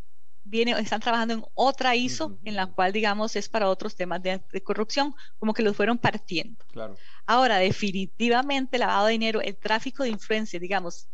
viene, 0.44 0.72
están 0.72 1.00
trabajando 1.00 1.34
en 1.34 1.44
otra 1.54 1.94
ISO 1.94 2.38
en 2.44 2.56
la 2.56 2.66
cual, 2.66 2.92
digamos, 2.92 3.36
es 3.36 3.48
para 3.48 3.68
otros 3.68 3.94
temas 3.94 4.22
de, 4.22 4.40
corrupción, 4.64 5.14
como 5.38 5.54
que 5.54 5.62
los 5.62 5.76
fueron 5.76 5.98
partiendo. 5.98 6.64
Claro. 6.72 6.96
Ahora, 7.26 7.58
definitivamente, 7.58 8.78
lavado 8.78 9.06
de 9.06 9.12
dinero, 9.12 9.40
el 9.40 9.56
tráfico 9.56 10.02
de 10.02 10.10
influencia, 10.10 10.58
digamos, 10.58 11.08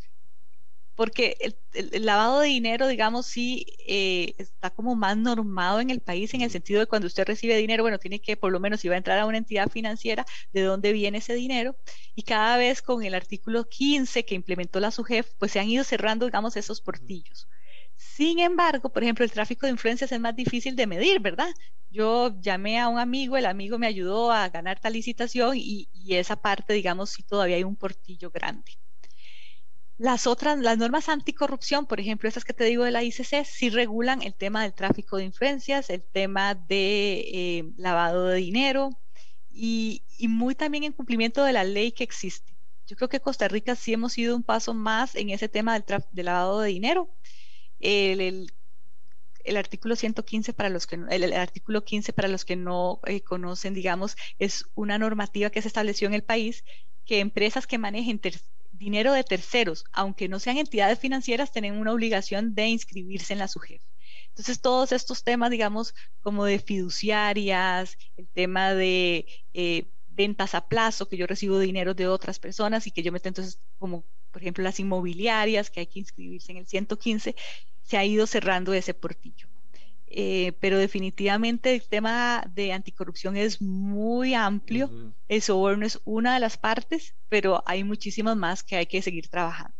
porque 0.95 1.36
el, 1.72 2.05
lavado 2.05 2.40
de 2.40 2.49
dinero, 2.49 2.86
digamos, 2.86 3.26
sí 3.26 3.66
eh, 3.86 4.34
está 4.38 4.70
como 4.70 4.95
más 4.95 5.16
normado 5.16 5.80
en 5.80 5.90
el 5.90 6.01
país 6.01 6.32
en 6.34 6.42
el 6.42 6.51
sentido 6.51 6.80
de 6.80 6.86
cuando 6.86 7.07
usted 7.07 7.24
recibe 7.26 7.57
dinero, 7.57 7.82
bueno, 7.82 7.99
tiene 7.99 8.20
que, 8.20 8.36
por 8.36 8.53
lo 8.53 8.61
menos, 8.61 8.80
si 8.80 8.88
va 8.88 8.95
a 8.95 8.99
entrar 8.99 9.18
a 9.18 9.26
una 9.26 9.38
entidad 9.38 9.68
financiera, 9.70 10.24
de 10.53 10.62
dónde 10.62 10.92
viene 10.92 11.18
ese 11.18 11.34
dinero. 11.34 11.76
Y 12.14 12.22
cada 12.22 12.57
vez 12.57 12.82
con 12.82 13.03
el 13.03 13.14
artículo 13.14 13.68
15 13.68 14.24
que 14.24 14.34
implementó 14.34 14.80
la 14.80 14.90
SUGEF, 14.90 15.32
pues 15.38 15.53
se 15.53 15.61
han 15.61 15.68
ido 15.68 15.84
cerrando, 15.84 16.26
digamos, 16.26 16.57
esos 16.57 16.80
portillos. 16.80 17.49
Sin 17.97 18.38
embargo, 18.38 18.90
por 18.92 19.03
ejemplo, 19.03 19.24
el 19.24 19.32
tráfico 19.32 19.66
de 19.66 19.72
influencias 19.72 20.12
es 20.12 20.20
más 20.20 20.36
difícil 20.36 20.76
de 20.76 20.86
medir, 20.86 21.20
¿verdad? 21.20 21.49
Yo 21.90 22.40
llamé 22.40 22.80
a 22.80 22.88
un 22.88 22.99
amigo, 22.99 23.36
el 23.36 23.47
amigo 23.47 23.78
me 23.78 23.86
ayudó 23.86 24.32
a 24.32 24.49
ganar 24.49 24.80
tal 24.80 24.92
licitación 24.95 25.57
y, 25.57 25.88
y 25.92 26.14
esa 26.16 26.36
parte, 26.36 26.72
digamos, 26.74 27.11
sí 27.11 27.22
todavía 27.22 27.57
hay 27.57 27.64
un 27.64 27.76
portillo 27.76 28.30
grande. 28.30 28.72
Las 29.97 30.26
otras, 30.26 30.59
las 30.59 30.76
normas 30.76 31.09
anticorrupción, 31.09 31.86
por 31.86 32.01
ejemplo, 32.01 32.28
estas 32.28 32.45
que 32.45 32.53
te 32.53 32.64
digo 32.64 32.82
de 32.82 32.90
la 32.90 33.05
ICC, 33.05 33.45
sí 33.45 33.70
regulan 33.70 34.22
el 34.22 34.34
tema 34.34 34.62
del 34.62 34.74
tráfico 34.74 35.16
de 35.16 35.24
influencias, 35.24 35.88
el 35.88 36.03
tema 36.03 36.57
de 36.57 37.24
eh, 37.32 37.72
lavado 37.76 38.26
de 38.26 38.38
dinero 38.38 38.90
y, 39.53 40.03
muy 40.28 40.57
también 40.57 40.84
en 40.84 40.92
cumplimiento 40.92 41.45
de 41.45 41.53
la 41.53 41.62
ley 41.62 41.92
que 41.92 42.03
existe. 42.03 42.57
Yo 42.86 42.97
creo 42.97 43.09
que 43.09 43.20
Costa 43.20 43.47
Rica 43.47 43.76
sí 43.76 43.92
hemos 43.92 44.18
ido 44.18 44.34
un 44.34 44.42
paso 44.42 44.74
más 44.74 45.14
en 45.14 45.30
ese 45.30 45.49
tema 45.49 45.78
del, 45.78 46.24
lavado 46.24 46.61
de 46.61 46.70
dinero. 46.70 47.09
El, 47.78 48.51
artículo 49.57 49.95
115 49.95 50.55
para 50.55 50.70
los 50.70 50.86
que 50.88 50.97
el, 50.97 51.32
artículo 51.34 51.84
15 51.84 52.12
para 52.12 52.28
los 52.28 52.45
que 52.45 52.57
no 52.57 53.01
eh, 53.07 53.20
conocen, 53.20 53.74
digamos, 53.74 54.16
es 54.40 54.66
una 54.74 54.99
normativa 54.99 55.51
que 55.51 55.62
se 55.62 55.68
estableció 55.68 56.09
en 56.09 56.14
el 56.14 56.24
país 56.24 56.64
que 57.05 57.20
empresas 57.20 57.66
que 57.66 57.78
manejen 57.78 58.18
dinero 58.85 59.14
de 59.14 59.24
terceros, 59.24 59.85
aunque 59.93 60.28
no 60.28 60.39
sean 60.39 60.59
entidades 60.59 60.99
financieras, 60.99 61.51
tienen 61.51 61.78
una 61.78 61.93
obligación 61.93 62.55
de 62.55 62.68
inscribirse 62.68 63.32
en 63.32 63.39
la 63.39 63.49
SUGEF. 63.49 63.82
Entonces, 64.28 64.61
todos 64.61 64.93
estos 64.93 65.24
temas, 65.24 65.51
digamos, 65.51 65.95
como 66.20 66.45
de 66.45 66.59
fiduciarias, 66.59 67.97
el 68.16 68.28
tema 68.28 68.74
de 68.74 69.26
eh, 69.55 69.87
ventas 70.09 70.55
a 70.55 70.68
plazo, 70.68 71.09
que 71.09 71.16
yo 71.16 71.26
recibo 71.26 71.59
dinero 71.59 71.95
de 71.95 72.09
otras 72.09 72.39
personas 72.39 72.87
y 72.87 72.91
que 72.91 73.03
yo 73.03 73.11
meto 73.11 73.28
entonces, 73.28 73.59
como 73.78 74.05
por 74.30 74.43
ejemplo 74.43 74.62
las 74.64 74.80
inmobiliarias, 74.80 75.70
que 75.70 75.80
hay 75.80 75.87
que 75.87 76.01
inscribirse 76.01 76.53
en 76.53 76.59
el 76.59 76.66
115, 76.66 77.35
se 77.82 77.97
ha 77.97 78.05
ido 78.05 78.26
cerrando 78.26 78.74
ese 78.74 78.93
portillo. 78.93 79.49
Eh, 80.16 80.52
pero 80.60 80.78
definitivamente 80.78 81.74
el 81.74 81.82
tema 81.82 82.44
de 82.54 82.72
anticorrupción 82.72 83.36
es 83.36 83.60
muy 83.60 84.32
amplio. 84.32 84.88
El 85.26 85.42
soborno 85.42 85.84
es 85.84 86.00
una 86.04 86.34
de 86.34 86.40
las 86.40 86.56
partes, 86.56 87.16
pero 87.28 87.64
hay 87.66 87.82
muchísimas 87.82 88.36
más 88.36 88.62
que 88.62 88.76
hay 88.76 88.86
que 88.86 89.02
seguir 89.02 89.26
trabajando. 89.26 89.74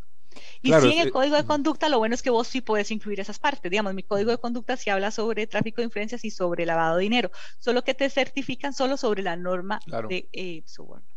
Y 0.61 0.73
sí, 0.73 0.91
en 0.91 0.99
el 0.99 1.11
código 1.11 1.37
de 1.37 1.45
conducta, 1.45 1.87
lo 1.87 1.99
bueno 1.99 2.15
es 2.15 2.21
que 2.21 2.31
vos 2.31 2.49
sí 2.49 2.59
puedes 2.59 2.91
incluir 2.91 3.21
esas 3.21 3.39
partes. 3.39 3.71
Digamos, 3.71 3.93
mi 3.93 4.03
código 4.03 4.31
de 4.31 4.37
conducta 4.37 4.75
sí 4.75 4.89
habla 4.89 5.09
sobre 5.09 5.47
tráfico 5.47 5.77
de 5.79 5.85
influencias 5.85 6.25
y 6.25 6.31
sobre 6.31 6.65
lavado 6.65 6.97
de 6.97 7.03
dinero, 7.03 7.31
solo 7.59 7.85
que 7.85 7.93
te 7.93 8.09
certifican 8.09 8.73
solo 8.73 8.97
sobre 8.97 9.23
la 9.23 9.37
norma 9.37 9.79
de 10.09 10.27
eh, 10.33 10.63
soborno. 10.65 11.07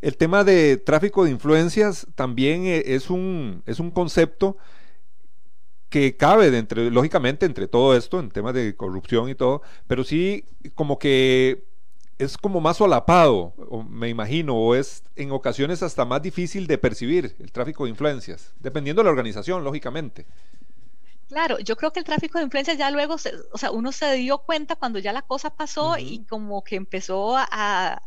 El 0.00 0.16
tema 0.16 0.44
de 0.44 0.76
tráfico 0.76 1.24
de 1.24 1.32
influencias 1.32 2.06
también 2.14 2.64
eh, 2.66 2.84
es 2.86 3.10
un, 3.10 3.64
es 3.66 3.80
un 3.80 3.90
concepto 3.90 4.56
que 5.88 6.16
cabe 6.16 6.50
de 6.50 6.58
entre, 6.58 6.90
lógicamente 6.90 7.46
entre 7.46 7.68
todo 7.68 7.96
esto, 7.96 8.18
en 8.20 8.30
temas 8.30 8.54
de 8.54 8.74
corrupción 8.74 9.28
y 9.28 9.34
todo, 9.34 9.62
pero 9.86 10.04
sí 10.04 10.44
como 10.74 10.98
que 10.98 11.64
es 12.18 12.38
como 12.38 12.60
más 12.60 12.78
solapado, 12.78 13.52
me 13.88 14.08
imagino, 14.08 14.56
o 14.56 14.74
es 14.74 15.04
en 15.16 15.32
ocasiones 15.32 15.82
hasta 15.82 16.04
más 16.04 16.22
difícil 16.22 16.66
de 16.66 16.78
percibir 16.78 17.36
el 17.38 17.52
tráfico 17.52 17.84
de 17.84 17.90
influencias, 17.90 18.54
dependiendo 18.58 19.00
de 19.00 19.04
la 19.04 19.10
organización, 19.10 19.62
lógicamente. 19.62 20.26
Claro, 21.28 21.58
yo 21.58 21.76
creo 21.76 21.92
que 21.92 21.98
el 21.98 22.06
tráfico 22.06 22.38
de 22.38 22.44
influencias 22.44 22.78
ya 22.78 22.90
luego, 22.90 23.16
o 23.52 23.58
sea, 23.58 23.70
uno 23.70 23.92
se 23.92 24.14
dio 24.14 24.38
cuenta 24.38 24.76
cuando 24.76 24.98
ya 24.98 25.12
la 25.12 25.22
cosa 25.22 25.50
pasó 25.50 25.98
y 25.98 26.24
como 26.24 26.62
que 26.62 26.76
empezó 26.76 27.36
a, 27.36 28.02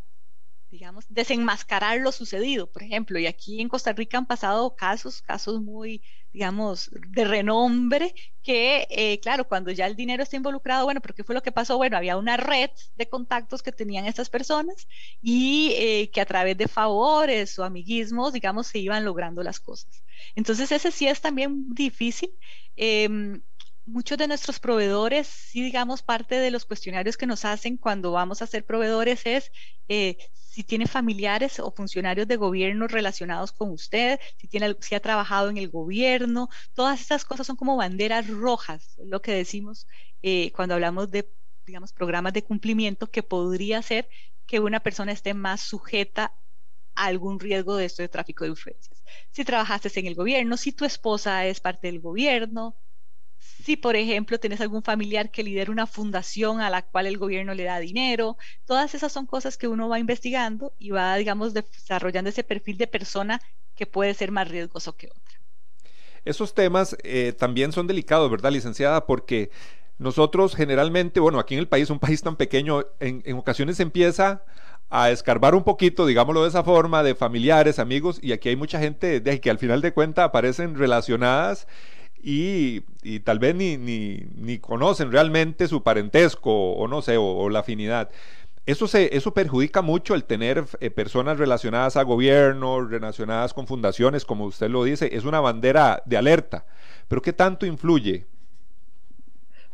digamos, 0.69 1.05
desenmascarar 1.09 1.99
lo 1.99 2.11
sucedido, 2.11 2.71
por 2.71 2.83
ejemplo, 2.83 3.19
y 3.19 3.27
aquí 3.27 3.61
en 3.61 3.69
Costa 3.69 3.93
Rica 3.93 4.17
han 4.17 4.27
pasado 4.27 4.75
casos, 4.75 5.21
casos 5.21 5.61
muy 5.61 6.01
digamos, 6.31 6.91
de 7.09 7.25
renombre, 7.25 8.13
que, 8.43 8.87
eh, 8.89 9.19
claro, 9.19 9.47
cuando 9.47 9.71
ya 9.71 9.87
el 9.87 9.95
dinero 9.95 10.23
está 10.23 10.35
involucrado, 10.35 10.85
bueno, 10.85 11.01
pero 11.01 11.15
¿qué 11.15 11.23
fue 11.23 11.35
lo 11.35 11.41
que 11.41 11.51
pasó? 11.51 11.77
Bueno, 11.77 11.97
había 11.97 12.17
una 12.17 12.37
red 12.37 12.69
de 12.95 13.09
contactos 13.09 13.63
que 13.63 13.71
tenían 13.71 14.05
estas 14.05 14.29
personas 14.29 14.87
y 15.21 15.73
eh, 15.75 16.11
que 16.11 16.21
a 16.21 16.25
través 16.25 16.57
de 16.57 16.67
favores 16.67 17.57
o 17.57 17.63
amiguismos, 17.63 18.33
digamos, 18.33 18.67
se 18.67 18.79
iban 18.79 19.05
logrando 19.05 19.41
las 19.43 19.59
cosas. 19.59 20.03
Entonces, 20.35 20.71
ese 20.71 20.91
sí 20.91 21.07
es 21.07 21.21
también 21.21 21.73
difícil. 21.73 22.31
Em, 22.75 23.41
muchos 23.85 24.17
de 24.17 24.27
nuestros 24.27 24.59
proveedores, 24.59 25.27
sí, 25.27 25.63
digamos, 25.63 26.03
parte 26.03 26.35
de 26.35 26.51
los 26.51 26.65
cuestionarios 26.65 27.17
que 27.17 27.25
nos 27.25 27.43
hacen 27.45 27.77
cuando 27.77 28.11
vamos 28.11 28.41
a 28.41 28.47
ser 28.47 28.65
proveedores 28.65 29.25
es 29.25 29.51
eh, 29.87 30.17
si 30.59 30.65
tiene 30.65 30.87
familiares 30.87 31.57
o 31.61 31.71
funcionarios 31.71 32.27
de 32.27 32.35
gobierno 32.35 32.85
relacionados 32.89 33.53
con 33.53 33.71
usted, 33.71 34.19
si, 34.35 34.49
tiene, 34.49 34.75
si 34.81 34.93
ha 34.93 34.99
trabajado 34.99 35.49
en 35.49 35.55
el 35.55 35.69
gobierno, 35.69 36.49
todas 36.73 36.99
estas 36.99 37.23
cosas 37.23 37.47
son 37.47 37.55
como 37.55 37.77
banderas 37.77 38.27
rojas, 38.27 38.97
lo 39.05 39.21
que 39.21 39.31
decimos 39.31 39.87
eh, 40.21 40.51
cuando 40.51 40.73
hablamos 40.73 41.09
de, 41.11 41.31
digamos, 41.65 41.93
programas 41.93 42.33
de 42.33 42.43
cumplimiento 42.43 43.09
que 43.09 43.23
podría 43.23 43.81
ser 43.81 44.09
que 44.45 44.59
una 44.59 44.81
persona 44.81 45.13
esté 45.13 45.33
más 45.33 45.61
sujeta 45.61 46.35
a 46.93 47.05
algún 47.05 47.39
riesgo 47.39 47.77
de 47.77 47.85
esto 47.85 48.01
de 48.01 48.09
tráfico 48.09 48.43
de 48.43 48.49
influencias. 48.49 49.01
Si 49.31 49.45
trabajaste 49.45 49.97
en 49.97 50.07
el 50.07 50.15
gobierno, 50.15 50.57
si 50.57 50.73
tu 50.73 50.83
esposa 50.83 51.45
es 51.45 51.61
parte 51.61 51.87
del 51.87 52.01
gobierno, 52.01 52.75
si, 53.69 53.77
por 53.77 53.95
ejemplo, 53.95 54.39
tienes 54.39 54.61
algún 54.61 54.81
familiar 54.81 55.29
que 55.29 55.43
lidera 55.43 55.71
una 55.71 55.85
fundación 55.85 56.59
a 56.59 56.71
la 56.71 56.81
cual 56.81 57.05
el 57.05 57.19
gobierno 57.19 57.53
le 57.53 57.65
da 57.65 57.77
dinero, 57.77 58.35
todas 58.65 58.95
esas 58.95 59.11
son 59.11 59.27
cosas 59.27 59.57
que 59.57 59.67
uno 59.67 59.87
va 59.87 59.99
investigando 59.99 60.73
y 60.79 60.89
va, 60.89 61.15
digamos, 61.17 61.53
desarrollando 61.53 62.31
ese 62.31 62.43
perfil 62.43 62.79
de 62.79 62.87
persona 62.87 63.39
que 63.75 63.85
puede 63.85 64.15
ser 64.15 64.31
más 64.31 64.47
riesgoso 64.47 64.97
que 64.97 65.05
otra. 65.05 65.39
Esos 66.25 66.55
temas 66.55 66.97
eh, 67.03 67.31
también 67.37 67.71
son 67.71 67.85
delicados, 67.85 68.31
¿verdad, 68.31 68.51
licenciada? 68.51 69.05
Porque 69.05 69.51
nosotros 69.99 70.55
generalmente, 70.55 71.19
bueno, 71.19 71.37
aquí 71.37 71.53
en 71.53 71.59
el 71.59 71.67
país, 71.67 71.91
un 71.91 71.99
país 71.99 72.23
tan 72.23 72.37
pequeño, 72.37 72.87
en, 72.99 73.37
ocasiones 73.37 73.79
empieza 73.79 74.45
a 74.89 75.11
escarbar 75.11 75.53
un 75.53 75.63
poquito, 75.63 76.07
digámoslo 76.07 76.41
de 76.41 76.49
esa 76.49 76.63
forma, 76.63 77.03
de 77.03 77.13
familiares, 77.13 77.77
amigos, 77.77 78.17
y 78.19 78.31
aquí 78.31 78.49
hay 78.49 78.55
mucha 78.55 78.79
gente 78.79 79.19
de 79.19 79.39
que 79.39 79.51
al 79.51 79.59
final 79.59 79.81
de 79.81 79.93
cuentas 79.93 80.25
aparecen 80.25 80.75
relacionadas 80.75 81.67
y, 82.21 82.81
tal 83.21 83.39
vez 83.39 83.55
ni, 83.55 83.77
ni, 83.77 84.59
conocen 84.59 85.11
realmente 85.11 85.67
su 85.67 85.83
parentesco 85.83 86.73
o 86.73 86.87
no 86.87 87.01
sé, 87.01 87.17
o, 87.17 87.49
la 87.49 87.59
afinidad. 87.59 88.09
Eso, 88.65 88.87
se, 88.87 89.15
eso 89.15 89.33
perjudica 89.33 89.81
mucho 89.81 90.13
el 90.13 90.25
tener 90.25 90.65
eh, 90.79 90.91
personas 90.91 91.39
relacionadas 91.39 91.97
a 91.97 92.03
gobierno, 92.03 92.85
relacionadas 92.85 93.53
con 93.53 93.65
fundaciones, 93.67 94.25
como 94.25 94.45
usted 94.45 94.69
lo 94.69 94.83
dice, 94.83 95.09
es 95.15 95.25
una 95.25 95.39
bandera 95.39 96.03
de 96.05 96.17
alerta. 96.17 96.65
Pero 97.07 97.21
¿qué 97.21 97.33
tanto 97.33 97.65
influye? 97.65 98.27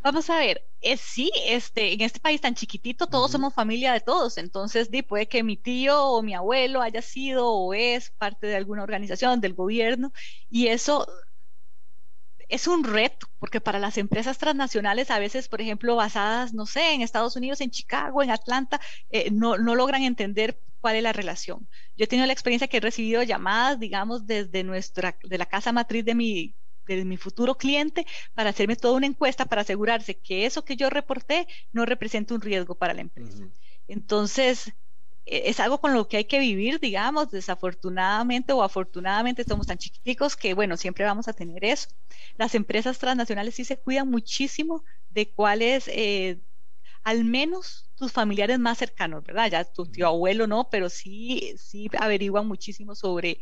Vamos 0.06 0.30
a 0.30 0.38
ver, 0.38 0.64
es, 0.82 1.02
sí, 1.02 1.32
este, 1.48 1.94
en 1.94 2.02
este 2.02 2.20
país 2.20 2.40
tan 2.40 2.54
chiquitito 2.54 3.08
todos 3.08 3.32
somos 3.32 3.56
familia 3.56 3.92
de 3.92 4.02
todos, 4.02 4.38
entonces 4.38 4.92
di, 4.92 5.02
puede 5.02 5.28
que 5.28 5.42
mi 5.42 5.58
tío 5.58 6.00
o 6.00 6.22
mi 6.22 6.36
abuelo 6.36 6.84
haya 6.84 7.02
sido 7.02 7.50
o 7.50 7.74
es 7.74 8.12
parte 8.12 8.46
de 8.46 8.56
alguna 8.56 8.84
organización 8.84 9.42
del 9.42 9.56
gobierno 9.56 10.14
y 10.52 10.68
eso 10.68 11.08
es 12.50 12.68
un 12.68 12.84
reto, 12.84 13.28
porque 13.40 13.62
para 13.62 13.80
las 13.80 13.98
empresas 13.98 14.38
transnacionales, 14.38 15.12
a 15.12 15.20
veces, 15.20 15.48
por 15.48 15.62
ejemplo, 15.62 15.96
basadas, 15.96 16.54
no 16.54 16.66
sé, 16.66 16.94
en 16.94 17.02
Estados 17.02 17.36
Unidos, 17.36 17.62
en 17.62 17.72
Chicago, 17.72 18.24
en 18.24 18.32
Atlanta, 18.32 18.80
eh, 19.10 19.32
no, 19.32 19.58
no, 19.58 19.76
logran 19.76 20.04
entender 20.04 20.60
cuál 20.82 20.96
es 20.96 21.04
la 21.04 21.14
relación. 21.14 21.68
Yo 21.96 22.06
he 22.06 22.08
tenido 22.08 22.28
la 22.28 22.34
experiencia 22.34 22.68
que 22.68 22.78
he 22.78 22.82
recibido 22.82 23.24
llamadas, 23.24 23.80
digamos, 23.80 24.26
desde 24.26 24.64
nuestra, 24.64 25.18
de 25.24 25.38
la 25.38 25.46
casa 25.46 25.72
matriz 25.72 26.06
de 26.06 26.16
mi, 26.16 26.56
de 26.88 27.06
mi 27.06 27.18
futuro 27.18 27.56
cliente 27.56 28.06
para 28.34 28.52
hacerme 28.52 28.76
toda 28.76 28.96
una 28.96 29.08
encuesta 29.08 29.46
para 29.46 29.62
asegurarse 29.62 30.18
que 30.20 30.46
eso 30.46 30.64
que 30.64 30.76
yo 30.76 30.90
reporté 30.90 31.48
no 31.72 31.86
representa 31.86 32.36
un 32.36 32.42
riesgo 32.42 32.76
para 32.76 32.94
la 32.94 33.02
empresa. 33.02 33.50
Entonces, 33.88 34.74
es 35.26 35.60
algo 35.60 35.80
con 35.80 35.94
lo 35.94 36.08
que 36.08 36.18
hay 36.18 36.26
que 36.26 36.40
vivir, 36.40 36.80
digamos, 36.80 37.32
desafortunadamente 37.32 38.54
o 38.54 38.62
afortunadamente 38.62 39.44
somos 39.44 39.66
tan 39.66 39.78
chiquiticos 39.78 40.36
que, 40.36 40.54
bueno, 40.54 40.78
siempre 40.78 41.04
vamos 41.04 41.28
a 41.28 41.34
tener 41.34 41.66
eso. 41.66 41.90
Las 42.38 42.54
empresas 42.54 43.00
transnacionales 43.00 43.56
sí 43.56 43.66
se 43.66 43.78
cuidan 43.80 44.10
muchísimo 44.10 44.84
de 45.10 45.32
cuáles, 45.32 45.88
eh, 45.88 46.40
al 47.04 47.24
menos 47.24 47.90
tus 47.96 48.12
familiares 48.12 48.60
más 48.60 48.78
cercanos, 48.78 49.24
¿verdad? 49.24 49.50
Ya 49.50 49.64
tu 49.66 49.86
tío 49.88 50.08
abuelo 50.08 50.46
no, 50.46 50.70
pero 50.70 50.90
sí, 50.90 51.56
sí 51.58 51.90
averiguan 51.98 52.48
muchísimo 52.48 52.94
sobre 52.94 53.40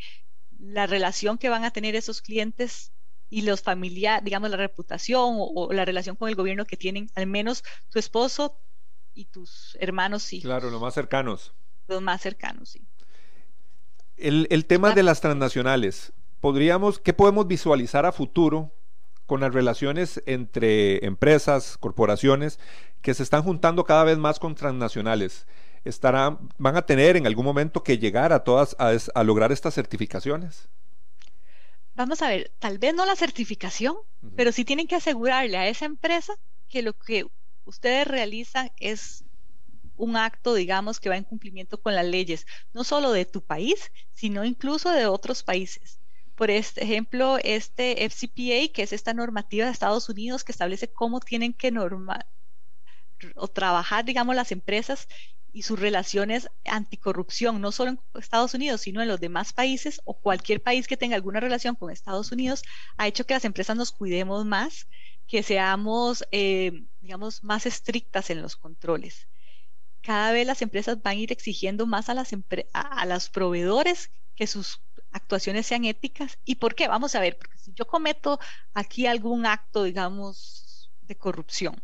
la 0.59 0.87
relación 0.87 1.37
que 1.37 1.49
van 1.49 1.65
a 1.65 1.71
tener 1.71 1.95
esos 1.95 2.21
clientes 2.21 2.93
y 3.29 3.41
los 3.41 3.61
familiares, 3.61 4.23
digamos, 4.23 4.49
la 4.49 4.57
reputación 4.57 5.35
o, 5.37 5.73
la 5.73 5.83
relación 5.85 6.15
con 6.15 6.29
el 6.29 6.35
gobierno 6.35 6.65
que 6.65 6.77
tienen, 6.77 7.09
al 7.15 7.27
menos 7.27 7.63
tu 7.89 7.99
esposo 7.99 8.61
y 9.13 9.25
tus 9.25 9.75
hermanos, 9.81 10.23
sí. 10.23 10.41
Claro, 10.41 10.69
los 10.69 10.79
más 10.79 10.93
cercanos. 10.93 11.53
Los 11.87 12.01
más 12.01 12.21
cercanos, 12.21 12.69
sí. 12.69 12.81
El, 14.17 14.65
tema 14.65 14.93
de 14.93 15.03
las 15.03 15.21
transnacionales, 15.21 16.13
podríamos, 16.39 16.99
¿qué 16.99 17.13
podemos 17.13 17.47
visualizar 17.47 18.05
a 18.05 18.11
futuro 18.11 18.71
con 19.25 19.41
las 19.41 19.53
relaciones 19.53 20.21
entre 20.25 21.05
empresas, 21.05 21.77
corporaciones 21.77 22.59
que 23.01 23.13
se 23.13 23.23
están 23.23 23.43
juntando 23.43 23.83
cada 23.83 24.03
vez 24.03 24.17
más 24.17 24.39
con 24.39 24.55
transnacionales? 24.55 25.45
Estarán, 25.83 26.49
¿Van 26.57 26.77
a 26.77 26.85
tener 26.85 27.17
en 27.17 27.27
algún 27.27 27.43
momento 27.43 27.83
que 27.83 27.97
llegar 27.97 28.31
a 28.31 28.43
todas 28.43 28.77
a, 28.79 29.23
lograr 29.23 29.51
estas 29.51 29.73
certificaciones? 29.73 30.69
Vamos 31.95 32.21
a 32.21 32.29
ver, 32.29 32.51
tal 32.59 32.77
vez 32.77 32.93
no 32.93 33.05
la 33.05 33.15
certificación, 33.15 33.97
pero 34.35 34.51
sí 34.51 34.63
tienen 34.63 34.87
que 34.87 34.95
asegurarle 34.95 35.57
a 35.57 35.67
esa 35.67 35.85
empresa 35.85 36.33
que 36.69 36.81
lo 36.81 36.93
que 36.93 37.25
ustedes 37.65 38.07
realizan 38.07 38.71
es 38.79 39.22
un 40.03 40.17
acto, 40.17 40.53
digamos, 40.53 40.99
que 40.99 41.09
va 41.09 41.17
en 41.17 41.23
cumplimiento 41.23 41.81
con 41.81 41.95
las 41.95 42.05
leyes, 42.05 42.45
no 42.73 42.83
solo 42.83 43.11
de 43.11 43.25
tu 43.25 43.41
país, 43.41 43.91
sino 44.13 44.43
incluso 44.43 44.91
de 44.91 45.05
otros 45.07 45.43
países. 45.43 45.99
Por 46.35 46.51
este 46.51 46.83
ejemplo, 46.83 47.37
este 47.43 48.03
FCPA, 48.05 48.73
que 48.73 48.83
es 48.83 48.93
esta 48.93 49.13
normativa 49.13 49.65
de 49.65 49.71
Estados 49.71 50.09
Unidos 50.09 50.43
que 50.43 50.51
establece 50.51 50.87
cómo 50.91 51.19
tienen 51.19 51.53
que 51.53 51.71
o 53.35 53.47
trabajar, 53.47 54.03
digamos, 54.03 54.35
las 54.35 54.51
empresas 54.51 55.07
y 55.53 55.61
sus 55.61 55.79
relaciones 55.79 56.49
anticorrupción, 56.65 57.61
no 57.61 57.71
solo 57.71 57.91
en 57.91 57.99
Estados 58.15 58.53
Unidos, 58.55 58.81
sino 58.81 59.01
en 59.01 59.07
los 59.07 59.19
demás 59.19 59.53
países 59.53 60.01
o 60.03 60.15
cualquier 60.15 60.61
país 60.61 60.87
que 60.87 60.97
tenga 60.97 61.15
alguna 61.15 61.39
relación 61.39 61.75
con 61.75 61.91
Estados 61.91 62.31
Unidos, 62.31 62.63
ha 62.97 63.07
hecho 63.07 63.25
que 63.25 63.35
las 63.35 63.45
empresas 63.45 63.77
nos 63.77 63.91
cuidemos 63.91 64.45
más, 64.45 64.87
que 65.27 65.43
seamos, 65.43 66.25
eh, 66.31 66.83
digamos, 67.01 67.43
más 67.43 67.65
estrictas 67.65 68.29
en 68.31 68.41
los 68.41 68.55
controles 68.55 69.27
cada 70.03 70.33
vez 70.33 70.45
las 70.45 70.61
empresas 70.61 71.01
van 71.01 71.17
a 71.17 71.19
ir 71.19 71.31
exigiendo 71.31 71.87
más 71.87 72.09
a, 72.09 72.13
las 72.13 72.35
a, 72.73 73.05
los 73.05 73.29
proveedores 73.29 74.11
que 74.35 74.47
sus 74.47 74.81
actuaciones 75.11 75.65
sean 75.65 75.85
éticas. 75.85 76.37
¿Y 76.43 76.55
por 76.55 76.75
qué? 76.75 76.87
Vamos 76.87 77.15
a 77.15 77.21
ver, 77.21 77.37
porque 77.37 77.57
si 77.57 77.73
yo 77.73 77.87
cometo 77.87 78.39
aquí 78.73 79.07
algún 79.07 79.45
acto, 79.45 79.83
digamos, 79.83 80.91
de 81.03 81.15
corrupción, 81.15 81.81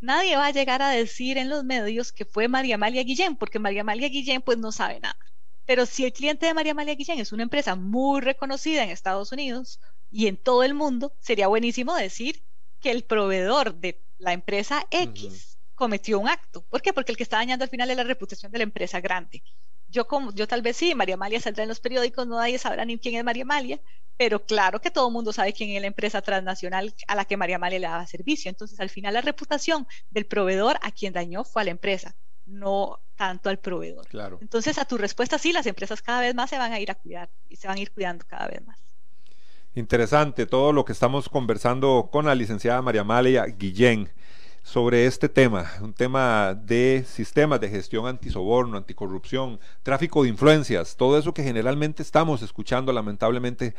nadie 0.00 0.36
va 0.36 0.46
a 0.46 0.52
llegar 0.52 0.80
a 0.80 0.88
decir 0.88 1.36
en 1.36 1.50
los 1.50 1.64
medios 1.64 2.12
que 2.12 2.24
fue 2.24 2.48
María 2.48 2.76
Amalia 2.76 3.04
Guillén, 3.04 3.36
porque 3.36 3.58
María 3.58 3.82
Amalia 3.82 4.08
Guillén 4.08 4.40
pues 4.40 4.56
no 4.56 4.72
sabe 4.72 5.00
nada. 5.00 5.18
Pero 5.66 5.84
si 5.84 6.04
el 6.04 6.12
cliente 6.12 6.46
de 6.46 6.54
María 6.54 6.72
Amalia 6.72 6.94
Guillén 6.94 7.20
es 7.20 7.32
una 7.32 7.42
empresa 7.42 7.76
muy 7.76 8.22
reconocida 8.22 8.82
en 8.82 8.90
Estados 8.90 9.32
Unidos 9.32 9.80
y 10.10 10.28
en 10.28 10.38
todo 10.38 10.62
el 10.62 10.72
mundo, 10.72 11.12
sería 11.20 11.48
buenísimo 11.48 11.94
decir 11.94 12.42
que 12.80 12.90
el 12.90 13.04
proveedor 13.04 13.74
de 13.74 14.00
la 14.18 14.32
empresa 14.32 14.86
X 14.90 15.53
cometió 15.84 16.18
un 16.18 16.30
acto. 16.30 16.62
¿Por 16.70 16.80
qué? 16.80 16.94
Porque 16.94 17.12
el 17.12 17.18
que 17.18 17.24
está 17.24 17.36
dañando 17.36 17.62
al 17.62 17.68
final 17.68 17.90
es 17.90 17.96
la 17.98 18.04
reputación 18.04 18.50
de 18.50 18.56
la 18.56 18.64
empresa 18.64 19.02
grande. 19.02 19.42
Yo, 19.90 20.06
como, 20.06 20.32
yo 20.32 20.48
tal 20.48 20.62
vez 20.62 20.78
sí, 20.78 20.94
María 20.94 21.16
Amalia 21.16 21.38
saldrá 21.40 21.64
en 21.64 21.68
los 21.68 21.78
periódicos, 21.78 22.26
no 22.26 22.38
nadie 22.38 22.58
sabrá 22.58 22.86
ni 22.86 22.96
quién 22.96 23.16
es 23.16 23.22
María 23.22 23.42
Amalia, 23.42 23.78
pero 24.16 24.46
claro 24.46 24.80
que 24.80 24.90
todo 24.90 25.08
el 25.08 25.12
mundo 25.12 25.30
sabe 25.34 25.52
quién 25.52 25.68
es 25.76 25.82
la 25.82 25.86
empresa 25.86 26.22
transnacional 26.22 26.94
a 27.06 27.14
la 27.14 27.26
que 27.26 27.36
María 27.36 27.56
Amalia 27.56 27.78
le 27.80 27.86
daba 27.86 28.06
servicio. 28.06 28.48
Entonces, 28.48 28.80
al 28.80 28.88
final, 28.88 29.12
la 29.12 29.20
reputación 29.20 29.86
del 30.10 30.24
proveedor 30.24 30.78
a 30.80 30.90
quien 30.90 31.12
dañó 31.12 31.44
fue 31.44 31.60
a 31.60 31.66
la 31.66 31.72
empresa, 31.72 32.14
no 32.46 33.00
tanto 33.14 33.50
al 33.50 33.58
proveedor. 33.58 34.08
Claro. 34.08 34.38
Entonces, 34.40 34.78
a 34.78 34.86
tu 34.86 34.96
respuesta, 34.96 35.36
sí, 35.36 35.52
las 35.52 35.66
empresas 35.66 36.00
cada 36.00 36.22
vez 36.22 36.34
más 36.34 36.48
se 36.48 36.56
van 36.56 36.72
a 36.72 36.80
ir 36.80 36.90
a 36.90 36.94
cuidar 36.94 37.28
y 37.50 37.56
se 37.56 37.68
van 37.68 37.76
a 37.76 37.80
ir 37.80 37.92
cuidando 37.92 38.24
cada 38.26 38.48
vez 38.48 38.64
más. 38.64 38.78
Interesante 39.74 40.46
todo 40.46 40.72
lo 40.72 40.86
que 40.86 40.92
estamos 40.92 41.28
conversando 41.28 42.08
con 42.10 42.24
la 42.24 42.34
licenciada 42.34 42.80
María 42.80 43.02
Amalia 43.02 43.44
Guillén 43.44 44.08
sobre 44.64 45.04
este 45.04 45.28
tema, 45.28 45.70
un 45.82 45.92
tema 45.92 46.54
de 46.54 47.04
sistemas 47.06 47.60
de 47.60 47.68
gestión 47.68 48.06
antisoborno, 48.06 48.78
anticorrupción, 48.78 49.60
tráfico 49.82 50.22
de 50.22 50.30
influencias, 50.30 50.96
todo 50.96 51.18
eso 51.18 51.34
que 51.34 51.44
generalmente 51.44 52.02
estamos 52.02 52.40
escuchando 52.40 52.90
lamentablemente 52.90 53.74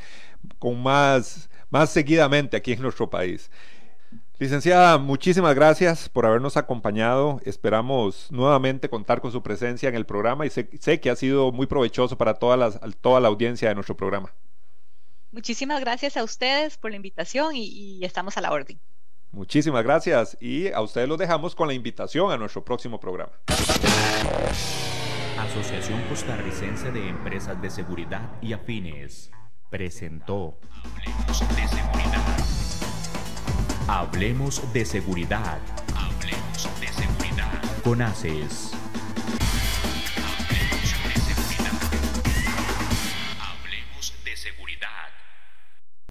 con 0.59 0.81
más, 0.81 1.49
más 1.71 1.89
seguidamente 1.89 2.55
aquí 2.55 2.73
en 2.73 2.83
nuestro 2.83 3.09
país. 3.09 3.49
Licenciada, 4.37 4.99
muchísimas 4.99 5.55
gracias 5.55 6.07
por 6.07 6.27
habernos 6.27 6.55
acompañado. 6.55 7.41
Esperamos 7.45 8.27
nuevamente 8.31 8.87
contar 8.87 9.21
con 9.21 9.31
su 9.31 9.41
presencia 9.41 9.89
en 9.89 9.95
el 9.95 10.05
programa 10.05 10.45
y 10.45 10.51
sé, 10.51 10.99
que 10.99 11.09
ha 11.09 11.15
sido 11.15 11.51
muy 11.51 11.65
provechoso 11.65 12.15
para 12.15 12.35
toda 12.35 12.79
toda 13.01 13.19
la 13.19 13.29
audiencia 13.29 13.69
de 13.69 13.75
nuestro 13.75 13.97
programa. 13.97 14.31
Muchísimas 15.31 15.79
gracias 15.79 16.15
a 16.15 16.23
ustedes 16.23 16.77
por 16.77 16.91
la 16.91 16.97
invitación 16.97 17.55
y 17.55 18.05
estamos 18.05 18.37
a 18.37 18.41
la 18.41 18.51
orden. 18.51 18.79
Muchísimas 19.35 19.83
gracias 19.83 20.37
y 20.39 20.71
a 20.71 20.79
ustedes 20.79 21.09
los 21.09 21.17
dejamos 21.17 21.55
con 21.55 21.67
la 21.67 21.73
invitación 21.73 22.31
a 22.31 22.37
nuestro 22.37 22.63
próximo 22.63 23.01
programa. 23.01 23.33
Asociación 25.37 26.01
Costarricense 26.07 26.89
de 26.93 27.09
Empresas 27.09 27.61
de 27.61 27.69
Seguridad 27.69 28.21
y 28.41 28.53
Afines 28.53 29.29
presentó 29.69 30.57
Hablemos 30.71 31.39
de 31.53 31.67
Seguridad. 31.67 32.37
Hablemos 33.89 34.73
de 34.73 34.85
Seguridad. 34.85 35.59
Hablemos 35.93 36.79
de 36.79 36.87
Seguridad. 36.87 37.81
Con 37.83 38.01
ACES. 38.01 38.84